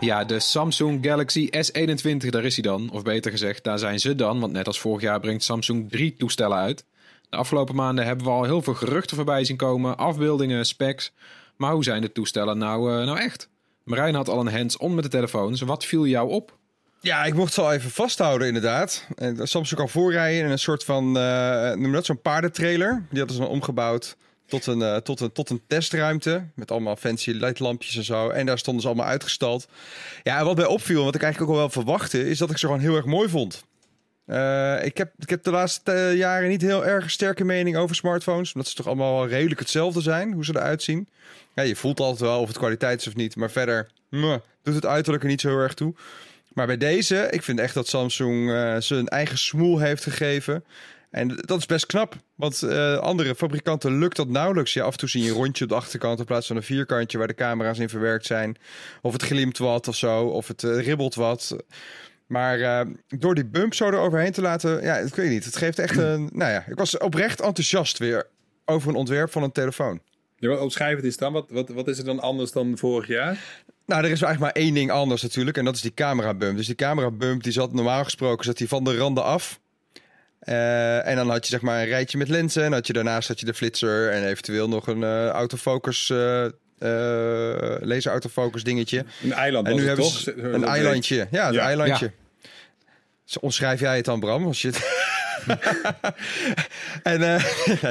Ja, 0.00 0.24
de 0.24 0.40
Samsung 0.40 1.04
Galaxy 1.06 1.48
S21, 1.50 2.28
daar 2.28 2.44
is 2.44 2.54
hij 2.54 2.62
dan. 2.62 2.90
Of 2.92 3.02
beter 3.02 3.30
gezegd, 3.30 3.64
daar 3.64 3.78
zijn 3.78 4.00
ze 4.00 4.14
dan. 4.14 4.40
Want 4.40 4.52
net 4.52 4.66
als 4.66 4.80
vorig 4.80 5.02
jaar 5.02 5.20
brengt 5.20 5.44
Samsung 5.44 5.90
drie 5.90 6.14
toestellen 6.16 6.56
uit. 6.56 6.84
De 7.30 7.36
afgelopen 7.36 7.74
maanden 7.74 8.06
hebben 8.06 8.24
we 8.24 8.30
al 8.30 8.44
heel 8.44 8.62
veel 8.62 8.74
geruchten 8.74 9.16
voorbij 9.16 9.44
zien 9.44 9.56
komen. 9.56 9.96
Afbeeldingen, 9.96 10.66
specs. 10.66 11.12
Maar 11.56 11.72
hoe 11.72 11.84
zijn 11.84 12.00
de 12.00 12.12
toestellen 12.12 12.58
nou, 12.58 12.92
eh, 12.92 13.06
nou 13.06 13.18
echt? 13.18 13.48
Marijn 13.84 14.14
had 14.14 14.28
al 14.28 14.40
een 14.40 14.52
hands-on 14.52 14.94
met 14.94 15.04
de 15.04 15.10
telefoons. 15.10 15.60
Wat 15.60 15.84
viel 15.84 16.06
jou 16.06 16.30
op? 16.30 16.56
Ja, 17.00 17.24
ik 17.24 17.34
mocht 17.34 17.52
ze 17.52 17.60
al 17.60 17.72
even 17.72 17.90
vasthouden 17.90 18.46
inderdaad. 18.46 19.06
En 19.14 19.48
Samsung 19.48 19.80
kan 19.80 19.88
voorrijden 19.88 20.44
in 20.44 20.50
een 20.50 20.58
soort 20.58 20.84
van, 20.84 21.18
eh 21.18 21.72
noem 21.72 21.92
dat, 21.92 22.04
zo'n 22.04 22.20
paardentrailer. 22.20 23.06
Die 23.10 23.18
hadden 23.18 23.36
ze 23.36 23.42
dan 23.42 23.50
omgebouwd 23.50 24.16
tot 24.48 24.66
een, 24.66 24.82
eh, 24.82 24.96
tot, 24.96 25.20
een, 25.20 25.32
tot 25.32 25.50
een 25.50 25.62
testruimte. 25.66 26.44
Met 26.54 26.70
allemaal 26.70 26.96
fancy 26.96 27.30
ledlampjes 27.30 27.96
en 27.96 28.04
zo. 28.04 28.28
En 28.28 28.46
daar 28.46 28.58
stonden 28.58 28.82
ze 28.82 28.88
allemaal 28.88 29.06
uitgestald. 29.06 29.68
Ja, 30.22 30.38
en 30.38 30.44
wat 30.44 30.56
mij 30.56 30.66
opviel, 30.66 31.04
wat 31.04 31.14
ik 31.14 31.22
eigenlijk 31.22 31.50
ook 31.50 31.56
al 31.56 31.62
wel 31.62 31.72
verwachtte... 31.72 32.28
is 32.28 32.38
dat 32.38 32.50
ik 32.50 32.58
ze 32.58 32.66
gewoon 32.66 32.80
heel 32.80 32.96
erg 32.96 33.04
mooi 33.04 33.28
vond. 33.28 33.64
Eh, 34.24 34.84
ik, 34.84 34.96
heb, 34.96 35.12
ik 35.18 35.30
heb 35.30 35.42
de 35.42 35.50
laatste 35.50 36.12
jaren 36.16 36.48
niet 36.48 36.62
heel 36.62 36.86
erg 36.86 37.10
sterke 37.10 37.44
mening 37.44 37.76
over 37.76 37.96
smartphones. 37.96 38.52
Omdat 38.52 38.68
ze 38.68 38.76
toch 38.76 38.86
allemaal 38.86 39.26
redelijk 39.26 39.60
hetzelfde 39.60 40.00
zijn, 40.00 40.32
hoe 40.32 40.44
ze 40.44 40.56
eruit 40.56 40.82
zien. 40.82 41.08
Ja, 41.54 41.62
je 41.62 41.76
voelt 41.76 42.00
altijd 42.00 42.20
wel 42.20 42.40
of 42.40 42.48
het 42.48 42.58
kwaliteit 42.58 43.00
is 43.00 43.06
of 43.06 43.14
niet. 43.14 43.36
Maar 43.36 43.50
verder 43.50 43.90
doet 44.62 44.74
het 44.74 44.86
uiterlijk 44.86 45.24
er 45.24 45.30
niet 45.30 45.40
zo 45.40 45.48
heel 45.48 45.58
erg 45.58 45.74
toe. 45.74 45.94
Maar 46.52 46.66
bij 46.66 46.76
deze, 46.76 47.28
ik 47.30 47.42
vind 47.42 47.58
echt 47.58 47.74
dat 47.74 47.88
Samsung 47.88 48.50
eh 48.50 48.76
ze 48.76 49.02
eigen 49.04 49.38
smoel 49.38 49.78
heeft 49.78 50.02
gegeven. 50.02 50.64
En 51.10 51.28
dat 51.28 51.58
is 51.58 51.66
best 51.66 51.86
knap. 51.86 52.16
Want 52.34 52.62
eh, 52.62 52.98
andere 52.98 53.34
fabrikanten 53.34 53.98
lukt 53.98 54.16
dat 54.16 54.28
nauwelijks. 54.28 54.72
Ja, 54.72 54.84
af 54.84 54.92
en 54.92 54.98
toe 54.98 55.08
zie 55.08 55.22
je 55.22 55.28
een 55.28 55.36
rondje 55.36 55.64
op 55.64 55.70
de 55.70 55.76
achterkant 55.76 56.18
in 56.18 56.24
plaats 56.24 56.46
van 56.46 56.56
een 56.56 56.62
vierkantje 56.62 57.18
waar 57.18 57.26
de 57.26 57.34
camera's 57.34 57.78
in 57.78 57.88
verwerkt 57.88 58.26
zijn. 58.26 58.56
Of 59.02 59.12
het 59.12 59.22
glimt 59.22 59.58
wat 59.58 59.88
of 59.88 59.96
zo. 59.96 60.24
Of 60.24 60.48
het 60.48 60.64
eh, 60.64 60.80
ribbelt 60.80 61.14
wat. 61.14 61.56
Maar 62.26 62.60
eh, 62.60 62.86
door 63.08 63.34
die 63.34 63.46
bump 63.46 63.74
zo 63.74 63.88
eroverheen 63.88 64.32
te 64.32 64.40
laten, 64.40 64.82
ja, 64.82 64.96
ik 64.96 65.14
weet 65.14 65.30
niet. 65.30 65.44
Het 65.44 65.56
geeft 65.56 65.78
echt 65.78 65.96
een. 65.96 66.30
Nou 66.38 66.52
ja, 66.52 66.64
ik 66.66 66.78
was 66.78 66.98
oprecht 66.98 67.40
enthousiast 67.40 67.98
weer 67.98 68.26
over 68.64 68.88
een 68.88 68.94
ontwerp 68.94 69.32
van 69.32 69.42
een 69.42 69.52
telefoon. 69.52 70.00
Ja, 70.36 70.48
wat 70.48 70.60
omschrijf 70.60 70.96
het 70.96 71.04
eens 71.04 71.16
dan. 71.16 71.32
Wat, 71.32 71.50
wat, 71.50 71.68
wat 71.68 71.88
is 71.88 71.98
er 71.98 72.04
dan 72.04 72.20
anders 72.20 72.52
dan 72.52 72.78
vorig 72.78 73.06
jaar? 73.06 73.62
Nou, 73.86 74.04
er 74.04 74.10
is 74.10 74.22
eigenlijk 74.22 74.40
maar 74.40 74.64
één 74.64 74.74
ding 74.74 74.90
anders 74.90 75.22
natuurlijk. 75.22 75.56
En 75.56 75.64
dat 75.64 75.74
is 75.74 75.80
die 75.80 75.94
camera 75.94 76.34
bump. 76.34 76.56
Dus 76.56 76.66
die 76.66 76.74
camera 76.74 77.10
bump 77.10 77.42
die 77.42 77.52
zat 77.52 77.72
normaal 77.72 78.04
gesproken 78.04 78.44
zat 78.44 78.56
die 78.56 78.68
van 78.68 78.84
de 78.84 78.96
randen 78.96 79.24
af. 79.24 79.60
Eh, 80.38 81.06
en 81.06 81.16
dan 81.16 81.30
had 81.30 81.44
je 81.46 81.50
zeg 81.52 81.60
maar 81.60 81.80
een 81.80 81.88
rijtje 81.88 82.18
met 82.18 82.28
lenzen. 82.28 82.64
En 82.64 82.72
had 82.72 82.86
je 82.86 82.92
daarnaast 82.92 83.28
had 83.28 83.40
je 83.40 83.46
de 83.46 83.54
flitser 83.54 84.10
en 84.10 84.24
eventueel 84.26 84.68
nog 84.68 84.86
een 84.86 85.02
eh, 85.02 85.28
autofocus, 85.28 86.10
eh 86.10 86.46
laser 87.80 88.10
autofocus 88.10 88.64
dingetje. 88.64 89.04
Een 89.24 89.32
eiland 89.32 89.66
En 89.66 89.76
nu 89.76 89.86
hebben 89.86 90.04
toch? 90.04 90.18
ze 90.18 90.36
een 90.42 90.64
eilandje. 90.64 91.26
Ja, 91.30 91.48
een 91.48 91.54
Ja. 91.54 91.60
eilandje. 91.66 92.12
Zo 93.24 93.38
omschrijf 93.38 93.80
jij 93.80 93.96
het 93.96 94.04
dan, 94.04 94.20
Bram? 94.20 94.46
Als 94.46 94.62
je 94.62 94.68
het... 94.68 95.06
en 97.02 97.22
eh, 97.22 97.44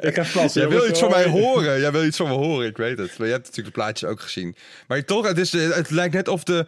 Ik 0.00 0.26
plassen. 0.32 0.60
jij 0.60 0.68
wil 0.68 0.88
iets 0.88 0.98
van 0.98 1.10
mij 1.10 1.24
horen. 1.26 1.80
Jij 1.80 1.92
wil 1.92 2.04
iets 2.04 2.16
van 2.16 2.28
me 2.28 2.34
horen, 2.34 2.66
ik 2.68 2.76
weet 2.76 2.98
het. 2.98 3.18
Maar 3.18 3.26
je 3.26 3.32
hebt 3.32 3.46
natuurlijk 3.46 3.74
de 3.74 3.80
plaatjes 3.82 4.08
ook 4.10 4.20
gezien. 4.20 4.56
Maar 4.86 5.04
toch, 5.04 5.26
het, 5.26 5.38
is, 5.38 5.52
het 5.52 5.90
lijkt 5.90 6.14
net 6.14 6.28
of 6.28 6.44
de, 6.44 6.66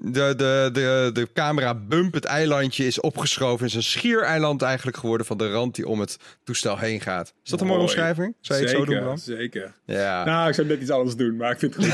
de, 0.00 0.34
de, 0.36 0.70
de, 0.72 1.10
de 1.12 1.28
camera 1.32 1.74
bump, 1.74 2.14
het 2.14 2.24
eilandje, 2.24 2.86
is 2.86 3.00
opgeschoven. 3.00 3.66
is 3.66 3.74
een 3.74 3.82
schiereiland 3.82 4.62
eigenlijk 4.62 4.96
geworden 4.96 5.26
van 5.26 5.38
de 5.38 5.50
rand 5.50 5.74
die 5.74 5.88
om 5.88 6.00
het 6.00 6.16
toestel 6.44 6.78
heen 6.78 7.00
gaat. 7.00 7.34
Is 7.44 7.50
dat 7.50 7.60
een 7.60 7.66
mooie 7.66 7.78
Mooi. 7.78 7.90
omschrijving? 7.92 8.36
Zou 8.40 8.58
je 8.58 8.64
het 8.64 8.74
zo 8.74 8.80
Zeker, 8.80 8.94
doen, 8.94 9.04
Bram? 9.04 9.16
Zeker. 9.16 9.74
Ja. 9.84 10.24
Nou, 10.24 10.48
ik 10.48 10.54
zou 10.54 10.66
net 10.66 10.80
iets 10.80 10.90
anders 10.90 11.16
doen, 11.16 11.36
maar 11.36 11.50
ik 11.50 11.58
vind 11.58 11.74
het 11.76 11.84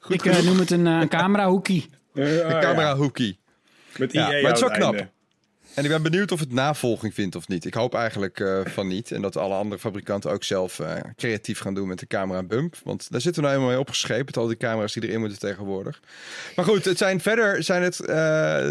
goed. 0.00 0.12
ik 0.14 0.24
eh, 0.24 0.42
noem 0.42 0.58
het 0.58 0.70
een 0.70 0.86
eh, 0.86 1.00
camera 1.08 1.48
hoekie. 1.48 1.86
Ah, 2.14 2.24
camera 2.60 2.80
ja. 2.88 2.96
hoekie. 2.96 3.38
Met 3.96 4.12
Ja, 4.12 4.34
IE 4.34 4.42
maar 4.42 4.50
het 4.52 4.62
is 4.62 4.68
wel 4.68 4.78
knap. 4.78 5.14
En 5.76 5.84
ik 5.84 5.90
ben 5.90 6.02
benieuwd 6.02 6.32
of 6.32 6.40
het 6.40 6.52
navolging 6.52 7.14
vindt 7.14 7.36
of 7.36 7.48
niet. 7.48 7.64
Ik 7.64 7.74
hoop 7.74 7.94
eigenlijk 7.94 8.40
eh, 8.40 8.60
van 8.64 8.86
niet. 8.86 9.10
En 9.10 9.22
dat 9.22 9.36
alle 9.36 9.54
andere 9.54 9.80
fabrikanten 9.80 10.30
ook 10.30 10.44
zelf 10.44 10.80
eh, 10.80 10.94
creatief 11.16 11.58
gaan 11.58 11.74
doen 11.74 11.88
met 11.88 11.98
de 11.98 12.06
camera 12.06 12.42
bump. 12.42 12.76
Want 12.84 13.10
daar 13.10 13.20
zitten 13.20 13.42
we 13.42 13.48
nou 13.48 13.52
helemaal 13.60 13.68
mee 13.76 13.86
opgescheept. 13.88 14.24
Met 14.26 14.36
al 14.36 14.46
die 14.46 14.56
camera's 14.56 14.92
die 14.92 15.08
erin 15.08 15.20
moeten 15.20 15.38
tegenwoordig. 15.38 16.00
Maar 16.56 16.64
goed, 16.64 16.84
het 16.84 16.98
zijn 16.98 17.20
verder 17.20 17.62
zijn 17.62 17.82
het... 17.82 18.00
eh, 18.00 18.06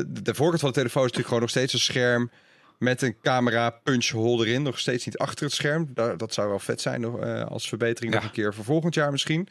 de 0.08 0.34
voorkant 0.34 0.60
van 0.60 0.70
de 0.70 0.76
telefoon 0.76 1.04
is 1.06 1.12
natuurlijk 1.12 1.28
gewoon 1.28 1.42
nog 1.42 1.50
steeds 1.50 1.74
een 1.74 1.80
scherm... 1.80 2.32
Met 2.78 3.02
een 3.02 3.16
camera 3.22 3.70
punch 3.70 4.08
hole 4.10 4.46
erin. 4.48 4.62
Nog 4.64 4.80
steeds 4.80 5.06
niet 5.06 5.18
achter 5.18 5.46
het 5.46 5.54
scherm. 5.54 5.90
Da- 5.94 6.16
Dat 6.16 6.34
zou 6.34 6.50
wel 6.50 6.60
vet 6.60 6.82
zijn 6.82 7.06
als 7.48 7.68
verbetering 7.68 8.14
Ja. 8.14 8.20
nog 8.20 8.28
een 8.28 8.34
keer 8.36 8.54
voor 8.54 8.64
volgend 8.64 8.94
jaar 8.94 9.12
misschien. 9.12 9.48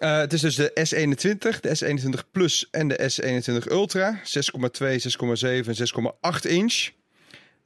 Eh, 0.00 0.18
het 0.18 0.32
is 0.32 0.40
dus 0.40 0.54
de 0.54 0.70
S21, 0.70 1.60
de 1.60 1.76
S21 1.76 2.30
Plus 2.30 2.68
en 2.70 2.88
de 2.88 3.10
S21 3.10 3.70
Ultra. 3.70 4.20
6,2, 4.24 4.98
6,7 4.98 5.68
en 5.68 5.74
6,8 5.76 6.46
inch. 6.46 6.88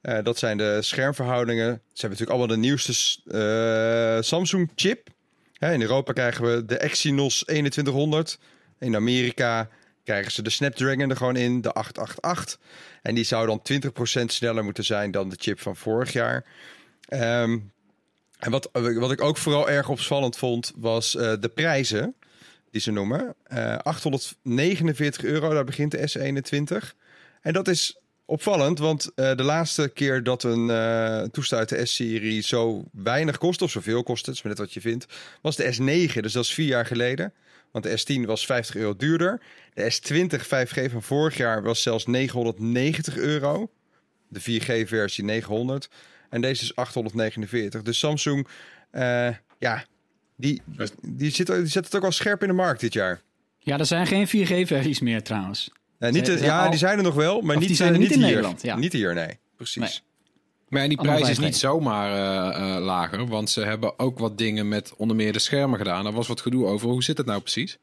Eh, 0.01 0.19
dat 0.23 0.39
zijn 0.39 0.57
de 0.57 0.83
schermverhoudingen. 0.83 1.67
Ze 1.67 2.01
hebben 2.07 2.11
natuurlijk 2.11 2.31
allemaal 2.31 2.57
de 2.57 2.57
nieuwste 2.57 2.93
eh, 3.31 4.23
Samsung 4.23 4.71
chip. 4.75 5.09
Hè, 5.53 5.73
in 5.73 5.81
Europa 5.81 6.13
krijgen 6.13 6.45
we 6.45 6.65
de 6.65 6.79
Exynos 6.79 7.39
2100. 7.39 8.39
In 8.79 8.97
Amerika 8.97 9.69
krijgen 10.05 10.33
ze 10.33 10.43
de 10.43 10.51
Snapdragon 10.51 11.11
er 11.11 11.17
gewoon 11.17 11.37
in, 11.37 11.61
de 11.61 11.73
888. 11.73 12.59
En 13.03 13.15
die 13.15 13.25
zou 13.25 13.47
dan 13.47 13.63
20% 14.23 14.25
sneller 14.25 14.65
moeten 14.65 14.85
zijn 14.85 15.11
dan 15.11 15.29
de 15.29 15.37
chip 15.39 15.61
van 15.61 15.77
vorig 15.77 16.13
jaar. 16.13 16.45
Ehm, 17.09 17.59
en 18.39 18.51
wat, 18.51 18.69
wat 18.73 19.13
ik 19.13 19.23
ook 19.23 19.37
vooral 19.37 19.69
erg 19.69 19.89
opvallend 19.89 20.37
vond, 20.37 20.73
was 20.77 21.13
de 21.13 21.51
prijzen 21.55 22.15
die 22.75 22.83
ze 22.83 22.91
noemen. 22.91 23.35
Eh 23.43 23.77
849 23.77 25.25
euro, 25.25 25.55
daar 25.55 25.65
begint 25.65 25.91
de 25.91 25.99
S21. 25.99 26.97
En 27.41 27.53
dat 27.53 27.69
is 27.69 28.01
opvallend, 28.25 28.79
want 28.79 29.13
eh, 29.15 29.37
de 29.37 29.43
laatste 29.43 29.89
keer 29.89 30.23
dat 30.23 30.43
een 30.43 30.71
eh, 30.71 31.23
toestel 31.23 31.59
uit 31.59 31.69
de 31.69 31.87
S-serie 31.87 32.43
zo 32.43 32.85
weinig 32.93 33.39
kost, 33.39 33.63
of 33.63 33.71
zoveel 33.71 34.03
kost, 34.03 34.27
het 34.27 34.35
is 34.35 34.43
maar 34.43 34.53
net 34.53 34.61
wat 34.61 34.73
je 34.73 34.81
vindt, 34.81 35.07
was 35.43 35.57
de 35.57 35.75
S9. 35.75 36.21
Dus 36.21 36.33
dat 36.33 36.45
is 36.45 36.55
vier 36.55 36.67
jaar 36.67 36.87
geleden. 36.87 37.33
Want 37.71 37.85
de 37.85 38.01
S10 38.01 38.27
was 38.27 38.47
50 38.47 38.75
euro 38.77 38.97
duurder. 38.97 39.41
De 39.75 39.93
S20 39.93 40.45
5G 40.45 40.91
van 40.91 41.03
vorig 41.03 41.37
jaar 41.37 41.63
was 41.63 41.83
zelfs 41.83 42.07
990 42.07 43.17
euro. 43.17 43.71
De 44.29 44.41
4G-versie 44.41 45.25
900. 45.25 45.89
En 46.31 46.41
deze 46.41 46.63
is 46.63 46.77
849. 46.77 47.83
Dus 47.83 47.99
Samsung, 47.99 48.49
eh, 48.91 49.29
ja, 49.59 49.85
die, 50.37 50.63
die, 51.03 51.31
zit, 51.31 51.47
die 51.47 51.67
zet 51.67 51.85
het 51.85 51.95
ook 51.95 52.03
wel 52.03 52.11
scherp 52.13 52.43
in 52.43 52.49
de 52.49 52.55
markt 52.55 52.81
dit 52.81 52.93
jaar. 52.93 53.21
Ja, 53.59 53.79
er 53.79 53.87
zijn 53.87 54.07
geen 54.07 54.27
4G-versies 54.29 55.01
meer 55.01 55.23
trouwens. 55.23 55.71
Eh, 55.99 56.11
niet, 56.13 56.27
de- 56.27 56.39
ja, 56.41 56.65
al- 56.65 56.71
die 56.71 56.79
zijn 56.79 56.97
er 56.99 57.05
nog 57.05 57.15
wel, 57.15 57.41
maar 57.41 57.55
Of 57.55 57.59
niet, 57.61 57.69
die 57.69 57.77
zijn 57.77 57.89
er 57.89 57.95
eh, 57.95 58.01
niet 58.01 58.11
in 58.11 58.19
hier. 58.19 58.27
Nederland, 58.27 58.63
ja. 58.63 58.77
Niet 58.77 58.93
hier, 58.93 59.15
nee. 59.15 59.39
Precies. 59.57 59.77
Nee. 59.83 59.99
Maar 60.69 60.83
ja, 60.83 60.89
die 60.89 60.97
prijs 60.99 61.29
is 61.29 61.37
5G. 61.39 61.41
niet 61.41 61.57
zomaar 61.57 62.11
eh, 62.13 62.77
eh, 62.77 62.83
lager, 62.83 63.27
want 63.27 63.51
ze 63.51 63.61
hebben 63.61 63.99
ook 63.99 64.19
wat 64.19 64.39
dingen 64.39 64.69
met 64.69 64.93
onder 64.97 65.17
meer 65.17 65.33
de 65.33 65.39
schermen 65.39 65.79
gedaan. 65.79 66.07
Er 66.07 66.13
was 66.13 66.27
wat 66.29 66.41
gedoe 66.41 66.67
over. 66.67 66.89
Hoe 66.89 67.03
zit 67.03 67.17
het 67.19 67.27
nou 67.27 67.41
precies? 67.41 67.79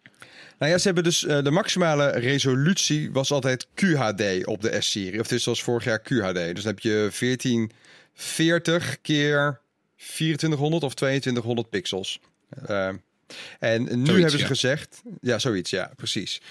Nou 0.59 0.71
ja, 0.71 0.77
ze 0.77 0.85
hebben 0.85 1.03
dus 1.03 1.19
de 1.19 1.51
maximale 1.51 2.09
resolutie 2.09 3.11
was 3.11 3.31
altijd 3.31 3.67
QHD 3.75 4.45
op 4.45 4.61
de 4.61 4.81
S-serie. 4.81 5.19
Of 5.19 5.27
dit 5.27 5.43
was 5.43 5.63
vorig 5.63 5.83
jaar 5.83 5.99
QHD. 6.01 6.33
Dus 6.33 6.63
dan 6.63 6.73
heb 6.73 6.79
je 6.79 7.09
1440 8.13 9.01
keer 9.01 9.59
2400 9.95 10.83
of 10.83 10.93
2200 10.93 11.69
pixels. 11.69 12.19
Eh, 12.65 12.87
en 13.59 14.01
nu 14.01 14.11
hebben 14.11 14.31
ze 14.31 14.37
ja. 14.37 14.45
gezegd, 14.45 15.01
ja, 15.21 15.39
zoiets, 15.39 15.69
ja, 15.69 15.91
precies. 15.95 16.41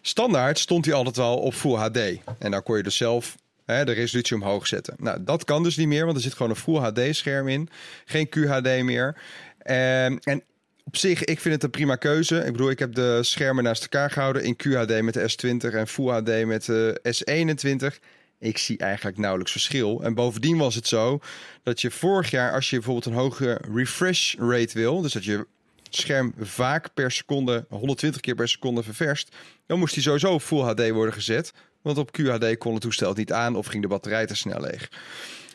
Standaard 0.00 0.58
stond 0.58 0.84
hij 0.84 0.94
altijd 0.94 1.16
wel 1.16 1.38
op 1.38 1.54
Full 1.54 1.74
HD. 1.74 1.98
En 2.38 2.50
dan 2.50 2.62
kon 2.62 2.76
je 2.76 2.82
dus 2.82 2.96
zelf 2.96 3.36
hè, 3.64 3.84
de 3.84 3.92
resolutie 3.92 4.36
omhoog 4.36 4.66
zetten. 4.66 4.94
Nou, 4.98 5.24
dat 5.24 5.44
kan 5.44 5.62
dus 5.62 5.76
niet 5.76 5.88
meer, 5.88 6.04
want 6.04 6.16
er 6.16 6.22
zit 6.22 6.34
gewoon 6.34 6.50
een 6.50 6.56
Full 6.56 6.78
HD-scherm 6.78 7.48
in. 7.48 7.68
Geen 8.04 8.28
QHD 8.28 8.82
meer. 8.82 9.16
Ehm, 9.58 10.16
en 10.22 10.42
op 10.84 10.96
zich, 10.96 11.24
ik 11.24 11.40
vind 11.40 11.54
het 11.54 11.62
een 11.62 11.70
prima 11.70 11.96
keuze. 11.96 12.36
Ik 12.36 12.52
bedoel, 12.52 12.70
ik 12.70 12.78
heb 12.78 12.94
de 12.94 13.18
schermen 13.22 13.64
naast 13.64 13.82
elkaar 13.82 14.10
gehouden 14.10 14.42
in 14.42 14.56
QHD 14.56 15.02
met 15.02 15.14
de 15.14 15.30
S20 15.30 15.74
en 15.74 15.88
Full 15.88 16.08
HD 16.08 16.46
met 16.46 16.64
de 16.64 17.00
S21. 17.02 17.98
Ik 18.38 18.58
zie 18.58 18.78
eigenlijk 18.78 19.18
nauwelijks 19.18 19.52
verschil. 19.52 20.02
En 20.02 20.14
bovendien 20.14 20.58
was 20.58 20.74
het 20.74 20.88
zo 20.88 21.20
dat 21.62 21.80
je 21.80 21.90
vorig 21.90 22.30
jaar, 22.30 22.52
als 22.52 22.70
je 22.70 22.76
bijvoorbeeld 22.76 23.06
een 23.06 23.20
hoge 23.20 23.60
refresh 23.74 24.34
rate 24.34 24.78
wil, 24.78 25.00
dus 25.00 25.12
dat 25.12 25.24
je 25.24 25.46
scherm 25.90 26.34
vaak 26.38 26.94
per 26.94 27.10
seconde, 27.10 27.66
120 27.68 28.20
keer 28.20 28.34
per 28.34 28.48
seconde 28.48 28.82
ververst, 28.82 29.36
dan 29.66 29.78
moest 29.78 29.94
die 29.94 30.02
sowieso 30.02 30.38
Full 30.38 30.60
HD 30.60 30.90
worden 30.90 31.14
gezet. 31.14 31.52
Want 31.82 31.98
op 31.98 32.18
QHD 32.18 32.58
kon 32.58 32.72
het 32.72 32.82
toestel 32.82 33.08
het 33.08 33.16
niet 33.16 33.32
aan 33.32 33.56
of 33.56 33.66
ging 33.66 33.82
de 33.82 33.88
batterij 33.88 34.26
te 34.26 34.36
snel 34.36 34.60
leeg. 34.60 34.88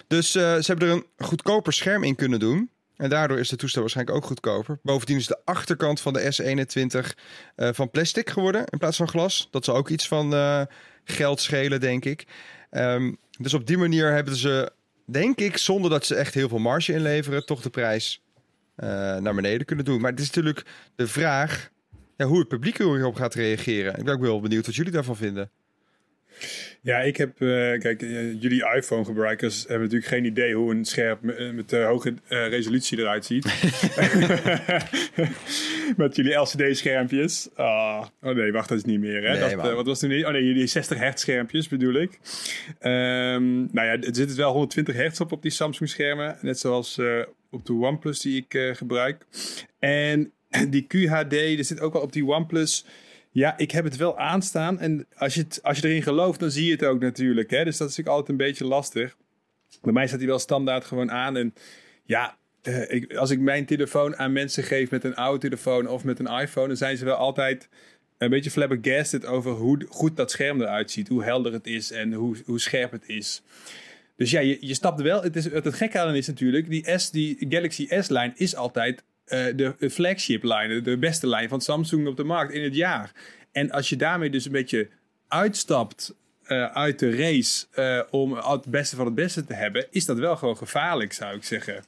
Dus 0.07 0.35
eh, 0.35 0.55
ze 0.55 0.65
hebben 0.65 0.87
er 0.87 0.93
een 0.93 1.25
goedkoper 1.25 1.73
scherm 1.73 2.03
in 2.03 2.15
kunnen 2.15 2.39
doen. 2.39 2.69
En 2.95 3.09
daardoor 3.09 3.39
is 3.39 3.49
de 3.49 3.55
toestel 3.55 3.81
waarschijnlijk 3.81 4.17
ook 4.17 4.25
goedkoper. 4.25 4.79
Bovendien 4.83 5.17
is 5.17 5.27
de 5.27 5.39
achterkant 5.45 6.01
van 6.01 6.13
de 6.13 6.33
S21 6.33 7.15
eh, 7.55 7.69
van 7.71 7.89
plastic 7.89 8.29
geworden 8.29 8.65
in 8.65 8.77
plaats 8.77 8.97
van 8.97 9.07
glas. 9.07 9.47
Dat 9.51 9.65
zal 9.65 9.75
ook 9.75 9.89
iets 9.89 10.07
van 10.07 10.33
eh, 10.33 10.61
geld 11.03 11.39
schelen, 11.39 11.79
denk 11.79 12.05
ik. 12.05 12.27
Ehm, 12.69 13.13
dus 13.39 13.53
op 13.53 13.67
die 13.67 13.77
manier 13.77 14.13
hebben 14.13 14.35
ze, 14.35 14.71
denk 15.05 15.39
ik, 15.39 15.57
zonder 15.57 15.89
dat 15.89 16.05
ze 16.05 16.15
echt 16.15 16.33
heel 16.33 16.49
veel 16.49 16.59
marge 16.59 16.93
inleveren, 16.93 17.45
toch 17.45 17.61
de 17.61 17.69
prijs 17.69 18.23
eh, 18.75 18.87
naar 19.17 19.35
beneden 19.35 19.65
kunnen 19.65 19.85
doen. 19.85 20.01
Maar 20.01 20.11
het 20.11 20.19
is 20.19 20.31
natuurlijk 20.31 20.65
de 20.95 21.07
vraag 21.07 21.69
ja, 22.17 22.25
hoe 22.25 22.39
het 22.39 22.47
publiek 22.47 22.77
hierop 22.77 23.15
gaat 23.15 23.33
reageren. 23.33 23.97
Ik 23.97 24.03
ben 24.03 24.13
ook 24.13 24.21
wel 24.21 24.41
benieuwd 24.41 24.65
wat 24.65 24.75
jullie 24.75 24.91
daarvan 24.91 25.15
vinden. 25.15 25.51
Ja, 26.81 26.97
ik 26.97 27.17
heb, 27.17 27.41
eh, 27.41 27.79
kijk, 27.79 28.01
eh, 28.01 28.41
jullie 28.41 28.75
iPhone-gebruikers 28.75 29.59
hebben 29.59 29.81
natuurlijk 29.81 30.11
geen 30.11 30.25
idee 30.25 30.53
hoe 30.53 30.71
een 30.71 30.85
scherm 30.85 31.17
met, 31.21 31.55
met 31.55 31.73
eh, 31.73 31.85
hoge 31.85 32.13
eh, 32.27 32.47
resolutie 32.47 32.99
eruit 32.99 33.25
ziet. 33.25 33.45
met 35.97 36.15
jullie 36.15 36.33
LCD-schermpjes. 36.33 37.49
Ah, 37.55 38.05
oh 38.21 38.35
nee, 38.35 38.51
wacht, 38.51 38.69
dat 38.69 38.77
is 38.77 38.83
niet 38.83 38.99
meer. 38.99 39.23
Hè? 39.23 39.31
Nee, 39.31 39.55
dat, 39.55 39.65
eh, 39.65 39.73
wat 39.73 39.85
was 39.85 39.99
toen 39.99 40.09
niet? 40.09 40.25
Oh 40.25 40.31
nee, 40.31 40.43
jullie 40.43 40.67
60 40.67 40.97
hertz 40.97 41.21
schermpjes 41.21 41.67
bedoel 41.67 41.93
ik. 41.93 42.19
Ehm, 42.79 43.57
nou 43.57 43.87
ja, 43.87 43.97
er 44.01 44.15
zit 44.15 44.35
wel 44.35 44.51
120 44.51 44.95
hertz 44.95 45.19
op 45.19 45.31
op 45.31 45.41
die 45.41 45.51
Samsung-schermen. 45.51 46.37
Net 46.41 46.59
zoals 46.59 46.97
eh, 46.97 47.21
op 47.51 47.65
de 47.65 47.73
OnePlus 47.73 48.19
die 48.19 48.37
ik 48.37 48.53
eh, 48.53 48.75
gebruik. 48.75 49.25
En 49.79 50.31
die 50.69 50.87
QHD, 50.87 51.33
er 51.33 51.65
zit 51.65 51.79
ook 51.79 51.93
wel 51.93 52.01
op 52.01 52.13
die 52.13 52.25
OnePlus. 52.25 52.85
Ja, 53.31 53.57
ik 53.57 53.71
heb 53.71 53.83
het 53.83 53.95
wel 53.95 54.19
aanstaan. 54.19 54.79
En 54.79 55.05
als 55.15 55.33
je, 55.33 55.45
als 55.61 55.79
je 55.79 55.87
erin 55.87 56.03
gelooft, 56.03 56.39
dan 56.39 56.51
zie 56.51 56.65
je 56.65 56.71
het 56.71 56.85
ook 56.85 56.99
natuurlijk. 56.99 57.49
Hè? 57.49 57.63
Dus 57.63 57.77
dat 57.77 57.89
is 57.89 57.97
natuurlijk 57.97 58.17
altijd 58.17 58.29
een 58.29 58.45
beetje 58.47 58.65
lastig. 58.65 59.15
Bij 59.81 59.93
mij 59.93 60.07
staat 60.07 60.19
hij 60.19 60.27
wel 60.27 60.39
standaard 60.39 60.85
gewoon 60.85 61.11
aan. 61.11 61.37
En 61.37 61.53
ja, 62.03 62.37
eh, 62.61 63.17
als 63.17 63.29
ik 63.29 63.39
mijn 63.39 63.65
telefoon 63.65 64.17
aan 64.17 64.31
mensen 64.31 64.63
geef 64.63 64.91
met 64.91 65.03
een 65.03 65.15
oude 65.15 65.39
telefoon 65.39 65.87
of 65.87 66.03
met 66.03 66.19
een 66.19 66.39
iPhone, 66.39 66.67
dan 66.67 66.77
zijn 66.77 66.97
ze 66.97 67.05
wel 67.05 67.15
altijd 67.15 67.69
een 68.17 68.29
beetje 68.29 68.51
flabbergasted 68.51 69.25
over 69.25 69.51
hoe 69.51 69.85
goed 69.89 70.17
dat 70.17 70.31
scherm 70.31 70.61
eruit 70.61 70.91
ziet. 70.91 71.07
Hoe 71.07 71.23
helder 71.23 71.53
het 71.53 71.67
is 71.67 71.91
en 71.91 72.13
hoe, 72.13 72.37
hoe 72.45 72.59
scherp 72.59 72.91
het 72.91 73.07
is. 73.07 73.41
Dus 74.15 74.31
ja, 74.31 74.39
je, 74.39 74.57
je 74.59 74.73
snapt 74.73 75.01
wel. 75.01 75.23
Het, 75.23 75.35
is, 75.35 75.51
het, 75.51 75.73
gekke 75.73 75.99
aan 75.99 76.15
is 76.15 76.27
natuurlijk, 76.27 76.69
die, 76.69 76.99
S, 76.99 77.11
die 77.11 77.45
Galaxy 77.49 77.87
S-lijn 77.99 78.33
is 78.35 78.55
altijd 78.55 79.03
de, 79.29 79.75
de 79.79 79.89
flagship 79.89 80.43
lijn, 80.43 80.83
de 80.83 80.97
beste 80.97 81.27
lijn 81.27 81.49
van 81.49 81.61
Samsung 81.61 82.07
op 82.07 82.17
de 82.17 82.23
markt 82.23 82.53
in 82.53 82.63
het 82.63 82.75
jaar. 82.75 83.11
En 83.51 83.71
als 83.71 83.89
je 83.89 83.95
daarmee 83.95 84.29
dus 84.29 84.45
een 84.45 84.51
beetje 84.51 84.89
uitstapt 85.27 86.13
eh, 86.49 86.65
uit 86.65 86.99
de 86.99 87.15
race 87.15 87.65
eh, 87.71 88.01
om 88.09 88.33
het 88.33 88.65
beste 88.65 88.95
van 88.95 89.05
het 89.05 89.15
beste 89.15 89.45
te 89.45 89.53
hebben, 89.53 89.87
is 89.89 90.05
dat 90.05 90.17
wel 90.17 90.35
gewoon 90.35 90.57
gevaarlijk, 90.57 91.13
zou 91.13 91.35
ik 91.35 91.43
zeggen. 91.43 91.83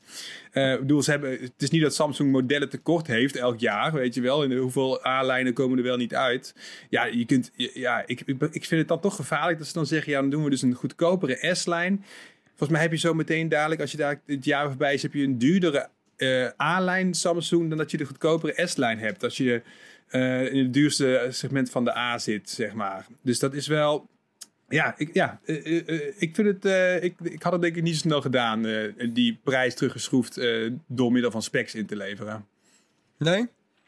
Eh, 0.52 0.74
ik 0.74 0.80
bedoel, 0.80 1.02
ze 1.02 1.12
hebben, 1.12 1.32
het 1.32 1.54
is 1.58 1.70
niet 1.70 1.82
dat 1.82 1.96
Samsung 1.96 2.32
modellen 2.32 2.70
tekort 2.70 3.08
heeft 3.08 3.36
elk 3.36 3.60
jaar, 3.60 3.94
weet 3.94 4.14
je 4.14 4.22
wel. 4.22 4.44
En 4.44 4.58
hoeveel 4.58 5.06
A-lijnen 5.06 5.54
komen 5.54 5.78
er 5.78 5.84
wel 5.84 5.98
niet 5.98 6.16
uit. 6.16 6.56
Ja, 6.90 7.06
je 7.06 7.26
kunt, 7.26 7.52
ja 7.56 8.04
ik, 8.06 8.22
ik, 8.26 8.42
ik 8.42 8.66
vind 8.66 8.80
het 8.80 8.88
dan 8.88 9.00
toch 9.00 9.16
gevaarlijk 9.16 9.58
dat 9.58 9.68
ze 9.68 9.74
dan 9.74 9.86
zeggen, 9.86 10.12
ja, 10.12 10.20
dan 10.20 10.30
doen 10.30 10.44
we 10.44 10.50
dus 10.50 10.62
een 10.62 10.74
goedkopere 10.74 11.56
S-lijn. 11.56 12.06
Volgens 12.48 12.70
mij 12.70 12.82
heb 12.82 12.92
je 12.92 12.98
zo 12.98 13.14
meteen 13.14 13.50
dadelijk, 13.50 13.82
als 13.82 13.92
je 13.92 13.98
daar 13.98 14.22
het 14.26 14.46
jaar 14.46 14.68
voorbij 14.68 14.94
is, 14.94 15.02
heb 15.02 15.14
je 15.14 15.24
een 15.24 15.38
duurdere 15.38 15.90
eh, 16.22 16.66
A-lijn 16.68 17.14
Samsung 17.14 17.70
dan 17.70 17.78
dat 17.78 17.92
je 17.92 17.98
de 17.98 18.06
goedkopere 18.06 18.68
S-lijn 18.68 19.00
hebt. 19.00 19.24
Als 19.24 19.38
je 19.38 19.62
eh, 20.08 20.54
in 20.54 20.64
het 20.64 20.74
duurste 20.74 21.28
segment 21.30 21.70
van 21.70 21.84
de 21.84 21.98
A 21.98 22.18
zit, 22.18 22.50
zeg 22.50 22.74
maar. 22.74 23.06
Dus 23.22 23.40
dat 23.40 23.54
is 23.54 23.68
wel. 23.68 24.10
Ja, 24.70 24.94
ik, 24.98 25.14
ja, 25.14 25.40
eh, 25.46 26.22
ik 26.22 26.36
vind 26.36 26.48
het. 26.48 26.66
ik, 27.04 27.16
ik 27.24 27.44
had 27.44 27.52
het 27.52 27.62
denk 27.62 27.76
ik 27.76 27.84
niet 27.84 27.94
zo 27.94 28.00
snel 28.00 28.22
gedaan, 28.22 28.66
die 29.14 29.40
prijs 29.44 29.76
teruggeschroefd 29.76 30.42
door 30.88 31.12
middel 31.12 31.32
van 31.32 31.42
specs 31.42 31.76
in 31.76 31.86
te 31.86 31.96
leveren. 31.96 32.46
Nee? 33.18 33.48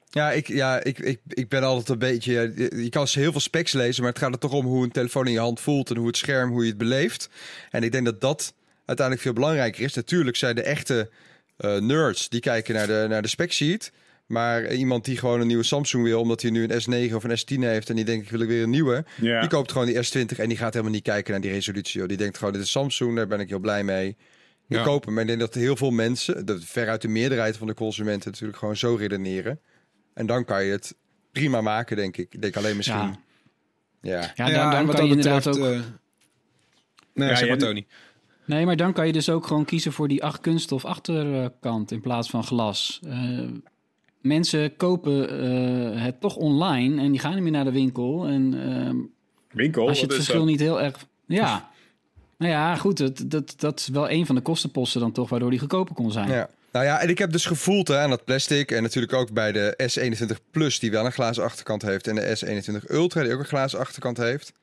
Ja, 0.10 0.32
ik, 0.32 0.48
ja 0.48 0.84
ik, 0.84 1.00
ik, 1.00 1.20
ik 1.28 1.50
ben 1.50 1.64
altijd 1.64 1.90
een 1.90 1.98
beetje... 1.98 2.32
Je 2.32 2.82
je 2.84 2.90
kan 2.90 3.08
heel 3.12 3.32
veel 3.32 3.40
specs 3.42 3.74
lezen, 3.74 4.04
maar 4.04 4.12
het 4.12 4.22
gaat 4.22 4.34
er 4.34 4.40
toch 4.40 4.54
om 4.54 4.66
hoe 4.66 4.84
een 4.84 4.92
telefoon 4.92 5.26
in 5.26 5.32
je 5.32 5.40
hand 5.40 5.60
voelt... 5.60 5.90
en 5.90 5.98
hoe 5.98 6.08
het 6.08 6.18
scherm, 6.18 6.52
hoe 6.52 6.62
je 6.64 6.70
het 6.70 6.78
beleeft. 6.78 7.30
En 7.70 7.84
ik 7.84 7.92
denk 7.92 8.06
dat 8.06 8.22
dat 8.22 8.54
uiteindelijk 8.86 9.28
veel 9.28 9.34
belangrijker 9.34 9.84
is. 9.84 9.94
Natuurlijk 9.94 10.38
zijn 10.38 10.56
de 10.56 10.64
echte 10.64 11.10
eh, 11.58 11.78
nerds, 11.78 12.30
die 12.30 12.40
kijken 12.40 12.74
naar 12.74 12.88
de, 12.88 13.06
naar 13.10 13.22
de 13.22 13.28
spec 13.28 13.52
sheet... 13.52 13.92
Maar 14.28 14.74
iemand 14.74 15.06
die 15.06 15.18
gewoon 15.18 15.42
een 15.42 15.48
nieuwe 15.48 15.64
Samsung 15.64 16.04
wil, 16.04 16.20
omdat 16.20 16.42
hij 16.42 16.52
nu 16.52 16.68
een 16.68 16.82
S9 17.10 17.14
of 17.16 17.24
een 17.24 17.38
S10 17.40 17.60
heeft 17.60 17.90
en 17.90 17.96
die 17.96 18.06
denkt 18.06 18.26
ik 18.26 18.32
wil 18.32 18.40
ik 18.42 18.48
weer 18.48 18.64
een 18.64 18.70
nieuwe, 18.70 19.06
Ja. 19.22 19.40
die 19.40 19.50
koopt 19.50 19.72
gewoon 19.72 19.88
die 19.88 19.96
S20 19.96 20.38
en 20.38 20.48
die 20.48 20.58
gaat 20.58 20.74
helemaal 20.74 20.94
niet 20.94 21.04
kijken 21.04 21.32
naar 21.32 21.42
die 21.42 21.52
resolutie. 21.52 22.00
joh. 22.00 22.08
Die 22.08 22.18
denkt 22.18 22.38
gewoon 22.38 22.54
dit 22.54 22.62
is 22.62 22.72
Samsung, 22.72 23.16
daar 23.16 23.28
ben 23.28 23.40
ik 23.40 23.50
heel 23.50 23.60
blij 23.60 23.84
mee. 23.84 24.08
Ik 24.08 24.16
Ja. 24.78 24.84
koop 24.84 25.06
hem. 25.06 25.14
Maar 25.14 25.22
ik 25.22 25.28
denk 25.28 25.40
dat 25.40 25.54
heel 25.54 25.76
veel 25.76 25.92
mensen, 25.92 26.46
dat 26.46 26.64
veruit 26.64 27.02
de 27.02 27.08
meerderheid 27.08 27.58
van 27.58 27.68
de 27.68 27.74
consumenten 27.74 28.32
natuurlijk 28.32 28.58
gewoon 28.60 28.78
zo 28.78 28.96
redeneren. 28.96 29.60
En 30.14 30.26
dan 30.26 30.46
kan 30.46 30.64
je 30.66 30.72
het 30.72 30.96
prima 31.32 31.62
maken, 31.62 31.96
denk 31.96 32.18
ik. 32.18 32.34
Ik 32.34 32.42
denk 32.42 32.56
alleen 32.56 32.76
misschien. 32.76 33.16
Ja. 34.02 34.20
Ja. 34.22 34.34
Dan, 34.36 34.46
en 34.48 34.54
dan 34.72 34.86
wat 34.86 34.96
kan 34.96 35.08
je 35.08 35.16
dat 35.16 35.26
inderdaad 35.26 35.44
betreft, 35.44 35.58
ook... 35.60 35.82
eh, 35.84 35.88
nee, 37.14 37.30
Ja, 37.30 37.36
zeg 37.36 37.48
maar 37.50 37.58
ja, 37.60 37.66
Tony. 37.66 37.86
Nee, 38.46 38.66
maar 38.66 38.76
dan 38.76 38.94
kan 38.94 39.08
je 39.08 39.14
dus 39.14 39.30
ook 39.30 39.48
gewoon 39.48 39.66
kiezen 39.66 39.92
voor 39.92 40.08
die 40.08 40.24
acht 40.24 40.42
kunststof 40.42 40.86
achterkant 40.86 41.92
in 41.92 42.02
plaats 42.02 42.30
van 42.30 42.44
glas. 42.44 43.00
Eh, 43.08 43.40
mensen 44.22 44.76
kopen 44.76 45.30
eh, 45.30 46.04
het 46.04 46.22
toch 46.22 46.36
online 46.36 47.02
en 47.02 47.12
die 47.12 47.20
gaan 47.20 47.34
niet 47.34 47.44
meer 47.44 47.52
naar 47.52 47.64
de 47.64 47.72
winkel. 47.72 48.26
En 48.26 48.54
ehm, 48.64 48.98
Winkel, 49.52 49.88
als 49.88 50.00
je 50.00 50.06
het 50.06 50.16
verschil 50.16 50.40
dat? 50.40 50.48
niet 50.48 50.60
heel 50.60 50.82
erg... 50.82 51.06
Ja, 51.26 51.72
nou 52.38 52.52
ja, 52.52 52.76
goed, 52.76 52.98
dat, 52.98 53.24
dat, 53.26 53.54
dat 53.58 53.80
is 53.80 53.88
wel 53.88 54.10
een 54.10 54.26
van 54.26 54.36
de 54.36 54.42
kostenposten 54.42 55.02
dan 55.02 55.12
toch, 55.12 55.30
waardoor 55.30 55.50
die 55.50 55.60
goedkoper 55.60 55.96
kon 55.96 56.12
zijn. 56.12 56.30
ja. 56.30 56.50
Nou 56.74 56.86
ja, 56.86 57.02
en 57.02 57.10
ik 57.10 57.18
heb 57.18 57.32
dus 57.32 57.46
gevoeld 57.46 57.88
hè, 57.88 57.98
aan 57.98 58.10
dat 58.10 58.26
plastic. 58.26 58.72
En 58.72 58.82
natuurlijk 58.84 59.14
ook 59.14 59.32
bij 59.32 59.52
de 59.52 59.90
S21 59.92 60.50
Plus, 60.52 60.80
die 60.80 60.92
wel 60.92 61.06
een 61.06 61.12
glazen 61.12 61.44
achterkant 61.44 61.82
heeft. 61.82 62.08
En 62.08 62.16
de 62.16 62.38
S21 62.38 62.92
Ultra, 62.92 63.24
die 63.24 63.34
ook 63.34 63.40
een 63.40 63.46
glazen 63.46 63.80
achterkant 63.80 64.18
heeft. 64.18 64.54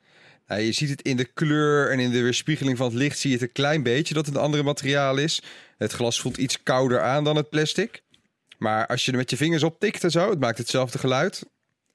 Nou, 0.47 0.61
je 0.61 0.71
ziet 0.71 0.89
het 0.89 1.01
in 1.01 1.17
de 1.17 1.25
kleur 1.25 1.91
en 1.91 1.99
in 1.99 2.11
de 2.11 2.21
weerspiegeling 2.21 2.77
van 2.77 2.87
het 2.87 2.95
licht. 2.95 3.19
Zie 3.19 3.29
je 3.29 3.35
het 3.35 3.45
een 3.45 3.51
klein 3.51 3.83
beetje 3.83 4.13
dat 4.13 4.25
het 4.25 4.35
een 4.35 4.41
ander 4.41 4.63
materiaal 4.63 5.17
is. 5.17 5.41
Het 5.77 5.91
glas 5.91 6.21
voelt 6.21 6.37
iets 6.37 6.63
kouder 6.63 7.01
aan 7.01 7.23
dan 7.23 7.35
het 7.35 7.49
plastic. 7.49 8.01
Maar 8.57 8.87
als 8.87 9.05
je 9.05 9.11
er 9.11 9.17
met 9.17 9.29
je 9.29 9.37
vingers 9.37 9.63
op 9.63 9.79
tikt 9.79 10.03
en 10.03 10.11
zo, 10.11 10.29
het 10.29 10.39
maakt 10.39 10.57
hetzelfde 10.57 10.97
geluid. 10.97 11.43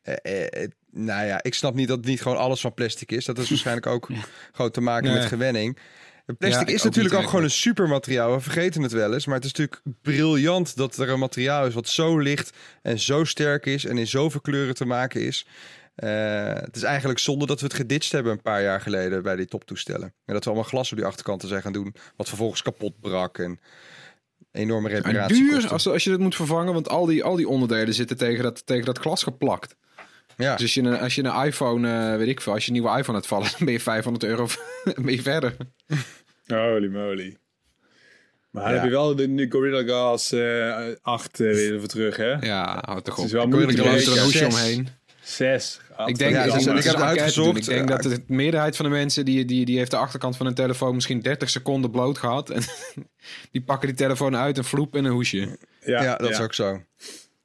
Eh, 0.03 0.63
eh, 0.63 0.69
nou 0.91 1.27
ja, 1.27 1.43
ik 1.43 1.55
snap 1.55 1.75
niet 1.75 1.89
dat 1.89 2.05
niet 2.05 2.23
gewoon 2.23 2.39
alles 2.39 2.61
van 2.61 2.75
plastic 2.75 3.13
is. 3.13 3.25
Dat 3.25 3.39
is 3.39 3.49
waarschijnlijk 3.49 3.87
ook 3.87 4.09
gewoon 4.53 4.71
te 4.71 4.81
maken 4.81 5.05
Nee. 5.11 5.19
met 5.19 5.27
gewenning. 5.27 5.79
Het 6.27 6.39
Plastic 6.39 6.69
Ja, 6.69 6.75
is 6.75 6.81
ook 6.81 6.85
natuurlijk 6.87 7.15
ook 7.15 7.29
gewoon 7.29 7.45
een 7.45 7.51
supermateriaal. 7.51 8.33
We 8.35 8.41
vergeten 8.41 8.83
het 8.83 8.93
wel 8.93 9.15
eens. 9.15 9.27
Maar 9.27 9.35
het 9.35 9.45
is 9.45 9.53
natuurlijk 9.53 9.81
briljant 10.03 10.77
dat 10.77 10.97
er 10.97 11.09
een 11.09 11.19
materiaal 11.19 11.67
is 11.67 11.75
wat 11.75 11.89
zo 11.89 12.19
licht 12.19 12.51
en 12.83 12.99
zo 12.99 13.25
sterk 13.25 13.67
is 13.67 13.85
en 13.85 13.99
in 13.99 14.07
zoveel 14.07 14.41
kleuren 14.41 14.75
te 14.75 14.85
maken 14.85 15.21
is. 15.21 15.47
Eh, 15.97 16.55
het 16.55 16.77
is 16.77 16.83
eigenlijk 16.83 17.19
zonde 17.19 17.47
dat 17.47 17.61
we 17.61 17.67
het 17.67 17.75
geditcht 17.75 18.13
hebben 18.13 18.33
een 18.33 18.43
paar 18.43 18.63
jaar 18.63 18.81
geleden 18.81 19.23
bij 19.23 19.37
die 19.37 19.47
toptoestellen. 19.47 20.15
En 20.25 20.35
dat 20.35 20.45
we 20.45 20.51
allemaal 20.51 20.69
glas 20.69 20.91
op 20.91 20.97
die 20.97 21.07
achterkanten 21.07 21.49
zijn 21.49 21.63
gaan 21.63 21.73
doen, 21.73 21.95
wat 22.17 22.29
vervolgens 22.29 22.63
kapot 22.63 23.01
brak 23.01 23.39
en 23.39 23.61
enorme 24.53 24.89
En 24.89 24.95
reparatie 24.95 25.37
duur 25.37 25.69
als, 25.69 25.89
als 25.89 26.05
je 26.05 26.11
dat 26.11 26.19
moet 26.19 26.35
vervangen, 26.35 26.73
want 26.73 26.89
al 26.89 27.07
die, 27.07 27.25
al 27.25 27.37
die 27.37 27.49
onderdelen 27.49 27.95
zitten 27.95 28.17
tegen 28.17 28.43
dat, 28.43 28.67
tegen 28.67 28.85
dat 28.85 28.99
glas 28.99 29.23
geplakt. 29.23 29.77
Ja. 30.37 30.53
Dus 30.53 30.63
als 30.63 30.75
je 30.75 30.83
een, 30.83 30.99
als 30.99 31.15
je 31.15 31.25
een 31.25 31.45
iPhone, 31.45 32.11
eh, 32.11 32.17
weet 32.17 32.29
ik 32.29 32.41
veel, 32.41 32.53
als 32.53 32.65
je 32.65 32.73
een 32.73 32.81
nieuwe 32.81 32.99
iPhone 32.99 33.17
hebt 33.17 33.29
vallen, 33.29 33.49
dan 33.57 33.65
ben 33.65 33.73
je 33.73 33.81
500 33.81 34.25
euro 34.25 34.47
ben 34.85 35.13
je 35.13 35.23
verder. 35.23 35.57
Holy 36.47 36.89
moly. 36.89 37.37
Maar 38.51 38.65
dan 38.65 38.75
heb 38.75 38.85
je 38.85 38.91
wel 38.91 39.17
de 39.17 39.29
nu 39.29 39.51
Gorilla 39.51 39.83
Glass 39.83 40.33
eh 40.33 40.89
8 41.03 41.41
eh, 41.41 41.47
weer 41.47 41.75
even 41.75 41.89
terug, 41.89 42.17
hè? 42.17 42.33
Ja, 42.33 42.83
houd 42.85 43.05
toch 43.05 43.15
Het 43.15 43.19
op. 43.19 43.25
is 43.25 43.33
wel 43.33 43.47
moeilijk 43.47 43.79
er 43.79 43.87
een 43.87 44.23
hoesje 44.23 44.47
omheen. 44.47 44.89
6. 45.27 45.81
Ik 46.07 46.19
denk, 46.19 46.35
Ja, 46.35 46.45
ik 46.45 46.85
heb 46.85 46.97
uitgezocht, 46.97 47.57
Ik 47.57 47.65
denk 47.65 47.91
eh, 47.91 47.97
dat 47.97 48.03
de 48.03 48.23
meerderheid 48.27 48.77
van 48.77 48.85
de 48.85 48.91
mensen 48.91 49.25
die, 49.25 49.45
die, 49.45 49.65
die 49.65 49.79
heeft 49.79 49.91
de 49.91 49.97
achterkant 49.97 50.37
van 50.37 50.47
een 50.47 50.55
telefoon 50.55 50.95
misschien 50.95 51.21
30 51.21 51.51
seconden 51.51 51.91
bloot 51.91 52.19
gehad. 52.19 52.51
En 52.51 52.63
die 53.53 53.63
pakken 53.63 53.89
die 53.89 53.97
telefoon 53.97 54.37
uit 54.37 54.59
en 54.59 54.65
vloep 54.65 54.97
in 54.97 55.05
een 55.05 55.13
hoesje. 55.13 55.59
Ja, 55.81 56.17
dat 56.17 56.31
is 56.31 56.41
ook 56.41 56.55
zo. 56.55 56.83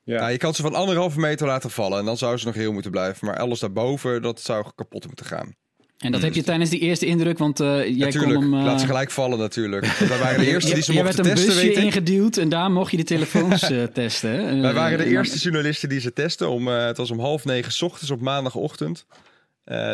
Ja. 0.04 0.20
Nou, 0.20 0.32
je 0.32 0.38
kan 0.38 0.54
ze 0.54 0.62
van 0.62 0.76
anderhalve 0.76 1.20
meter 1.20 1.48
laten 1.48 1.72
vallen 1.72 2.00
en 2.00 2.06
dan 2.06 2.18
zou 2.18 2.38
ze 2.38 2.46
nog 2.46 2.56
heel 2.56 2.74
moeten 2.74 2.92
blijven. 2.92 3.28
Maar 3.28 3.38
alles 3.38 3.60
daarboven, 3.60 4.22
dat 4.22 4.42
zou 4.42 4.66
kapot 4.76 5.06
moeten 5.06 5.26
gaan. 5.26 5.56
En 6.02 6.12
dat 6.12 6.22
heb 6.22 6.34
je 6.34 6.44
tijdens 6.44 6.70
die 6.70 6.80
eerste 6.80 7.06
indruk, 7.06 7.38
want 7.38 7.60
eh, 7.60 7.68
jij 7.86 7.94
natuurlijk, 7.98 8.34
kon 8.34 8.44
hem... 8.44 8.54
eh, 8.54 8.64
laat 8.64 8.80
ze 8.80 8.86
gelijk 8.86 9.12
vallen 9.12 9.40
natuurlijk. 9.40 9.86
Want 9.86 10.10
wij 10.10 10.20
waren 10.20 10.40
de 10.40 10.46
eerste 10.52 10.70
je- 10.70 10.76
die 10.76 10.84
ze 10.84 10.94
jij 10.94 11.04
mochten 11.04 11.24
werd 11.26 11.38
een 11.40 11.46
testen, 11.46 11.64
busje 11.66 11.82
ingeduwd 11.82 12.38
en 12.38 12.50
daar 12.50 12.72
mocht 12.72 12.92
je 12.92 12.98
de 12.98 13.04
telefoons 13.04 13.62
eh, 13.72 13.84
testen. 13.84 14.62
Wij 14.62 14.74
waren 14.74 14.98
de 14.98 15.06
eerste 15.06 15.38
journalisten 15.38 15.90
die 15.90 16.00
ze 16.00 16.14
testen. 16.14 16.50
Om, 16.50 16.68
het 16.68 16.98
was 16.98 17.12
om 17.12 17.20
half 17.20 17.46
negen 17.46 17.86
ochtends 17.86 18.12
op 18.12 18.22
maandagochtend. 18.22 19.06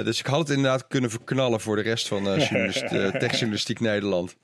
Dus 0.04 0.20
ik 0.20 0.26
had 0.26 0.40
het 0.40 0.50
inderdaad 0.50 0.88
kunnen 0.88 1.10
verknallen 1.10 1.60
voor 1.60 1.76
de 1.76 1.82
rest 1.82 2.08
van 2.08 2.24
journalist, 2.40 2.88
techjournalistiek 3.20 3.80
Nederland. 3.80 4.36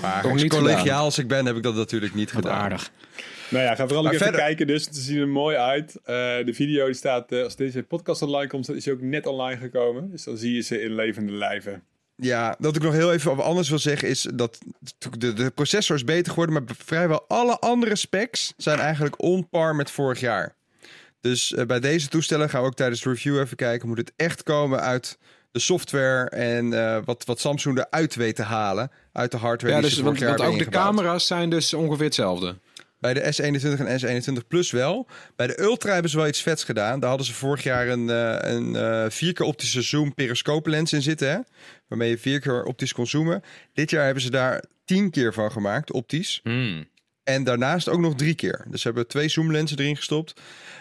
Maar 0.00 0.26
collegiaal 0.48 1.04
als 1.04 1.18
ik 1.18 1.28
ben, 1.28 1.46
heb 1.46 1.56
ik 1.56 1.62
dat 1.62 1.74
natuurlijk 1.74 2.14
niet 2.14 2.32
Wat 2.32 2.42
gedaan. 2.44 2.58
aardig. 2.60 2.90
Nou 3.54 3.66
ja, 3.66 3.74
ga 3.74 3.84
vooral 3.84 4.02
Maar 4.02 4.12
even 4.12 4.24
verder- 4.24 4.44
kijken. 4.44 4.66
Dus 4.66 4.84
het 4.84 4.96
ziet 4.96 5.16
er 5.18 5.28
mooi 5.28 5.56
uit. 5.56 5.96
Eh, 5.96 6.14
de 6.44 6.52
video 6.54 6.84
die 6.86 6.94
staat, 6.94 7.32
eh, 7.32 7.42
als 7.42 7.56
deze 7.56 7.82
podcast 7.82 8.22
online 8.22 8.46
komt, 8.48 8.70
is 8.70 8.84
hij 8.84 8.94
ook 8.94 9.00
net 9.00 9.26
online 9.26 9.60
gekomen. 9.60 10.10
Dus 10.10 10.24
dan 10.24 10.36
zie 10.36 10.54
je 10.54 10.60
ze 10.60 10.82
in 10.82 10.94
levende 10.94 11.32
lijven. 11.32 11.82
Ja, 12.16 12.56
wat 12.58 12.76
ik 12.76 12.82
nog 12.82 12.92
heel 12.92 13.12
even 13.12 13.30
over 13.30 13.44
anders 13.44 13.68
wil 13.68 13.78
zeggen 13.78 14.08
is 14.08 14.28
dat 14.34 14.58
de, 15.18 15.32
de 15.32 15.50
processor 15.50 15.96
is 15.96 16.04
beter 16.04 16.32
geworden, 16.32 16.54
maar 16.54 16.74
vrijwel 16.84 17.24
alle 17.28 17.58
andere 17.58 17.96
specs 17.96 18.52
zijn 18.56 18.78
eigenlijk 18.78 19.22
on 19.22 19.48
par 19.48 19.74
met 19.76 19.90
vorig 19.90 20.20
jaar. 20.20 20.54
Dus 21.20 21.54
eh, 21.54 21.66
bij 21.66 21.80
deze 21.80 22.08
toestellen 22.08 22.50
gaan 22.50 22.60
we 22.60 22.66
ook 22.66 22.74
tijdens 22.74 23.02
de 23.02 23.08
review 23.10 23.38
even 23.38 23.56
kijken. 23.56 23.88
Moet 23.88 23.98
het 23.98 24.12
echt 24.16 24.42
komen 24.42 24.80
uit 24.80 25.18
de 25.50 25.58
software 25.58 26.28
en 26.28 26.72
eh, 26.72 26.98
wat, 27.04 27.24
wat 27.24 27.40
Samsung 27.40 27.78
eruit 27.78 28.14
weet 28.14 28.36
te 28.36 28.42
halen 28.42 28.90
uit 29.12 29.30
de 29.30 29.36
hardware 29.36 29.74
Ja, 29.74 29.80
die 29.80 29.88
dus, 29.88 29.98
ze 29.98 30.04
want, 30.04 30.18
vorig 30.18 30.30
jaar 30.30 30.46
want 30.48 30.60
ook 30.60 30.64
de 30.64 30.70
camera's 30.78 31.26
zijn 31.26 31.50
dus 31.50 31.74
ongeveer 31.74 32.04
hetzelfde. 32.04 32.56
Bij 33.04 33.14
de 33.14 33.34
S21 33.34 33.80
en 33.86 34.22
S21 34.22 34.46
Plus 34.48 34.70
wel. 34.70 35.06
Bij 35.36 35.46
de 35.46 35.60
Ultra 35.60 35.92
hebben 35.92 36.10
ze 36.10 36.16
wel 36.16 36.26
iets 36.26 36.42
vets 36.42 36.64
gedaan. 36.64 37.00
Daar 37.00 37.08
hadden 37.08 37.26
ze 37.26 37.34
vorig 37.34 37.62
jaar 37.62 37.88
een, 37.88 38.10
eh, 38.10 38.52
een 38.52 38.76
eh, 38.76 39.04
vier 39.08 39.32
keer 39.32 39.46
optische 39.46 39.82
zoom 39.82 40.14
periscope 40.14 40.70
lens 40.70 40.92
in 40.92 41.02
zitten. 41.02 41.28
Hè? 41.28 41.38
Waarmee 41.88 42.10
je 42.10 42.18
vier 42.18 42.40
keer 42.40 42.64
optisch 42.64 42.92
kon 42.92 43.06
zoomen. 43.06 43.42
Dit 43.72 43.90
jaar 43.90 44.04
hebben 44.04 44.22
ze 44.22 44.30
daar 44.30 44.64
tien 44.84 45.10
keer 45.10 45.32
van 45.34 45.52
gemaakt, 45.52 45.92
optisch. 45.92 46.40
Hmm. 46.42 46.88
En 47.22 47.44
daarnaast 47.44 47.88
ook 47.88 48.00
nog 48.00 48.14
drie 48.14 48.34
keer. 48.34 48.64
Dus 48.68 48.80
ze 48.80 48.86
hebben 48.86 49.06
twee 49.06 49.28
zoomlenzen 49.28 49.78
erin 49.78 49.96
gestopt. 49.96 50.40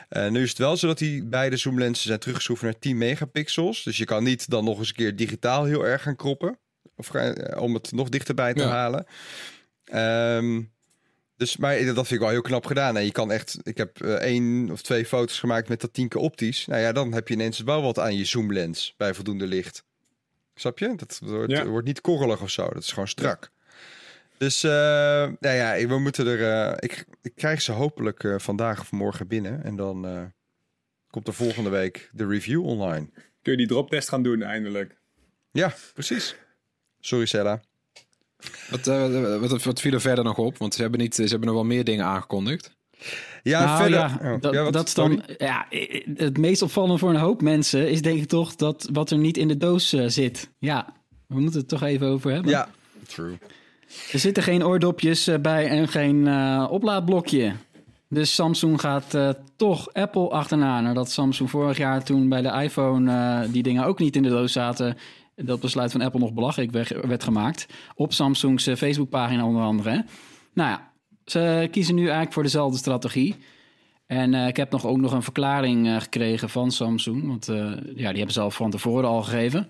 Eh, 0.09 0.30
nu 0.30 0.43
is 0.43 0.49
het 0.49 0.57
wel 0.57 0.78
zo 0.78 0.88
dat 0.88 0.97
die 0.97 1.24
beide 1.24 1.57
zoomlenzen 1.57 2.07
zijn 2.07 2.19
teruggeschroefd 2.19 2.61
naar 2.61 2.80
10 2.80 2.97
megapixels. 2.97 3.84
Dus 3.84 3.97
je 3.97 4.05
kan 4.05 4.24
niet 4.24 4.49
dan 4.49 4.63
nog 4.63 4.78
eens 4.80 4.89
een 4.89 4.95
keer 4.95 5.15
digitaal 5.15 5.63
heel 5.65 5.86
erg 5.86 6.01
gaan 6.01 6.15
kroppen. 6.15 6.57
Of 6.95 7.11
om 7.57 7.74
het 7.74 7.91
nog 7.91 8.09
dichterbij 8.09 8.53
te 8.53 8.63
Ja. 8.63 8.69
halen. 8.69 9.05
Ehm, 9.84 10.61
dus, 11.38 11.57
maar 11.57 11.77
dat 11.86 11.95
vind 11.95 12.09
ik 12.11 12.19
wel 12.19 12.29
heel 12.29 12.41
knap 12.41 12.65
gedaan. 12.65 12.97
En 12.97 13.05
je 13.05 13.11
kan 13.11 13.31
echt, 13.31 13.57
ik 13.63 13.77
heb 13.77 14.01
eh, 14.01 14.13
één 14.13 14.69
of 14.71 14.81
twee 14.81 15.05
foto's 15.05 15.39
gemaakt 15.39 15.69
met 15.69 15.81
dat 15.81 15.93
10 15.93 16.07
keer 16.07 16.21
optisch. 16.21 16.65
Nou 16.65 16.81
ja, 16.81 16.91
dan 16.91 17.13
heb 17.13 17.27
je 17.27 17.34
ineens 17.34 17.59
wel 17.59 17.81
wat 17.81 17.99
aan 17.99 18.17
je 18.17 18.25
zoomlens 18.25 18.93
bij 18.97 19.13
voldoende 19.13 19.47
licht. 19.47 19.84
Snap 20.55 20.79
je? 20.79 20.95
Dat 20.95 21.19
wordt, 21.23 21.51
Ja. 21.51 21.65
wordt 21.65 21.88
niet 21.88 22.01
korrelig 22.01 22.41
of 22.41 22.49
zo. 22.49 22.69
Dat 22.69 22.84
is 22.84 22.89
gewoon 22.91 23.07
strak. 23.07 23.51
Dus 24.38 24.63
eh, 24.63 24.71
nou 25.39 25.55
ja, 25.55 25.88
we 25.88 25.99
moeten 25.99 26.27
er. 26.27 26.67
eh, 26.69 26.73
ik, 26.79 27.05
ik 27.21 27.36
krijg 27.36 27.61
ze 27.61 27.71
hopelijk 27.71 28.34
vandaag 28.38 28.79
of 28.79 28.91
morgen 28.91 29.27
binnen. 29.27 29.63
En 29.63 29.75
dan 29.75 30.31
komt 31.09 31.27
er 31.27 31.34
volgende 31.34 31.69
week 31.69 32.09
de 32.11 32.27
review 32.27 32.65
online. 32.65 33.09
Kun 33.41 33.51
je 33.51 33.57
die 33.57 33.67
droptest 33.67 34.09
gaan 34.09 34.23
doen 34.23 34.41
eindelijk? 34.41 34.95
Ja, 35.51 35.73
precies. 35.93 36.36
Sorry, 36.99 37.25
Sella. 37.25 37.61
Wat, 38.69 38.87
eh, 38.87 39.37
wat, 39.39 39.63
wat 39.63 39.81
viel 39.81 39.93
er 39.93 40.01
verder 40.01 40.23
nog 40.23 40.37
op? 40.37 40.57
Want 40.57 40.73
ze 40.73 40.81
hebben, 40.81 40.99
niet, 40.99 41.15
ze 41.15 41.21
hebben 41.21 41.45
nog 41.45 41.53
wel 41.55 41.63
meer 41.65 41.83
dingen 41.83 42.05
aangekondigd. 42.05 42.71
Ja, 43.43 43.65
Nou 43.65 43.77
verder. 43.81 43.99
ja, 43.99 44.19
oh, 44.33 44.41
dat, 44.41 44.53
ja, 44.53 44.63
wat- 44.63 44.73
dat 44.73 44.87
is 44.87 44.93
dan, 44.93 45.23
ja, 45.37 45.65
het 46.15 46.37
meest 46.37 46.61
opvallende 46.61 46.97
voor 46.97 47.09
een 47.09 47.15
hoop 47.15 47.41
mensen 47.41 47.89
is 47.89 48.01
denk 48.01 48.19
ik 48.21 48.27
toch 48.27 48.55
dat 48.55 48.89
wat 48.93 49.09
er 49.11 49.17
niet 49.17 49.37
in 49.37 49.47
de 49.47 49.57
doos 49.57 49.93
eh, 49.93 50.03
zit. 50.07 50.49
Ja, 50.59 50.93
we 51.27 51.39
moeten 51.39 51.59
het 51.59 51.69
toch 51.69 51.83
even 51.83 52.07
over 52.07 52.31
hebben. 52.31 52.51
Ja, 52.51 52.67
true. 53.07 53.37
Er 54.11 54.19
zitten 54.19 54.43
geen 54.43 54.65
oordopjes 54.65 55.27
eh, 55.27 55.39
bij 55.39 55.67
en 55.67 55.87
geen 55.87 56.27
eh, 56.27 56.67
oplaadblokje. 56.69 57.53
Dus 58.09 58.35
Samsung 58.35 58.79
gaat 58.79 59.13
eh, 59.13 59.29
toch 59.55 59.93
Apple 59.93 60.29
achterna. 60.29 60.81
Nadat 60.81 61.11
Samsung 61.11 61.49
vorig 61.49 61.77
jaar 61.77 62.03
toen 62.03 62.29
bij 62.29 62.41
de 62.41 62.49
iPhone 62.63 63.11
eh, 63.11 63.51
die 63.53 63.63
dingen 63.63 63.85
ook 63.85 63.99
niet 63.99 64.15
in 64.15 64.23
de 64.23 64.29
doos 64.29 64.51
zaten. 64.51 64.97
Dat 65.36 65.59
besluit 65.59 65.91
van 65.91 66.01
Apple 66.01 66.19
nog 66.19 66.34
belachelijk 66.34 66.71
werd, 66.71 67.23
gemaakt. 67.23 67.67
Op 67.95 68.13
Samsung's 68.13 68.67
eh, 68.67 68.75
Facebookpagina 68.75 69.45
onder 69.45 69.61
andere. 69.63 70.05
Nou 70.53 70.69
ja, 70.69 70.91
ze 71.25 71.67
kiezen 71.71 71.95
nu 71.95 72.01
eigenlijk 72.01 72.34
voor 72.34 72.43
dezelfde 72.43 72.77
strategie. 72.77 73.36
En 74.05 74.34
eh, 74.34 74.47
ik 74.47 74.57
heb 74.57 74.71
nog 74.71 74.86
ook 74.86 74.97
nog 74.97 75.11
een 75.11 75.23
verklaring 75.23 75.88
eh, 75.88 76.01
gekregen 76.01 76.49
van 76.49 76.71
Samsung. 76.71 77.27
Want 77.27 77.45
ja, 77.95 78.09
die 78.09 78.17
hebben 78.17 78.31
ze 78.31 78.41
al 78.41 78.51
van 78.51 78.71
tevoren 78.71 79.09
al 79.09 79.23
gegeven. 79.23 79.69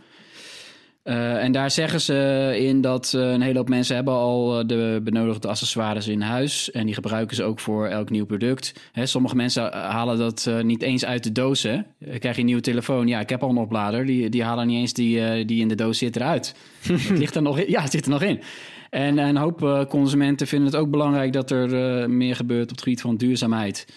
Eh, 1.04 1.44
en 1.44 1.52
daar 1.52 1.72
zeggen 1.72 2.02
ze 2.02 2.54
in 2.60 2.82
dat 2.82 3.14
eh, 3.16 3.32
een 3.32 3.42
hele 3.42 3.58
hoop 3.58 3.70
mensen 3.70 3.96
hebben 3.96 4.14
al 4.14 4.60
eh, 4.60 4.68
de 4.68 5.00
benodigde 5.04 5.48
accessoires 5.48 6.08
in 6.08 6.22
huis. 6.22 6.72
En 6.72 6.86
die 6.86 6.94
gebruiken 6.94 7.36
ze 7.36 7.44
ook 7.44 7.60
voor 7.60 7.88
elk 7.88 8.10
nieuw 8.10 8.26
product. 8.26 8.74
Hè, 8.92 9.06
sommige 9.06 9.36
mensen 9.36 9.74
halen 9.74 10.18
dat 10.18 10.50
niet 10.62 10.82
eens 10.82 11.06
uit 11.06 11.24
de 11.24 11.32
doos. 11.32 11.64
Hè. 11.64 11.74
Eh, 11.74 12.20
Krijg 12.20 12.36
je 12.36 12.40
een 12.40 12.46
nieuwe 12.46 12.62
telefoon? 12.62 13.08
Ja, 13.08 13.20
ik 13.20 13.30
heb 13.30 13.44
al 13.44 13.50
een 13.50 13.58
oplader. 13.58 14.06
Die, 14.06 14.30
die 14.30 14.44
halen 14.44 14.68
niet 14.68 14.78
eens 14.80 14.94
die, 14.94 15.46
die 15.46 15.62
in 15.62 15.68
de 15.68 15.76
doos 15.76 15.98
zit 15.98 16.16
eruit. 16.16 16.56
het 16.88 17.18
ligt 17.18 17.36
er 17.36 17.42
nog 17.42 17.60
in. 17.60 17.70
Ja, 17.70 17.82
het 17.82 17.92
zit 17.92 18.06
er 18.06 18.12
nog 18.12 18.24
in. 18.24 18.42
En 18.90 19.18
een 19.18 19.38
hoop 19.38 19.86
consumenten 19.90 20.48
vinden 20.48 20.68
het 20.68 20.78
ook 20.78 20.90
belangrijk 20.90 21.34
dat 21.34 21.52
er 21.52 22.10
meer 22.10 22.36
gebeurt 22.36 22.64
op 22.64 22.70
het 22.70 22.82
gebied 22.82 23.02
van 23.02 23.16
duurzaamheid. 23.16 23.88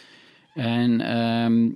En 0.54 1.00
ehm, 1.00 1.68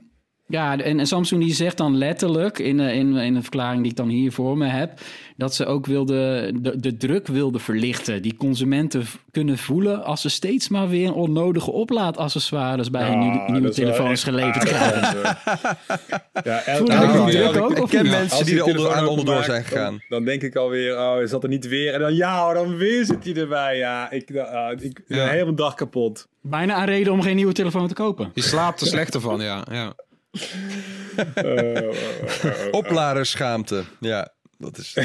ja, 0.51 0.79
en, 0.79 0.99
en 0.99 1.07
Samsung 1.07 1.43
die 1.43 1.55
zegt 1.55 1.77
dan 1.77 1.97
letterlijk 1.97 2.59
in, 2.59 2.81
eh, 2.81 2.95
in, 2.95 3.17
in 3.17 3.35
een 3.35 3.43
verklaring 3.43 3.83
die 3.83 3.91
ik 3.91 3.97
dan 3.97 4.09
hier 4.09 4.33
voor 4.33 4.57
me 4.59 4.67
heb, 4.67 4.93
dat 5.37 5.55
ze 5.55 5.67
ook 5.67 5.87
wilde, 5.87 6.53
de, 6.61 6.81
de 6.81 6.97
druk 6.97 7.27
wilde 7.27 7.59
verlichten. 7.59 8.23
Die 8.23 8.37
consumenten 8.37 9.05
kunnen 9.31 9.59
voelen 9.59 10.05
als 10.05 10.21
ze 10.21 10.29
steeds 10.29 10.69
maar 10.69 10.89
weer 10.89 11.15
onnodige 11.15 11.71
oplaadaccessoires 11.71 12.91
bij 12.91 13.09
hun 13.09 13.19
nieuwe, 13.19 13.61
dat 13.61 13.71
is 13.71 13.77
telefoons 13.77 14.25
geleverd 14.25 14.65
krijgen. 14.65 15.37
Ja, 16.45 16.59
Voel 16.77 16.87
die 17.25 17.35
druk 17.49 17.63
ook, 17.63 17.77
ik- 17.77 17.89
ken 17.89 18.03
niet? 18.03 18.13
mensen 18.13 18.37
als 18.39 18.47
die 18.47 18.55
die 18.55 18.57
er 18.63 18.65
onder, 18.65 18.77
telefoon 18.83 19.03
aan 19.03 19.09
onderdoor 19.09 19.45
zijn 19.45 19.65
gegaan. 19.65 19.91
Dan, 19.93 20.01
dan 20.09 20.25
denk 20.25 20.43
ik 20.43 20.57
alweer, 20.57 20.99
oh, 20.99 21.17
zat 21.25 21.43
er 21.43 21.49
niet 21.49 21.69
weer. 21.69 21.95
En 21.95 22.01
dan, 22.01 22.15
ja, 22.15 22.53
dan 22.55 22.77
weer 22.77 23.05
zit 23.05 23.25
hij 23.25 23.35
erbij. 23.35 23.77
Ja, 23.77 24.11
ik, 24.11 24.31
uh, 24.31 24.69
ik 24.79 25.01
Ja. 25.07 25.27
helemaal 25.27 25.55
dag 25.55 25.75
kapot. 25.75 26.29
Bijna 26.43 26.79
een 26.81 26.87
reden 26.87 27.13
om 27.13 27.23
geen 27.23 27.37
nieuwe 27.37 27.53
telefoon 27.53 27.89
te 27.89 27.95
kopen. 27.95 28.31
Je 28.35 28.43
slaapt 28.43 28.81
er 28.81 28.87
slechter 28.87 29.21
van, 29.21 29.41
ja. 29.41 29.65
ja. 29.71 29.93
Opladerschaamte. 32.71 33.85
Ja, 34.01 34.33
dat 34.59 34.79
is. 34.79 34.93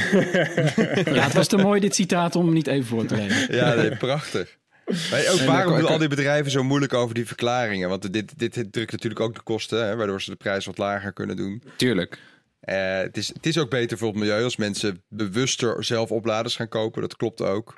Ja, 1.05 1.23
het 1.23 1.33
was 1.33 1.47
te 1.47 1.57
mooi 1.57 1.79
dit 1.79 1.95
citaat 1.95 2.35
om 2.35 2.53
niet 2.53 2.67
even 2.67 2.85
voor 2.85 3.05
te 3.05 3.15
lezen. 3.15 3.55
Ja, 3.55 3.73
nee, 3.73 3.95
prachtig. 3.95 4.57
Maar 4.85 5.25
ook 5.31 5.39
waarom 5.39 5.77
doen 5.77 5.87
al 5.87 5.97
die 5.97 6.07
bedrijven 6.07 6.51
zo 6.51 6.63
moeilijk 6.63 6.93
over 6.93 7.15
die 7.15 7.27
verklaringen? 7.27 7.89
Want 7.89 8.13
dit, 8.13 8.39
dit, 8.39 8.53
dit 8.53 8.71
drukt 8.71 8.91
natuurlijk 8.91 9.21
ook 9.21 9.35
de 9.35 9.41
kosten, 9.41 9.85
hè, 9.85 9.95
waardoor 9.95 10.21
ze 10.21 10.29
de 10.29 10.35
prijs 10.35 10.65
wat 10.65 10.77
lager 10.77 11.13
kunnen 11.13 11.35
doen. 11.35 11.63
Tuurlijk. 11.75 12.19
Eh, 12.59 12.97
het, 12.97 13.17
is, 13.17 13.27
het 13.27 13.45
is 13.45 13.57
ook 13.57 13.69
beter 13.69 13.97
voor 13.97 14.07
het 14.07 14.17
milieu 14.17 14.43
als 14.43 14.55
mensen 14.55 15.03
bewuster 15.07 15.83
zelf 15.83 16.11
opladers 16.11 16.55
gaan 16.55 16.67
kopen. 16.67 17.01
Dat 17.01 17.15
klopt 17.15 17.41
ook. 17.41 17.73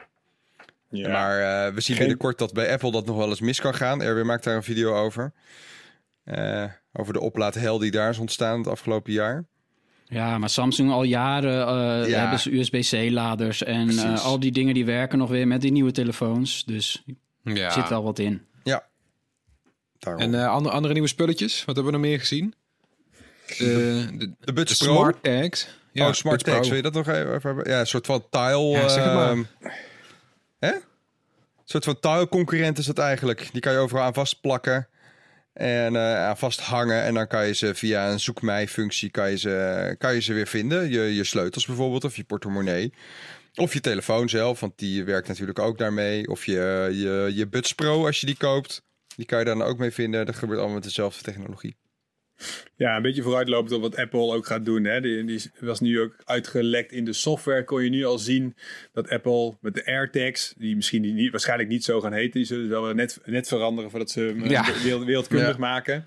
Ja. 0.89 1.09
Maar 1.09 1.39
eh, 1.39 1.73
we 1.73 1.81
zien 1.81 1.95
Geen- 1.95 2.05
binnenkort 2.05 2.37
dat 2.37 2.53
bij 2.53 2.71
Apple 2.71 2.91
dat 2.91 3.05
nog 3.05 3.17
wel 3.17 3.29
eens 3.29 3.41
mis 3.41 3.61
kan 3.61 3.73
gaan. 3.75 4.01
Erwin 4.01 4.25
maakt 4.25 4.43
daar 4.43 4.55
een 4.55 4.63
video 4.63 4.95
over. 4.95 5.31
Eh, 6.23 6.63
over 6.97 7.13
de 7.13 7.19
oplaadhel 7.19 7.77
die 7.77 7.91
daar 7.91 8.09
is 8.09 8.17
ontstaan 8.17 8.57
het 8.57 8.67
afgelopen 8.67 9.13
jaar. 9.13 9.45
Ja, 10.05 10.37
maar 10.37 10.49
Samsung 10.49 10.91
al 10.91 11.03
jaren 11.03 11.67
eh, 11.67 12.09
Ja. 12.09 12.19
hebben 12.19 12.39
ze 12.39 12.55
USB-C-laders 12.57 13.63
en 13.63 13.89
eh, 13.89 14.25
al 14.25 14.39
die 14.39 14.51
dingen 14.51 14.73
die 14.73 14.85
werken 14.85 15.17
nog 15.17 15.29
weer 15.29 15.47
met 15.47 15.61
die 15.61 15.71
nieuwe 15.71 15.91
telefoons. 15.91 16.65
Dus 16.65 17.03
Ja. 17.43 17.65
er 17.65 17.71
zit 17.71 17.89
wel 17.89 18.03
wat 18.03 18.19
in. 18.19 18.45
Daarom. 19.99 20.21
En 20.21 20.35
eh, 20.41 20.47
andere, 20.49 20.75
andere 20.75 20.93
nieuwe 20.93 21.07
spulletjes? 21.09 21.65
Wat 21.65 21.75
hebben 21.75 21.93
we 21.93 21.99
nog 21.99 22.07
meer 22.07 22.19
gezien? 22.19 22.53
Eh, 23.47 23.57
de, 23.57 24.07
de 24.17 24.31
de 24.39 24.53
Buds 24.53 24.77
Pro. 24.77 24.93
smart 24.95 25.23
tags. 25.23 25.67
oh, 25.93 26.11
Smart 26.11 26.21
Buds 26.23 26.43
Pro. 26.43 26.53
Tags. 26.53 26.67
Wil 26.67 26.77
je 26.77 26.83
dat 26.83 26.93
nog 26.93 27.07
even 27.07 27.39
hebben? 27.41 27.69
Ja, 27.71 27.79
een 27.79 27.87
soort 27.87 28.05
van 28.05 28.25
tile... 28.29 28.57
Ja, 28.67 28.87
zeg 28.87 29.03
het 29.03 29.13
maar. 29.13 29.29
ehm, 29.29 29.43
hè? 30.59 30.71
Een 30.73 30.81
soort 31.63 31.83
van 31.83 31.99
tile-concurrent 31.99 32.77
is 32.77 32.85
dat 32.85 32.97
eigenlijk. 32.97 33.49
Die 33.51 33.61
kan 33.61 33.73
je 33.73 33.77
overal 33.79 34.03
aan 34.03 34.13
vastplakken. 34.13 34.87
En 35.57 35.95
eh, 35.95 36.25
aan 36.25 36.37
vasthangen. 36.37 37.03
En 37.03 37.13
dan 37.13 37.27
kan 37.27 37.47
je 37.47 37.53
ze 37.53 37.75
via 37.75 38.11
een 38.11 38.19
zoek 38.19 38.41
mij-functie 38.41 39.09
kan 39.09 39.29
je 39.29 39.37
ze, 39.37 39.95
kan 39.97 40.13
je 40.13 40.21
ze 40.21 40.33
weer 40.33 40.47
vinden. 40.47 40.89
Je, 40.89 41.15
je 41.15 41.23
sleutels 41.23 41.65
bijvoorbeeld, 41.65 42.03
of 42.03 42.15
je 42.15 42.23
portemonnee. 42.23 42.93
Of 43.55 43.73
je 43.73 43.79
telefoon 43.79 44.29
zelf, 44.29 44.59
want 44.59 44.73
die 44.75 45.03
werkt 45.03 45.27
natuurlijk 45.27 45.59
ook 45.59 45.77
daarmee. 45.77 46.27
Of 46.27 46.45
je, 46.45 46.89
je, 46.91 47.31
je 47.35 47.47
Buds 47.47 47.73
Pro 47.73 48.05
als 48.05 48.19
je 48.19 48.25
die 48.25 48.37
koopt. 48.37 48.81
Die 49.15 49.25
kan 49.25 49.39
je 49.39 49.45
dan 49.45 49.61
ook 49.61 49.77
mee 49.77 49.91
vinden. 49.91 50.25
Dat 50.25 50.35
gebeurt 50.35 50.57
allemaal 50.57 50.75
met 50.75 50.85
dezelfde 50.85 51.23
technologie. 51.23 51.75
Ja, 52.75 52.95
een 52.95 53.01
beetje 53.01 53.21
vooruitlopend 53.21 53.71
op 53.73 53.81
wat 53.81 53.95
Apple 53.97 54.33
ook 54.33 54.45
gaat 54.45 54.65
doen. 54.65 54.83
Hè. 54.83 55.01
Die, 55.01 55.23
die 55.25 55.41
was 55.59 55.79
nu 55.79 55.99
ook 56.01 56.15
uitgelekt 56.25 56.91
in 56.91 57.05
de 57.05 57.13
software. 57.13 57.63
Kon 57.63 57.83
je 57.83 57.89
nu 57.89 58.05
al 58.05 58.17
zien 58.17 58.55
dat 58.93 59.09
Apple 59.09 59.57
met 59.61 59.73
de 59.73 59.85
AirTags, 59.85 60.53
die 60.57 60.75
misschien 60.75 61.15
niet, 61.15 61.31
waarschijnlijk 61.31 61.69
niet 61.69 61.83
zo 61.83 61.99
gaan 62.01 62.13
heten, 62.13 62.31
die 62.31 62.45
zullen 62.45 62.69
wel 62.69 62.93
net, 62.93 63.19
net 63.25 63.47
veranderen 63.47 63.89
voordat 63.89 64.09
ze 64.11 64.19
hem 64.19 64.43
eh, 64.43 64.49
Ja. 64.49 64.65
wereld- 64.83 65.05
wereldkundig 65.05 65.47
Ja. 65.51 65.57
maken. 65.57 66.05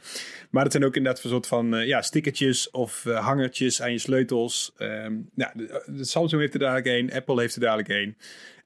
Maar 0.51 0.63
dat 0.63 0.73
zijn 0.73 0.85
ook 0.85 0.97
inderdaad 0.97 1.25
een 1.25 1.31
soort 1.31 1.47
van 1.47 1.75
eh, 1.75 1.87
ja, 1.87 2.03
stickertjes 2.03 2.71
of 2.71 3.07
eh, 3.07 3.25
hangertjes 3.27 3.83
aan 3.83 3.93
je 3.93 3.99
sleutels. 3.99 4.73
Ehm, 4.77 5.15
nou, 5.35 5.51
de, 5.55 5.83
de 5.87 6.05
Samsung 6.05 6.41
heeft 6.41 6.55
er 6.55 6.61
dadelijk 6.61 6.87
één, 6.87 7.13
Apple 7.13 7.41
heeft 7.41 7.55
er 7.55 7.61
dadelijk 7.61 7.89
één. 7.89 8.17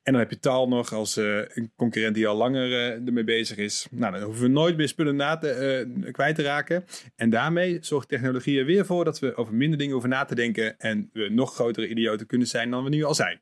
En 0.05 0.13
dan 0.13 0.21
heb 0.21 0.31
je 0.31 0.39
Taal 0.39 0.69
nog 0.69 0.93
als 0.93 1.17
eh, 1.17 1.39
een 1.49 1.73
concurrent 1.77 2.15
die 2.15 2.27
al 2.27 2.37
langer 2.37 2.73
eh, 2.73 3.07
ermee 3.07 3.25
bezig 3.25 3.57
is. 3.57 3.87
Nou, 3.91 4.13
dan 4.13 4.23
hoeven 4.23 4.43
we 4.43 4.49
nooit 4.49 4.77
meer 4.77 4.89
spullen 4.89 5.17
na 5.17 5.37
te, 5.37 5.49
eh, 5.49 6.13
kwijt 6.13 6.37
te 6.37 6.43
raken. 6.43 6.85
En 7.17 7.31
daarmee 7.31 7.79
zorgt 7.81 8.09
technologie 8.09 8.59
er 8.59 8.65
weer 8.65 8.87
voor 8.87 9.05
dat 9.05 9.19
we 9.19 9.37
over 9.37 9.55
minder 9.55 9.79
dingen 9.79 9.93
hoeven 9.93 10.11
na 10.11 10.25
te 10.25 10.35
denken. 10.35 10.79
En 10.79 11.11
we 11.13 11.29
nog 11.29 11.55
grotere 11.55 11.89
idioten 11.89 12.27
kunnen 12.27 12.47
zijn 12.47 12.71
dan 12.71 12.85
we 12.85 12.91
nu 12.91 13.05
al 13.05 13.15
zijn. 13.15 13.41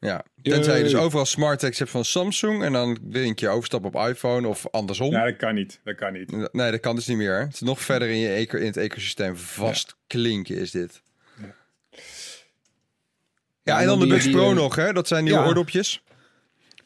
Ja, 0.00 0.24
tenzij 0.42 0.76
je 0.78 0.82
dus 0.82 0.94
overal 0.94 1.24
smart 1.24 1.58
tags 1.58 1.78
hebt 1.78 1.90
van 1.90 2.04
Samsung 2.04 2.62
en 2.62 2.72
dan 2.72 2.98
denk 3.02 3.38
je 3.38 3.48
overstap 3.48 3.84
op 3.84 3.94
iPhone 3.94 4.48
of 4.48 4.66
andersom. 4.70 5.10
Nou, 5.10 5.30
dat 5.30 5.38
kan 5.38 5.54
niet. 5.54 5.80
Dat 5.84 5.94
kan 5.94 6.12
niet. 6.12 6.52
Nee, 6.52 6.70
dat 6.70 6.80
kan 6.80 6.94
dus 6.94 7.06
niet 7.06 7.16
meer. 7.16 7.32
hè. 7.34 7.40
Het 7.40 7.54
is 7.54 7.60
nog 7.60 7.80
verder 7.80 8.08
in, 8.08 8.18
je 8.18 8.28
eco- 8.28 8.58
in 8.58 8.66
het 8.66 8.76
ecosysteem 8.76 9.36
vastklinken 9.36 10.56
is 10.56 10.70
dit. 10.70 11.02
Ja, 13.66 13.80
en 13.80 13.86
dan 13.86 13.98
de 13.98 14.06
Buds 14.06 14.30
Pro 14.30 14.52
nog, 14.54 14.74
hè? 14.76 14.92
Dat 14.92 15.08
zijn 15.08 15.24
nieuwe 15.24 15.38
ja. 15.40 15.46
oordopjes. 15.46 16.02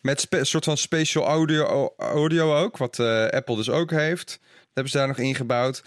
Met 0.02 0.26
een 0.30 0.46
soort 0.46 0.64
van 0.64 0.76
special 0.76 1.24
audio, 1.26 1.92
audio 1.96 2.56
ook, 2.56 2.76
wat 2.76 2.98
eh, 2.98 3.26
Apple 3.26 3.56
dus 3.56 3.70
ook 3.70 3.90
heeft. 3.90 4.28
Dat 4.40 4.68
hebben 4.74 4.92
ze 4.92 4.98
daar 4.98 5.08
nog 5.08 5.18
ingebouwd. 5.18 5.82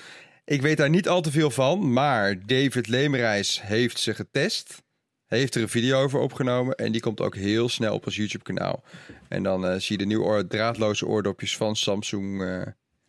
Ik 0.45 0.61
weet 0.61 0.77
daar 0.77 0.89
niet 0.89 1.07
al 1.07 1.21
te 1.21 1.31
veel 1.31 1.49
van, 1.51 1.93
maar 1.93 2.45
David 2.45 2.87
Leemreis 2.87 3.61
heeft 3.61 3.99
ze 3.99 4.13
getest. 4.13 4.81
heeft 5.27 5.55
er 5.55 5.61
een 5.61 5.69
video 5.69 6.03
over 6.03 6.19
opgenomen. 6.19 6.75
En 6.75 6.91
die 6.91 7.01
komt 7.01 7.21
ook 7.21 7.35
heel 7.35 7.69
snel 7.69 7.93
op 7.93 8.05
ons 8.05 8.15
YouTube-kanaal. 8.15 8.83
En 9.29 9.43
dan 9.43 9.65
eh, 9.67 9.71
zie 9.79 9.91
je 9.91 9.97
de 9.97 10.05
nieuwe 10.05 10.23
oor- 10.25 10.47
draadloze 10.47 11.05
oordopjes 11.05 11.57
van 11.57 11.75
Samsung 11.75 12.41
eh, 12.41 12.61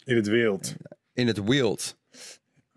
In 0.05 0.17
het 0.17 0.27
wild. 0.27 0.75
in 1.13 1.27
het 1.27 1.45
wild. 1.45 1.97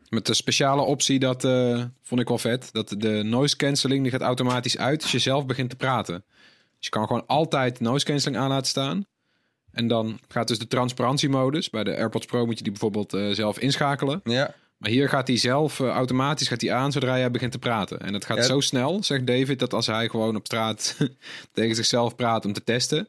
Met 0.10 0.26
de 0.26 0.34
speciale 0.34 0.82
optie, 0.82 1.20
dat 1.20 1.44
eh, 1.44 1.84
vond 2.04 2.22
ik 2.22 2.28
wel 2.28 2.38
vet. 2.38 2.70
Dat 2.72 2.96
de 2.98 3.24
noise 3.24 3.56
cancelling 3.56 4.02
die 4.02 4.12
gaat 4.12 4.22
automatisch 4.22 4.78
uit 4.78 5.02
als 5.02 5.12
je 5.12 5.20
zelf 5.20 5.46
begint 5.46 5.70
te 5.70 5.76
praten. 5.76 6.24
Dus 6.78 6.86
je 6.86 6.90
kan 6.90 7.08
gewoon 7.08 7.26
altijd 7.28 7.80
noise 7.80 8.06
cancelling 8.06 8.42
aan 8.42 8.50
laten 8.50 8.68
staan. 8.68 9.06
En 9.72 9.88
dan 9.88 10.20
gaat 10.28 10.48
dus 10.48 10.60
de 10.60 10.68
transparantiemodus. 10.68 11.70
Bij 11.70 11.84
de 11.84 11.96
AirPods 11.96 12.26
Pro 12.26 12.46
moet 12.46 12.58
je 12.58 12.64
die 12.64 12.72
bijvoorbeeld 12.72 13.14
eh, 13.14 13.30
zelf 13.32 13.60
inschakelen. 13.60 14.22
Ja, 14.24 14.54
Maar 14.78 14.90
hier 14.90 15.10
gaat 15.10 15.28
hij 15.28 15.38
zelf 15.38 15.80
eh, 15.80 15.88
automatisch 15.88 16.48
gaat 16.48 16.62
hij 16.62 16.74
aan 16.74 16.92
zodra 16.92 17.18
jij 17.18 17.32
begint 17.32 17.52
te 17.52 17.60
praten. 17.60 18.00
En 18.00 18.14
het 18.14 18.26
gaat 18.26 18.38
Ja. 18.38 18.44
zo 18.44 18.60
snel, 18.60 19.04
zegt 19.04 19.28
David, 19.28 19.60
dat 19.60 19.74
als 19.74 19.88
hij 19.88 20.10
gewoon 20.10 20.36
op 20.36 20.46
straat 20.46 20.98
tegen 21.54 21.76
zichzelf 21.76 22.16
praat 22.16 22.46
om 22.46 22.54
te 22.54 22.64
testen, 22.64 23.08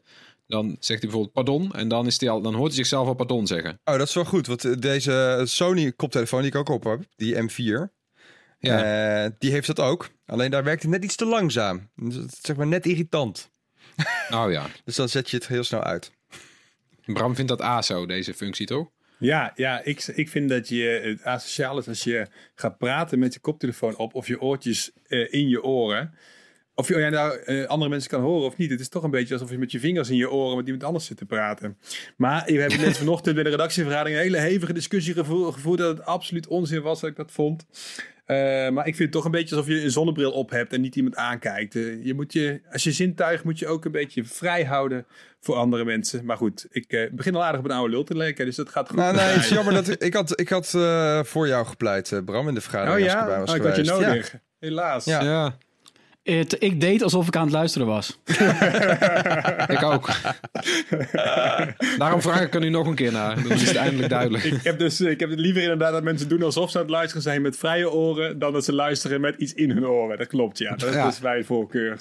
dan 0.49 0.67
zegt 0.69 0.87
hij 1.03 1.11
bijvoorbeeld 1.11 1.33
pardon. 1.33 1.73
En 1.73 1.89
dan, 1.89 2.07
is 2.07 2.21
hij 2.21 2.31
al, 2.31 2.41
dan 2.41 2.55
hoort 2.55 2.67
hij 2.69 2.77
zichzelf 2.77 3.07
al 3.09 3.15
pardon 3.15 3.47
zeggen. 3.47 3.81
oh, 3.85 3.99
dat 3.99 4.09
is 4.09 4.15
wel 4.15 4.25
goed. 4.25 4.47
Want 4.47 4.65
eh, 4.65 4.73
deze 4.79 5.43
Sony 5.45 5.93
koptelefoon 5.93 6.41
die 6.41 6.51
ik 6.51 6.57
ook 6.57 6.69
op 6.69 6.85
heb, 6.85 7.01
die 7.17 7.35
M4, 7.35 7.89
Ja. 8.59 9.25
eh, 9.25 9.31
die 9.39 9.51
heeft 9.51 9.67
dat 9.67 9.81
ook. 9.81 10.09
Alleen 10.27 10.51
daar 10.51 10.65
werkt 10.65 10.83
het 10.83 10.91
net 10.91 11.05
iets 11.05 11.17
te 11.17 11.25
langzaam. 11.25 11.89
Dus 11.95 12.15
het 12.15 12.33
is 12.33 12.39
zeg 12.43 12.57
maar 12.57 12.67
net 12.67 12.87
irritant. 12.87 13.51
Oh 14.31 14.51
ja. 14.51 14.67
Dus 14.85 14.97
dan 14.97 15.09
zet 15.09 15.31
je 15.31 15.37
het 15.37 15.47
heel 15.49 15.65
snel 15.65 15.83
uit. 15.83 16.13
Bram 17.07 17.35
vindt 17.35 17.51
dat 17.51 17.61
ASO, 17.61 18.07
deze 18.07 18.35
functie 18.35 18.67
toch? 18.67 18.89
Ja, 19.19 19.53
ja 19.55 19.81
ik, 19.85 20.07
ik 20.15 20.29
vind 20.29 20.49
dat 20.49 20.69
je 20.69 20.85
het 21.05 21.25
asociaal 21.25 21.79
is 21.79 21.89
als 21.89 22.05
je 22.05 22.27
gaat 22.55 22.79
praten 22.79 23.19
met 23.19 23.35
je 23.35 23.41
koptelefoon 23.41 23.97
op 23.97 24.15
of 24.15 24.27
je 24.27 24.41
oortjes 24.41 24.91
eh, 25.07 25.33
in 25.33 25.49
je 25.49 25.63
oren. 25.63 26.15
Of 26.79 26.89
je 26.89 26.99
ja, 26.99 27.09
nou, 27.09 27.39
eh, 27.39 27.65
andere 27.65 27.91
mensen 27.91 28.11
kan 28.11 28.21
horen 28.21 28.47
of 28.47 28.57
niet. 28.57 28.71
Het 28.71 28.81
is 28.81 28.89
toch 28.89 29.03
een 29.03 29.11
beetje 29.11 29.35
alsof 29.35 29.51
je 29.51 29.59
met 29.59 29.73
je 29.73 29.81
vingers 29.81 30.11
in 30.11 30.17
je 30.17 30.31
oren 30.31 30.57
met 30.57 30.65
iemand 30.67 30.85
anders 30.85 31.05
zit 31.05 31.17
te 31.17 31.25
praten. 31.25 31.79
Maar 32.17 32.43
we 32.47 32.61
hebben 32.61 32.81
net 32.81 32.97
vanochtend 32.99 33.35
bij 33.35 33.45
de 33.45 33.51
redactievergadering 33.51 34.17
een 34.19 34.25
hele 34.25 34.39
hevige 34.39 34.73
discussie 34.73 35.15
gevo- 35.15 35.51
gevoerd 35.53 35.79
dat 35.79 35.97
het 35.97 36.07
absoluut 36.07 36.47
onzin 36.47 36.83
was 36.83 37.01
dat 37.01 37.11
ik 37.11 37.17
dat 37.17 37.31
vond. 37.33 37.67
Eh, 38.25 38.37
maar 38.69 38.87
ik 38.87 38.97
vind 38.97 38.99
het 38.99 39.13
toch 39.13 39.25
een 39.25 39.31
beetje 39.31 39.57
alsof 39.57 39.71
je 39.71 39.83
een 39.83 39.91
zonnebril 39.91 40.31
op 40.33 40.51
hebt 40.51 40.73
en 40.73 40.81
niet 40.81 40.97
iemand 40.97 41.17
aankijkt. 41.17 41.77
Eh, 41.77 42.05
je 42.05 42.15
moet 42.15 42.33
je, 42.33 42.61
als 42.73 42.85
je 42.85 42.93
zintuig 42.93 43.45
moet 43.45 43.59
je 43.59 43.67
ook 43.67 43.85
een 43.85 43.93
beetje 43.93 44.25
vrij 44.25 44.65
houden 44.65 45.07
voor 45.41 45.55
andere 45.55 45.85
mensen. 45.85 46.25
Maar 46.25 46.37
goed, 46.37 46.67
ik 46.71 47.09
begin 47.13 47.35
al 47.35 47.45
aardig 47.45 47.61
op 47.61 47.67
een 47.67 47.77
oude 47.77 47.93
lul 47.93 48.05
te 48.05 48.17
lijken, 48.17 48.45
dus 48.45 48.57
dat 48.57 48.69
gaat 48.69 48.89
goed. 48.89 48.97
Nou, 48.99 49.15
nee, 49.17 49.25
het 49.25 49.43
is 49.43 49.49
jammer 49.59 49.75
dat 49.75 49.89
ik, 49.89 50.03
ik 50.03 50.15
had, 50.15 50.41
ik 50.41 50.49
had 50.49 50.71
voor 51.27 51.47
jou 51.49 51.67
gepleit, 51.67 52.21
Bram, 52.25 52.49
in 52.49 52.55
de 52.55 52.61
Oh 52.61 52.67
vergadering. 52.67 53.05
als 53.05 53.13
ik 53.13 53.19
erbij 53.21 53.35
ja, 53.35 53.41
was 53.41 53.51
oh, 53.51 53.57
ik 53.57 53.63
had 53.63 53.77
je. 53.77 53.85
Ja. 53.85 53.99
nodig. 53.99 54.35
Helaas. 54.59 55.05
Ja. 55.05 55.23
Ja, 55.23 55.57
Het, 56.35 56.57
ik 56.59 56.81
deed 56.81 57.03
alsof 57.03 57.27
ik 57.27 57.37
aan 57.37 57.43
het 57.43 57.53
luisteren 57.53 57.87
was. 57.87 58.19
ik 59.77 59.83
ook. 59.83 60.11
Daarom 61.99 62.23
vraag 62.23 62.41
ik 62.41 62.55
er 62.55 62.61
nu 62.61 62.69
nog 62.69 62.87
een 62.87 62.95
keer 62.95 63.13
naar. 63.13 63.43
Dan 63.43 63.51
is 63.53 63.67
het 63.67 63.77
eindelijk 63.77 64.09
duidelijk. 64.09 64.45
Ik 64.45 64.63
heb, 64.63 64.79
dus, 64.79 65.01
ik 65.01 65.21
heb 65.21 65.31
het 65.31 65.39
liever 65.39 65.63
inderdaad 65.63 65.93
dat 65.93 66.03
mensen 66.03 66.29
doen 66.29 66.43
alsof 66.43 66.71
ze 66.71 66.77
aan 66.77 66.83
het 66.83 66.93
luisteren 66.93 67.23
zijn 67.23 67.43
met 67.43 67.57
vrije 67.57 67.91
oren, 67.91 68.39
dan 68.39 68.53
dat 68.53 68.65
ze 68.65 68.73
luisteren 68.73 69.21
met 69.21 69.37
iets 69.37 69.55
in 69.55 69.71
hun 69.71 69.87
oren. 69.87 70.19
Dat 70.19 70.27
klopt, 70.27 70.59
ja. 70.59 70.77
Dat, 70.77 70.93
Ja. 70.93 71.03
dat 71.03 71.13
is 71.13 71.21
mijn 71.21 71.45
voorkeur. 71.45 71.99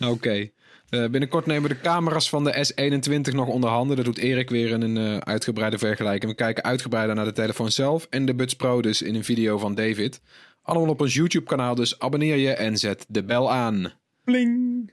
Oké. 0.00 0.50
Eh, 0.88 1.06
binnenkort 1.06 1.46
nemen 1.46 1.68
we 1.68 1.74
de 1.74 1.80
camera's 1.80 2.28
van 2.28 2.44
de 2.44 2.72
S21 2.72 3.34
nog 3.34 3.48
onder 3.48 3.70
handen. 3.70 3.96
Dat 3.96 4.04
doet 4.04 4.18
Erik 4.18 4.50
weer 4.50 4.68
in 4.70 4.82
een 4.82 4.96
eh, 4.96 5.16
uitgebreide 5.18 5.78
vergelijking. 5.78 6.30
We 6.30 6.36
kijken 6.36 6.64
uitgebreider 6.64 7.14
naar 7.14 7.24
de 7.24 7.32
telefoon 7.32 7.70
zelf 7.70 8.06
en 8.10 8.24
de 8.26 8.34
Buds 8.34 8.54
Pro 8.56 8.82
dus 8.82 9.02
in 9.02 9.14
een 9.14 9.24
video 9.24 9.58
van 9.58 9.74
David. 9.74 10.20
Allemaal 10.68 10.88
op 10.88 11.00
ons 11.00 11.14
YouTube 11.14 11.44
kanaal, 11.44 11.74
dus 11.74 11.98
abonneer 11.98 12.36
je 12.36 12.52
en 12.52 12.76
zet 12.76 13.06
de 13.08 13.24
bel 13.24 13.52
aan. 13.52 13.92
Pling. 14.24 14.92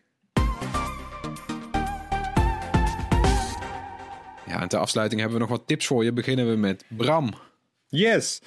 Ja, 4.46 4.62
en 4.62 4.68
ter 4.68 4.80
afsluiting 4.80 5.22
hebben 5.22 5.40
we 5.40 5.46
nog 5.46 5.58
wat 5.58 5.68
tips 5.68 5.88
voor 5.88 6.04
je. 6.04 6.14
Beginnen 6.14 6.50
we 6.50 6.56
met 6.56 6.86
Bram. 6.90 7.34
Yes. 7.88 8.42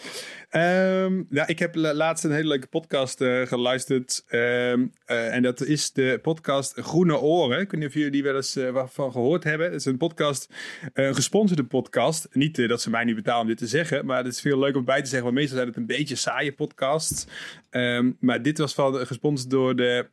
Ehm, 0.48 1.22
ja, 1.30 1.46
ik 1.46 1.58
heb 1.58 1.74
la- 1.74 1.94
laatst 1.94 2.24
een 2.24 2.32
hele 2.32 2.48
leuke 2.48 2.66
podcast 2.66 3.20
eh, 3.20 3.42
geluisterd. 3.46 4.24
Ehm, 4.28 4.86
eh, 5.04 5.34
en 5.34 5.42
dat 5.42 5.60
is 5.60 5.92
de 5.92 6.18
podcast 6.22 6.72
Groene 6.76 7.18
Oren. 7.20 7.60
Ik 7.60 7.70
weet 7.70 7.80
niet 7.80 7.88
of 7.88 7.94
jullie 7.94 8.10
die 8.10 8.22
wel 8.22 8.34
eens 8.36 8.56
eh, 8.56 8.86
van 8.86 9.12
gehoord 9.12 9.44
hebben. 9.44 9.66
Het 9.66 9.74
is 9.74 9.84
een 9.84 9.96
podcast, 9.96 10.48
een 10.92 11.14
gesponsorde 11.14 11.64
podcast. 11.64 12.28
Niet 12.32 12.68
dat 12.68 12.82
ze 12.82 12.90
mij 12.90 13.04
niet 13.04 13.14
betalen 13.14 13.40
om 13.40 13.46
dit 13.46 13.58
te 13.58 13.66
zeggen. 13.66 14.06
Maar 14.06 14.24
het 14.24 14.32
is 14.32 14.40
veel 14.40 14.58
leuk 14.58 14.76
om 14.76 14.84
bij 14.84 15.00
te 15.00 15.06
zeggen. 15.08 15.22
Want 15.24 15.34
meestal 15.34 15.56
zijn 15.56 15.68
het 15.68 15.76
een 15.76 15.86
beetje 15.86 16.14
saaie 16.14 16.52
podcasts. 16.52 17.26
Ehm, 17.70 18.10
maar 18.20 18.42
dit 18.42 18.58
was 18.58 18.74
van, 18.74 19.06
gesponsord 19.06 19.50
door 19.50 19.76
de 19.76 20.06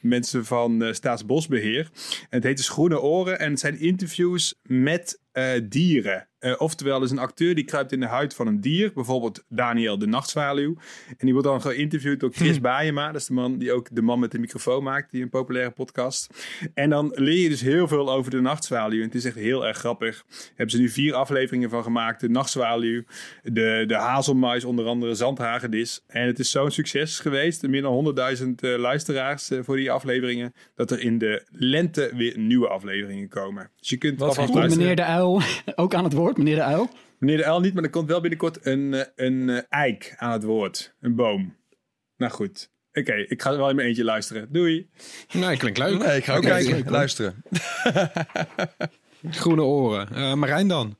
mensen 0.00 0.44
van 0.44 0.82
eh, 0.82 0.92
Staatsbosbeheer. 0.92 1.90
En 2.20 2.26
het 2.36 2.44
heet 2.44 2.56
dus 2.56 2.68
Groene 2.68 3.00
Oren. 3.00 3.38
En 3.38 3.50
het 3.50 3.60
zijn 3.60 3.80
interviews 3.80 4.54
met 4.62 5.20
dieren. 5.68 6.28
Eh, 6.40 6.54
oftewel, 6.58 7.02
is 7.02 7.10
een 7.10 7.18
acteur 7.18 7.54
die 7.54 7.64
kruipt 7.64 7.92
in 7.92 8.00
de 8.00 8.06
huid 8.06 8.34
van 8.34 8.46
een 8.46 8.60
dier. 8.60 8.92
Bijvoorbeeld 8.94 9.44
Daniel 9.48 9.98
de 9.98 10.06
Nachtzwaluw. 10.06 10.76
En 11.08 11.16
die 11.18 11.32
wordt 11.32 11.48
dan 11.48 11.60
geïnterviewd 11.60 12.20
door 12.20 12.30
Chris 12.32 12.60
Baayema. 12.60 13.06
Dat 13.12 13.20
is 13.20 13.26
de 13.26 13.32
man 13.32 13.58
die 13.58 13.72
ook 13.72 13.88
de 13.92 14.02
man 14.02 14.18
met 14.18 14.30
de 14.30 14.38
microfoon 14.38 14.82
maakt. 14.82 15.10
Die 15.10 15.22
een 15.22 15.28
populaire 15.28 15.70
podcast. 15.70 16.46
En 16.74 16.90
dan 16.90 17.12
leer 17.14 17.42
je 17.42 17.48
dus 17.48 17.60
heel 17.60 17.88
veel 17.88 18.12
over 18.12 18.30
de 18.30 18.40
nachtzwaluw. 18.40 18.98
En 18.98 19.06
het 19.06 19.14
is 19.14 19.24
echt 19.24 19.34
heel 19.34 19.66
erg 19.66 19.76
grappig. 19.76 20.24
Hebben 20.48 20.70
ze 20.70 20.78
nu 20.80 20.88
vier 20.88 21.14
afleveringen 21.14 21.70
van 21.70 21.82
gemaakt. 21.82 22.20
De 22.20 22.28
nachtzwaluw, 22.28 23.02
de, 23.42 23.84
de 23.86 23.96
hazelmuis, 23.96 24.64
onder 24.64 24.86
andere 24.86 25.14
zandhagedis. 25.14 26.04
En 26.06 26.26
het 26.26 26.38
is 26.38 26.50
zo'n 26.50 26.70
succes 26.70 27.18
geweest. 27.18 27.68
Meer 27.68 27.82
dan 27.82 28.14
100.000 28.38 28.48
eh, 28.56 28.78
luisteraars 28.78 29.50
eh, 29.50 29.58
voor 29.62 29.76
die 29.76 29.90
afleveringen. 29.90 30.54
Dat 30.74 30.90
er 30.90 31.00
in 31.00 31.18
de 31.18 31.46
lente 31.50 32.10
weer 32.14 32.38
nieuwe 32.38 32.68
afleveringen 32.68 33.28
komen. 33.28 33.70
Dus 33.78 33.88
je 33.88 33.96
kunt 33.96 34.18
Wat 34.18 34.28
alvast 34.28 34.50
goed, 34.50 34.76
meneer 34.76 34.96
de 34.96 35.04
Uil 35.04 35.29
ook 35.74 35.94
aan 35.94 36.04
het 36.04 36.12
woord, 36.12 36.36
meneer 36.36 36.54
de 36.54 36.62
Uil? 36.62 36.90
Meneer 37.18 37.36
de 37.36 37.50
L 37.50 37.60
niet, 37.60 37.74
maar 37.74 37.82
er 37.82 37.90
komt 37.90 38.08
wel 38.08 38.20
binnenkort 38.20 38.66
een, 38.66 38.94
eh, 38.94 39.26
een 39.26 39.48
eh, 39.48 39.62
eik 39.68 40.14
aan 40.16 40.32
het 40.32 40.42
woord. 40.42 40.94
Een 41.00 41.14
boom. 41.14 41.56
Nou 42.16 42.32
goed. 42.32 42.70
Oké, 42.92 43.14
ik 43.14 43.42
ga 43.42 43.56
wel 43.56 43.68
in 43.68 43.76
mijn 43.76 43.88
eentje 43.88 44.04
luisteren. 44.04 44.52
Doei. 44.52 44.88
Nee, 45.32 45.56
klinkt 45.56 45.78
leuk. 45.78 45.98
Nee, 45.98 46.16
ik 46.16 46.24
ga 46.24 46.36
ook 46.36 46.42
kijken, 46.42 46.82
hoor. 46.82 46.90
luisteren. 46.90 47.42
Groene 49.30 49.62
oren. 49.62 50.08
Eh, 50.14 50.34
Marijn 50.34 50.68
dan? 50.68 50.96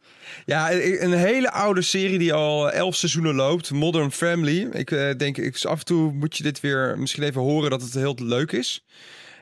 Ja, 0.46 0.72
een 0.72 1.12
hele 1.12 1.50
oude 1.50 1.82
serie 1.82 2.18
die 2.18 2.32
al 2.32 2.70
elf 2.70 2.94
seizoenen 2.94 3.34
loopt. 3.34 3.70
Modern 3.70 4.10
Family. 4.10 4.68
Ik 4.72 4.90
eh, 4.90 5.16
denk, 5.16 5.36
ik, 5.36 5.64
af 5.64 5.78
en 5.78 5.84
toe 5.84 6.12
moet 6.12 6.36
je 6.36 6.42
dit 6.42 6.60
weer 6.60 6.98
misschien 6.98 7.22
even 7.22 7.40
horen 7.40 7.70
dat 7.70 7.82
het 7.82 7.94
heel 7.94 8.16
leuk 8.22 8.52
is. 8.52 8.84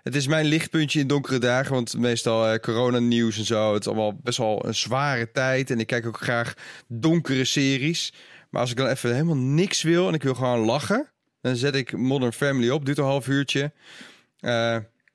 Het 0.08 0.16
is 0.16 0.26
mijn 0.26 0.46
lichtpuntje 0.46 1.00
in 1.00 1.06
donkere 1.06 1.38
dagen, 1.38 1.72
want 1.74 1.98
meestal 1.98 2.46
eh, 2.46 2.58
coronanieuws 2.58 3.38
en 3.38 3.44
zo. 3.44 3.72
Het 3.72 3.80
is 3.80 3.86
allemaal 3.86 4.20
best 4.22 4.38
wel 4.38 4.66
een 4.66 4.74
zware 4.74 5.30
tijd. 5.30 5.70
En 5.70 5.80
ik 5.80 5.86
kijk 5.86 6.06
ook 6.06 6.20
graag 6.20 6.54
donkere 6.86 7.44
series. 7.44 8.12
Maar 8.50 8.60
als 8.60 8.70
ik 8.70 8.76
dan 8.76 8.88
even 8.88 9.12
helemaal 9.12 9.36
niks 9.36 9.82
wil 9.82 10.08
en 10.08 10.14
ik 10.14 10.22
wil 10.22 10.34
gewoon 10.34 10.58
lachen, 10.58 11.08
dan 11.40 11.56
zet 11.56 11.74
ik 11.74 11.92
Modern 11.92 12.32
Family 12.32 12.70
op. 12.70 12.84
Duurt 12.84 12.98
een 12.98 13.04
half 13.04 13.28
uurtje. 13.28 13.72
Eh 14.40 14.50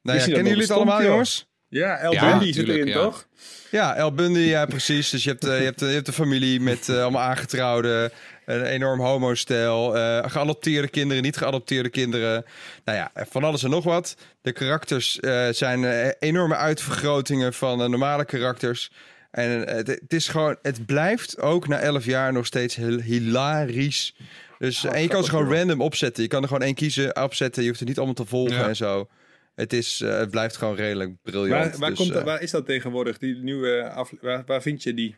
nou 0.02 0.18
ja, 0.20 0.26
kennen 0.26 0.46
jullie 0.46 0.62
het 0.62 0.72
allemaal, 0.72 1.02
joh? 1.02 1.10
jongens? 1.10 1.48
Ja, 1.68 1.98
El 1.98 2.12
Ja, 2.12 2.30
Bundy 2.30 2.54
zit 2.54 2.68
erin, 2.68 2.88
ja. 2.88 3.02
toch? 3.02 3.28
Ja, 3.72 3.96
El 3.96 4.14
Bundy, 4.14 4.40
ja 4.40 4.66
precies. 4.66 5.10
Dus 5.10 5.24
je 5.24 5.30
hebt, 5.30 5.44
eh, 5.44 5.58
je 5.58 5.64
hebt, 5.64 5.80
je 5.80 5.86
hebt 5.86 6.08
een 6.08 6.14
familie 6.14 6.60
met 6.60 6.90
allemaal 6.90 7.22
aangetrouwden, 7.22 8.12
een 8.46 8.64
enorm 8.66 9.00
homostijl, 9.00 9.98
eh 9.98 10.32
geadopteerde 10.32 10.88
kinderen, 10.88 11.24
niet 11.24 11.38
geadopteerde 11.38 11.90
kinderen. 11.90 12.46
Nou 12.86 12.98
ja, 12.98 13.12
van 13.14 13.44
alles 13.44 13.64
en 13.64 13.70
nog 13.70 13.84
wat. 13.84 14.16
De 14.42 14.52
karakters 14.52 15.20
eh, 15.20 15.48
zijn 15.50 15.84
eh, 15.86 16.10
enorme 16.20 16.56
uitvergrotingen 16.56 17.54
van 17.54 17.78
normale 17.78 18.26
karakters. 18.26 18.92
En 19.32 19.50
het, 19.50 19.88
het 19.88 20.14
is 20.14 20.28
gewoon, 20.28 20.58
het 20.62 20.86
blijft 20.86 21.40
ook 21.40 21.68
na 21.68 21.80
elf 21.80 22.06
jaar 22.06 22.34
nog 22.34 22.46
steeds 22.46 22.76
heel 22.76 23.00
hilarisch. 23.00 24.16
Dus, 24.60 24.84
en 24.84 25.02
je 25.02 25.08
kan 25.08 25.24
ze 25.24 25.30
gewoon 25.30 25.54
random 25.54 25.82
opzetten. 25.82 26.24
Je 26.24 26.30
kan 26.30 26.42
er 26.42 26.48
gewoon 26.48 26.64
één 26.64 26.74
kiezen, 26.76 27.24
opzetten. 27.24 27.62
Je 27.62 27.68
hoeft 27.68 27.80
het 27.80 27.88
niet 27.88 27.98
allemaal 27.98 28.16
te 28.16 28.26
volgen 28.26 28.56
Ja. 28.56 28.68
en 28.68 28.76
zo. 28.76 29.08
Het, 29.56 29.74
is, 29.74 30.02
eh, 30.02 30.18
het 30.18 30.30
blijft 30.30 30.58
gewoon 30.58 30.76
redelijk 30.76 31.12
briljant. 31.22 31.70
Waar, 31.70 31.80
waar, 31.80 31.90
Dus, 31.90 31.98
komt 31.98 32.14
dat, 32.14 32.24
waar 32.24 32.42
is 32.42 32.52
dat 32.52 32.66
tegenwoordig, 32.66 33.18
die 33.18 33.36
nieuwe 33.36 34.06
waar, 34.22 34.44
waar 34.46 34.62
vind 34.62 34.84
je 34.84 34.94
die? 34.94 35.18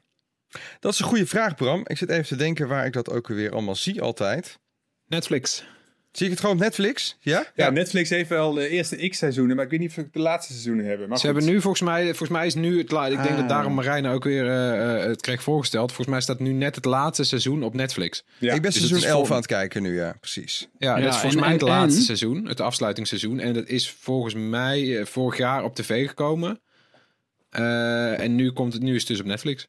Dat 0.80 0.94
is 0.94 1.00
een 1.00 1.06
goede 1.06 1.26
vraag, 1.28 1.56
Bram. 1.56 1.82
Ik 1.88 1.98
zit 1.98 2.10
even 2.10 2.26
te 2.28 2.36
denken 2.36 2.68
waar 2.68 2.86
ik 2.86 2.94
dat 2.94 3.10
ook 3.12 3.28
weer 3.28 3.52
allemaal 3.52 3.76
zie 3.76 4.02
altijd. 4.02 4.60
Netflix. 5.08 5.64
Zie 6.12 6.26
ik 6.26 6.32
het 6.32 6.42
gewoon 6.42 6.56
op 6.56 6.62
Netflix? 6.62 7.18
Ja? 7.20 7.46
Ja, 7.56 7.70
Netflix 7.70 8.10
heeft 8.10 8.30
wel 8.30 8.54
de 8.54 8.68
eerste 8.70 9.10
X-seizoenen, 9.10 9.56
maar 9.56 9.66
ik 9.66 9.72
weet 9.72 9.80
niet 9.80 9.90
of 9.90 9.98
ik 9.98 10.14
de 10.14 10.20
laatste 10.20 10.52
seizoenen 10.54 10.86
hebben. 10.86 11.08
Maar 11.10 11.18
Ze 11.20 11.26
goed. 11.26 11.36
hebben 11.36 11.54
nu 11.54 11.62
volgens 11.62 11.82
mij, 11.84 12.04
volgens 12.06 12.30
mij 12.30 12.46
is 12.46 12.56
nu 12.56 12.78
het 12.78 12.92
la- 12.92 13.06
Ik 13.08 13.18
denk 13.18 13.30
Ah. 13.30 13.38
dat 13.38 13.50
daarom 13.50 13.74
Marijn 13.74 14.06
ook 14.06 14.24
weer 14.24 14.46
eh, 14.50 14.96
eh, 15.02 15.08
het 15.08 15.22
kreeg 15.22 15.44
voorgesteld. 15.44 15.88
Volgens 15.88 16.08
mij 16.08 16.22
staat 16.22 16.40
nu 16.40 16.52
net 16.52 16.76
het 16.76 16.86
laatste 16.86 17.24
seizoen 17.24 17.64
op 17.64 17.74
Netflix. 17.74 18.24
Ja. 18.38 18.54
ik 18.54 18.62
ben 18.62 18.72
dus 18.72 18.74
seizoen 18.74 18.98
het 18.98 19.06
is 19.06 19.12
11 19.12 19.26
voor- 19.26 19.36
aan 19.36 19.42
het 19.42 19.52
kijken 19.52 19.82
nu, 19.82 19.96
ja, 19.96 20.16
precies. 20.20 20.68
Ja, 20.78 20.98
Ja, 20.98 21.04
dat 21.04 21.14
is 21.14 21.20
volgens 21.20 21.34
en- 21.36 21.40
mij 21.42 21.52
het 21.52 21.62
en- 21.62 21.68
laatste 21.68 22.00
en- 22.00 22.06
seizoen, 22.06 22.46
het 22.48 22.60
afsluitingsseizoen. 22.62 23.40
En 23.40 23.54
dat 23.54 23.68
is 23.68 23.90
volgens 23.92 24.34
mij 24.34 25.00
eh, 25.00 25.06
vorig 25.06 25.38
jaar 25.38 25.64
op 25.64 25.76
tv 25.76 26.08
gekomen. 26.08 26.62
Eh, 27.50 28.20
en 28.20 28.36
nu, 28.36 28.52
komt 28.52 28.74
het, 28.74 28.82
nu 28.82 28.94
is 28.94 29.00
het 29.00 29.08
dus 29.08 29.20
op 29.20 29.26
Netflix. 29.26 29.68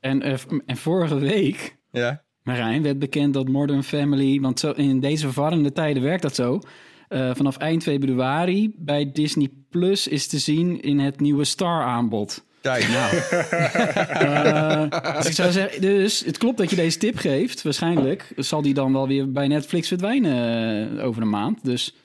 En, 0.00 0.22
eh, 0.22 0.34
en 0.66 0.76
vorige 0.76 1.18
week, 1.18 1.76
Ja? 1.92 2.22
Marijn, 2.42 2.82
werd 2.82 2.98
bekend 2.98 3.34
dat 3.34 3.48
Modern 3.48 3.82
Family... 3.82 4.40
want 4.40 4.60
zo, 4.60 4.70
in 4.70 5.00
deze 5.00 5.26
verwarrende 5.30 5.72
tijden 5.72 6.02
werkt 6.02 6.22
dat 6.22 6.34
zo... 6.34 6.60
eh, 7.08 7.30
vanaf 7.34 7.56
eind 7.56 7.82
februari 7.82 8.72
bij 8.76 9.10
Disney 9.12 9.48
Plus 9.70 10.08
is 10.08 10.26
te 10.26 10.38
zien 10.38 10.80
in 10.80 10.98
het 10.98 11.20
nieuwe 11.20 11.44
Star 11.44 11.82
aanbod. 11.82 12.44
Kijk, 12.60 12.88
nou. 12.88 13.16
Eh, 14.20 15.16
dus 15.16 15.26
ik 15.26 15.32
zou 15.32 15.52
zeggen, 15.52 15.80
dus 15.80 16.20
het 16.24 16.38
klopt 16.38 16.58
dat 16.58 16.70
je 16.70 16.76
deze 16.76 16.98
tip 16.98 17.16
geeft. 17.16 17.62
Waarschijnlijk 17.62 18.32
zal 18.36 18.62
die 18.62 18.74
dan 18.74 18.92
wel 18.92 19.08
weer 19.08 19.32
bij 19.32 19.48
Netflix 19.48 19.88
verdwijnen 19.88 21.00
over 21.00 21.22
een 21.22 21.28
maand. 21.30 21.64
Dus 21.64 21.96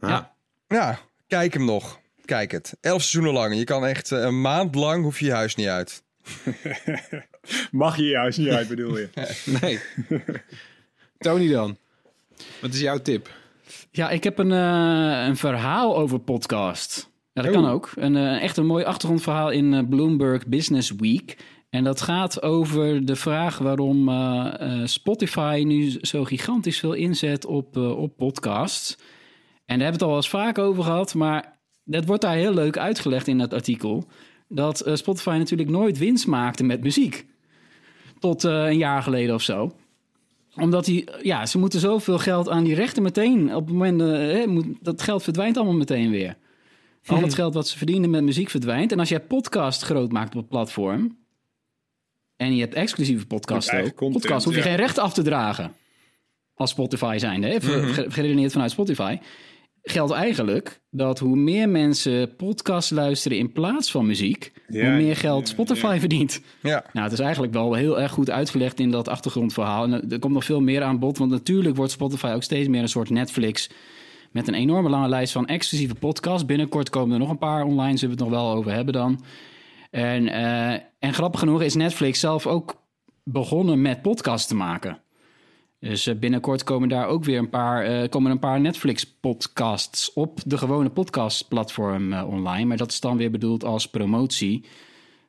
ja. 0.00 0.34
Ja, 0.68 0.98
kijk 1.26 1.52
hem 1.54 1.64
nog. 1.64 2.00
Kijk 2.24 2.50
het. 2.52 2.76
Elf 2.80 3.02
seizoenen 3.02 3.40
lang. 3.40 3.56
Je 3.56 3.64
kan 3.64 3.86
echt 3.86 4.10
een 4.10 4.40
maand 4.40 4.74
lang 4.74 5.02
hoef 5.02 5.18
je 5.18 5.24
je 5.24 5.32
huis 5.32 5.54
niet 5.54 5.66
uit. 5.66 6.02
Mag 7.70 7.96
je 7.96 8.04
je 8.04 8.16
huis 8.16 8.36
niet 8.36 8.48
uit, 8.48 8.68
bedoel 8.68 8.98
je? 8.98 9.08
Nee. 9.60 9.78
Tony 11.18 11.48
dan. 11.48 11.76
Wat 12.60 12.72
is 12.74 12.80
jouw 12.80 12.98
tip? 12.98 13.30
Ja, 13.90 14.10
ik 14.10 14.24
heb 14.24 14.38
een, 14.38 14.52
eh, 14.52 15.24
een 15.26 15.36
verhaal 15.36 15.96
over 15.96 16.18
podcast. 16.18 17.10
Ja, 17.32 17.42
dat 17.42 17.52
kan 17.52 17.64
Oh. 17.64 17.70
ook. 17.70 17.92
Een, 17.94 18.16
eh, 18.16 18.42
echt 18.42 18.56
een 18.56 18.66
mooi 18.66 18.84
achtergrondverhaal 18.84 19.50
in 19.50 19.74
eh, 19.74 19.88
Bloomberg 19.88 20.46
Business 20.46 20.92
Week. 20.96 21.36
En 21.70 21.84
dat 21.84 22.00
gaat 22.00 22.42
over 22.42 23.04
de 23.06 23.16
vraag 23.16 23.58
waarom 23.58 24.08
eh, 24.08 24.54
eh, 24.58 24.86
Spotify 24.86 25.62
nu 25.66 25.98
zo 26.00 26.24
gigantisch 26.24 26.78
veel 26.78 26.92
inzet 26.92 27.44
op, 27.46 27.76
eh, 27.76 27.98
op 27.98 28.16
podcasts. 28.16 28.96
En 29.64 29.78
daar 29.78 29.86
hebben 29.86 29.86
we 29.86 29.92
het 29.92 30.02
al 30.02 30.08
wel 30.08 30.16
eens 30.16 30.28
vaak 30.28 30.58
over 30.58 30.82
gehad, 30.84 31.14
maar 31.14 31.58
dat 31.84 32.04
wordt 32.04 32.22
daar 32.22 32.34
heel 32.36 32.54
leuk 32.54 32.78
uitgelegd 32.78 33.28
in 33.28 33.38
dat 33.38 33.52
artikel. 33.54 34.06
Dat 34.48 34.80
eh, 34.80 34.94
Spotify 34.94 35.36
natuurlijk 35.38 35.70
nooit 35.70 35.98
winst 35.98 36.26
maakte 36.26 36.64
met 36.64 36.80
muziek. 36.82 37.26
Tot 38.18 38.44
eh, 38.44 38.52
een 38.52 38.78
jaar 38.78 39.02
geleden 39.02 39.34
of 39.34 39.42
zo 39.42 39.72
omdat 40.56 40.84
die, 40.84 41.08
ja, 41.22 41.46
ze 41.46 41.58
moeten 41.58 41.80
zoveel 41.80 42.18
geld 42.18 42.48
aan 42.48 42.64
die 42.64 42.74
rechten 42.74 43.02
meteen. 43.02 43.54
Op 43.54 43.64
het 43.66 43.74
moment 43.76 44.00
eh, 44.00 44.46
moet, 44.46 44.66
dat 44.80 45.02
geld 45.02 45.22
verdwijnt 45.22 45.56
allemaal 45.56 45.74
meteen 45.74 46.10
weer. 46.10 46.36
Al 47.06 47.22
het 47.22 47.34
geld 47.40 47.54
wat 47.54 47.68
ze 47.68 47.76
verdienen 47.76 48.10
met 48.10 48.22
muziek 48.22 48.50
verdwijnt. 48.50 48.92
En 48.92 48.98
als 48.98 49.08
jij 49.08 49.20
podcast 49.20 49.82
groot 49.82 50.12
maakt 50.12 50.34
op 50.34 50.40
het 50.40 50.48
platform. 50.48 51.18
en 52.36 52.54
je 52.54 52.60
hebt 52.60 52.74
exclusieve 52.74 53.26
podcast 53.26 53.68
eigen 53.68 53.90
ook. 53.90 53.96
content, 53.96 54.22
podcast 54.22 54.44
hoef 54.44 54.54
je 54.54 54.60
ja. 54.60 54.66
geen 54.66 54.76
rechten 54.76 55.02
af 55.02 55.12
te 55.12 55.22
dragen. 55.22 55.72
Als 56.54 56.70
Spotify 56.70 57.16
zijnde. 57.18 57.46
Hè? 57.46 57.60
Ge- 57.60 58.10
Geredeneerd 58.10 58.52
vanuit 58.52 58.70
Spotify. 58.70 59.18
Geldt 59.88 60.12
eigenlijk 60.12 60.80
dat 60.90 61.18
hoe 61.18 61.36
meer 61.36 61.68
mensen 61.68 62.36
podcast 62.36 62.90
luisteren 62.90 63.38
in 63.38 63.52
plaats 63.52 63.90
van 63.90 64.06
muziek. 64.06 64.52
Ja, 64.68 64.84
hoe 64.84 65.02
meer 65.02 65.16
geld 65.16 65.48
Spotify 65.48 65.92
ja. 65.92 65.98
verdient. 65.98 66.40
Ja. 66.62 66.84
Nou, 66.92 67.04
het 67.04 67.12
is 67.12 67.24
eigenlijk 67.24 67.52
wel 67.52 67.74
heel 67.74 68.00
erg 68.00 68.12
goed 68.12 68.30
uitgelegd 68.30 68.80
in 68.80 68.90
dat 68.90 69.08
achtergrondverhaal. 69.08 69.84
En 69.84 70.10
er 70.10 70.18
komt 70.18 70.32
nog 70.32 70.44
veel 70.44 70.60
meer 70.60 70.82
aan 70.82 70.98
bod, 70.98 71.18
want 71.18 71.30
natuurlijk 71.30 71.76
wordt 71.76 71.92
Spotify 71.92 72.32
ook 72.34 72.42
steeds 72.42 72.68
meer 72.68 72.82
een 72.82 72.88
soort 72.88 73.10
Netflix. 73.10 73.70
Met 74.30 74.48
een 74.48 74.54
enorme 74.54 74.88
lange 74.88 75.08
lijst 75.08 75.32
van 75.32 75.46
exclusieve 75.46 75.94
podcasts. 75.94 76.46
Binnenkort 76.46 76.90
komen 76.90 77.12
er 77.12 77.18
nog 77.18 77.30
een 77.30 77.38
paar 77.38 77.64
online, 77.64 77.96
zullen 77.96 78.16
we 78.16 78.22
het 78.22 78.32
nog 78.32 78.42
wel 78.42 78.54
over 78.54 78.72
hebben 78.72 78.94
dan. 78.94 79.24
En, 79.90 80.28
eh, 80.28 80.72
en 80.98 81.14
grappig 81.14 81.40
genoeg 81.40 81.62
is 81.62 81.74
Netflix 81.74 82.20
zelf 82.20 82.46
ook 82.46 82.82
begonnen 83.24 83.82
met 83.82 84.02
podcasts 84.02 84.48
te 84.48 84.54
maken. 84.54 84.98
Dus 85.78 86.06
eh, 86.06 86.14
binnenkort 86.14 86.64
komen 86.64 86.88
daar 86.88 87.06
ook 87.06 87.24
weer 87.24 87.38
een 87.38 87.50
paar, 87.50 87.84
eh, 87.84 88.08
komen 88.08 88.30
een 88.30 88.38
paar 88.38 88.60
Netflix-podcasts 88.60 90.12
op 90.12 90.40
de 90.46 90.58
gewone 90.58 90.90
podcastplatform 90.90 92.12
eh, 92.12 92.28
online. 92.28 92.64
Maar 92.64 92.76
dat 92.76 92.90
is 92.90 93.00
dan 93.00 93.16
weer 93.16 93.30
bedoeld 93.30 93.64
als 93.64 93.86
promotie 93.86 94.64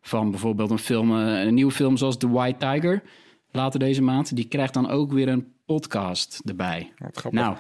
van 0.02 0.32
bijvoorbeeld 0.32 0.72
een 0.72 0.80
film, 0.80 1.12
een 1.12 1.54
nieuwe 1.54 1.72
film 1.72 1.98
zoals 1.98 2.18
The 2.18 2.30
White 2.30 2.58
Tiger, 2.58 3.04
later 3.52 3.80
deze 3.80 4.02
maand. 4.02 4.36
Die 4.36 4.48
krijgt 4.48 4.74
dan 4.74 4.89
ook 4.89 5.12
weer 5.12 5.28
een 5.28 5.54
podcast 5.66 6.41
erbij. 6.45 6.93
Wat 6.98 7.18
grappig. 7.18 7.41
Nou, 7.41 7.58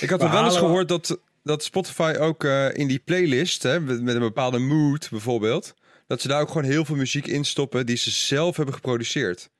Ik 0.00 0.10
had 0.10 0.20
We 0.20 0.26
er 0.26 0.32
wel 0.32 0.44
eens 0.44 0.56
gehoord 0.56 0.88
dat, 0.88 1.18
dat 1.42 1.64
Spotify 1.64 2.14
ook 2.18 2.44
eh, 2.44 2.74
in 2.74 2.88
die 2.88 2.98
playlist, 2.98 3.62
hè, 3.62 3.80
met 3.80 4.02
met 4.02 4.14
een 4.14 4.20
bepaalde 4.20 4.58
mood 4.58 5.08
bijvoorbeeld, 5.10 5.74
dat 6.06 6.20
ze 6.20 6.28
daar 6.28 6.40
ook 6.40 6.48
gewoon 6.48 6.70
heel 6.70 6.84
veel 6.84 6.96
muziek 6.96 7.26
in 7.26 7.44
stoppen 7.44 7.86
die 7.86 7.96
ze 7.96 8.10
zelf 8.10 8.56
hebben 8.56 8.74
geproduceerd. 8.74 9.50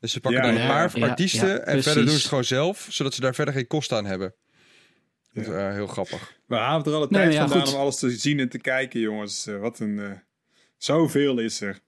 Dus 0.00 0.12
ze 0.12 0.20
pakken 0.20 0.42
Ja, 0.44 0.46
dan 0.52 0.60
een 0.60 0.66
paar 0.68 0.98
ja, 0.98 1.08
artiesten 1.08 1.48
ja, 1.48 1.54
en 1.54 1.62
precies. 1.64 1.82
verder 1.84 2.02
doen 2.02 2.12
ze 2.12 2.18
het 2.18 2.28
gewoon 2.28 2.44
zelf, 2.44 2.86
zodat 2.90 3.14
ze 3.14 3.20
daar 3.20 3.34
verder 3.34 3.54
geen 3.54 3.66
kosten 3.66 3.96
aan 3.96 4.04
hebben. 4.06 4.34
Dat 5.32 5.44
is 5.46 5.52
eh, 5.52 5.72
heel 5.72 5.86
grappig. 5.86 6.34
We 6.46 6.56
halen 6.56 6.86
er 6.86 6.92
alle 6.92 7.06
Nee, 7.10 7.20
tijd 7.22 7.32
ja, 7.34 7.38
vandaan 7.40 7.60
goed. 7.66 7.74
om 7.74 7.80
alles 7.80 7.98
te 7.98 8.10
zien 8.10 8.40
en 8.40 8.48
te 8.48 8.58
kijken, 8.58 9.00
jongens. 9.00 9.46
Eh, 9.46 9.58
wat 9.58 9.78
een... 9.80 9.98
eh, 9.98 10.10
zoveel 10.76 11.38
is 11.38 11.60
er. 11.60 11.78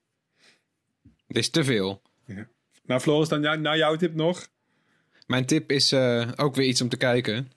Dit 1.27 1.37
is 1.37 1.49
te 1.49 1.63
veel. 1.63 2.01
Nou, 2.85 3.01
Floris, 3.01 3.29
dan 3.29 3.41
jou, 3.41 3.57
nou 3.59 3.77
jouw 3.77 3.95
tip 3.95 4.15
nog? 4.15 4.47
Mijn 5.27 5.45
tip 5.45 5.71
is 5.71 5.91
eh, 5.91 6.29
ook 6.35 6.55
weer 6.55 6.67
iets 6.67 6.81
om 6.81 6.89
te 6.89 6.97
kijken. 6.97 7.51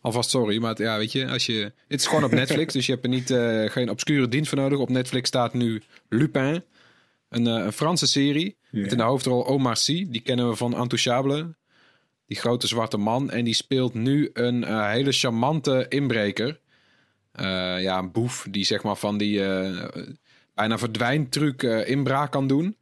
Alvast 0.00 0.30
sorry, 0.30 0.58
maar 0.60 0.68
het- 0.70 0.78
ja, 0.78 0.98
weet 0.98 1.12
je, 1.12 1.26
als 1.28 1.46
je... 1.46 1.72
Het 1.88 2.00
is 2.00 2.06
gewoon 2.06 2.24
op 2.24 2.30
Netflix, 2.30 2.72
dus 2.74 2.86
je 2.86 2.92
hebt 2.92 3.04
er 3.04 3.10
niet, 3.10 3.30
eh, 3.30 3.64
geen 3.70 3.90
obscure 3.90 4.28
dienst 4.28 4.48
voor 4.48 4.58
nodig. 4.58 4.78
Op 4.78 4.88
Netflix 4.88 5.28
staat 5.28 5.54
nu 5.54 5.82
Lupin, 6.08 6.64
een, 7.30 7.46
eh, 7.46 7.64
een 7.64 7.72
Franse 7.72 8.06
serie. 8.06 8.56
Met 8.70 8.92
in 8.92 8.98
de 8.98 9.02
hoofdrol 9.02 9.46
Omar 9.46 9.76
Sy, 9.76 10.06
die 10.10 10.20
kennen 10.20 10.48
we 10.48 10.56
van 10.56 10.76
Intouchable. 10.76 11.54
Die 12.26 12.38
grote 12.38 12.66
zwarte 12.66 12.96
man. 12.96 13.30
En 13.30 13.44
die 13.44 13.54
speelt 13.54 13.94
nu 13.94 14.30
een 14.32 14.64
eh, 14.64 14.90
hele 14.90 15.12
charmante 15.12 15.86
inbreker. 15.88 16.60
Eh, 17.32 17.82
ja, 17.82 17.98
een 17.98 18.12
boef 18.12 18.46
die 18.50 18.64
zeg 18.64 18.82
maar 18.82 18.96
van 18.96 19.18
die 19.18 19.38
bijna 20.54 20.78
verdwijntruc 20.78 21.62
inbraak 21.62 22.32
kan 22.32 22.46
doen. 22.46 22.76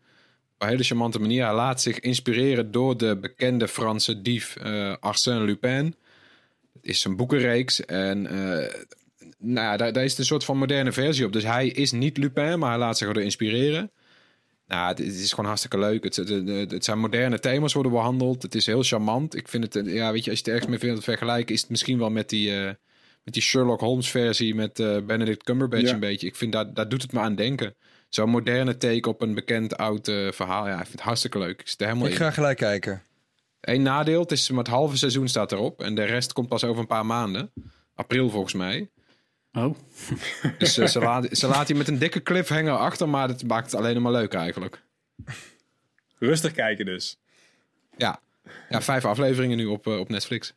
Op 0.58 0.64
een 0.64 0.68
hele 0.68 0.82
charmante 0.84 1.18
manier. 1.18 1.44
Hij 1.44 1.54
laat 1.54 1.82
zich 1.82 2.00
inspireren 2.00 2.70
door 2.70 2.96
de 2.96 3.16
bekende 3.16 3.68
Franse 3.68 4.22
dief 4.22 4.56
eh, 4.56 4.94
Arsène 5.00 5.44
Lupin. 5.44 5.94
Het 6.72 6.86
is 6.86 7.04
een 7.04 7.16
boekenreeks 7.16 7.84
en 7.84 8.22
nou 9.38 9.66
ja, 9.66 9.76
daar, 9.76 9.92
daar 9.92 10.04
is 10.04 10.18
een 10.18 10.24
soort 10.24 10.44
van 10.44 10.58
moderne 10.58 10.92
versie 10.92 11.24
op. 11.24 11.32
Dus 11.32 11.42
hij 11.42 11.68
is 11.68 11.92
niet 11.92 12.16
Lupin, 12.16 12.58
maar 12.58 12.70
hij 12.70 12.78
laat 12.78 12.98
zich 12.98 13.08
erdoor 13.08 13.22
inspireren. 13.22 13.90
Nou, 14.68 14.88
het, 14.88 15.00
is 15.00 15.30
gewoon 15.30 15.44
hartstikke 15.46 15.78
leuk. 15.78 16.04
Het, 16.04 16.16
het, 16.16 16.48
het- 16.70 16.84
zijn 16.84 16.98
moderne 16.98 17.38
thema's 17.38 17.72
worden 17.72 17.92
behandeld. 17.92 18.42
Het 18.42 18.54
is 18.54 18.66
heel 18.66 18.82
charmant. 18.82 19.36
Ik 19.36 19.48
vind 19.48 19.64
het, 19.74 19.76
eh, 19.86 19.94
ja, 19.94 20.12
weet 20.12 20.24
je, 20.24 20.30
als 20.30 20.38
je 20.40 20.44
het 20.50 20.54
ergens 20.54 20.70
mee 20.82 20.90
wilt 20.90 21.04
vergelijken, 21.04 21.54
is 21.54 21.60
het 21.60 21.70
misschien 21.70 21.98
wel 21.98 22.10
met 22.10 22.28
die, 22.28 22.56
eh, 22.56 22.64
met 23.24 23.34
die 23.34 23.42
Sherlock 23.42 23.80
Holmes 23.80 24.10
versie 24.10 24.54
met 24.54 24.78
eh, 24.80 24.96
Benedict 25.06 25.42
Cumberbatch 25.42 25.82
Ja. 25.86 25.92
een 25.92 26.00
beetje. 26.00 26.26
Ik 26.26 26.36
vind 26.36 26.52
dat, 26.52 26.76
daar 26.76 26.88
doet 26.88 27.02
het 27.02 27.12
me 27.12 27.20
aan 27.20 27.34
denken. 27.34 27.74
Zo'n 28.08 28.30
moderne 28.30 28.76
take 28.76 29.08
op 29.08 29.20
een 29.22 29.34
bekend 29.34 29.76
oud 29.76 30.04
verhaal. 30.30 30.66
Ja, 30.66 30.72
ik 30.72 30.78
vind 30.80 30.92
het 30.92 31.00
hartstikke 31.00 31.38
leuk. 31.38 31.60
Ik 31.60 31.68
zit 31.68 31.80
er 31.80 31.86
helemaal 31.86 32.06
Ik 32.08 32.12
in. 32.12 32.18
ga 32.18 32.30
gelijk 32.30 32.56
kijken. 32.58 33.02
Eén 33.60 33.82
nadeel, 33.82 34.20
het 34.20 34.32
is 34.32 34.48
maar 34.50 34.58
het 34.58 34.68
halve 34.68 34.96
seizoen 34.96 35.28
staat 35.28 35.52
erop. 35.52 35.82
En 35.82 35.94
de 35.94 36.04
rest 36.04 36.32
komt 36.32 36.48
pas 36.48 36.64
over 36.64 36.80
een 36.80 36.86
paar 36.86 37.06
maanden. 37.06 37.52
April 37.94 38.30
volgens 38.30 38.54
mij. 38.54 38.90
Oh. 39.52 39.74
Dus 40.58 40.74
ze, 40.74 40.98
laat, 40.98 41.28
ze 41.30 41.46
laat 41.46 41.68
je 41.68 41.74
met 41.74 41.88
een 41.88 41.98
dikke 41.98 42.22
cliffhanger 42.22 42.76
achter, 42.76 43.08
maar 43.08 43.28
dat 43.28 43.44
maakt 43.44 43.70
het 43.70 43.80
alleen 43.80 44.02
maar 44.02 44.12
leuk 44.12 44.34
eigenlijk. 44.34 44.82
Rustig 46.18 46.52
kijken 46.52 46.86
dus. 46.86 47.18
Ja, 47.96 48.20
ja 48.68 48.82
vijf 48.82 49.04
afleveringen 49.04 49.56
nu 49.56 49.66
op, 49.66 49.86
eh, 49.86 49.98
op 49.98 50.08
Netflix. 50.08 50.54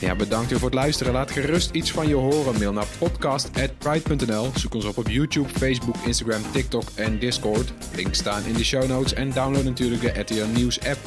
Ja, 0.00 0.16
bedankt 0.16 0.50
weer 0.50 0.58
voor 0.58 0.68
het 0.68 0.78
luisteren. 0.78 1.12
Laat 1.12 1.30
gerust 1.30 1.70
iets 1.70 1.90
van 1.90 2.08
je 2.08 2.14
horen. 2.14 2.58
Mail 2.58 2.72
naar 2.72 2.86
podcast.pride.nl. 2.98 4.50
Zoek 4.54 4.74
ons 4.74 4.84
op 4.84 4.96
op 4.98 5.08
YouTube, 5.08 5.48
Facebook, 5.48 5.96
Instagram, 5.96 6.42
TikTok 6.52 6.84
en 6.94 7.18
Discord. 7.18 7.72
Links 7.94 8.18
staan 8.18 8.44
in 8.44 8.54
de 8.54 8.64
show 8.64 8.88
notes. 8.88 9.14
En 9.14 9.30
download 9.30 9.64
natuurlijk 9.64 10.00
de 10.00 10.20
RTL 10.20 10.46
Nieuws 10.54 10.80
app. 10.80 10.98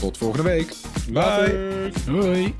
Tot 0.00 0.18
volgende 0.18 0.48
week. 0.48 0.74
Bye. 1.12 1.90
Hoi. 2.06 2.54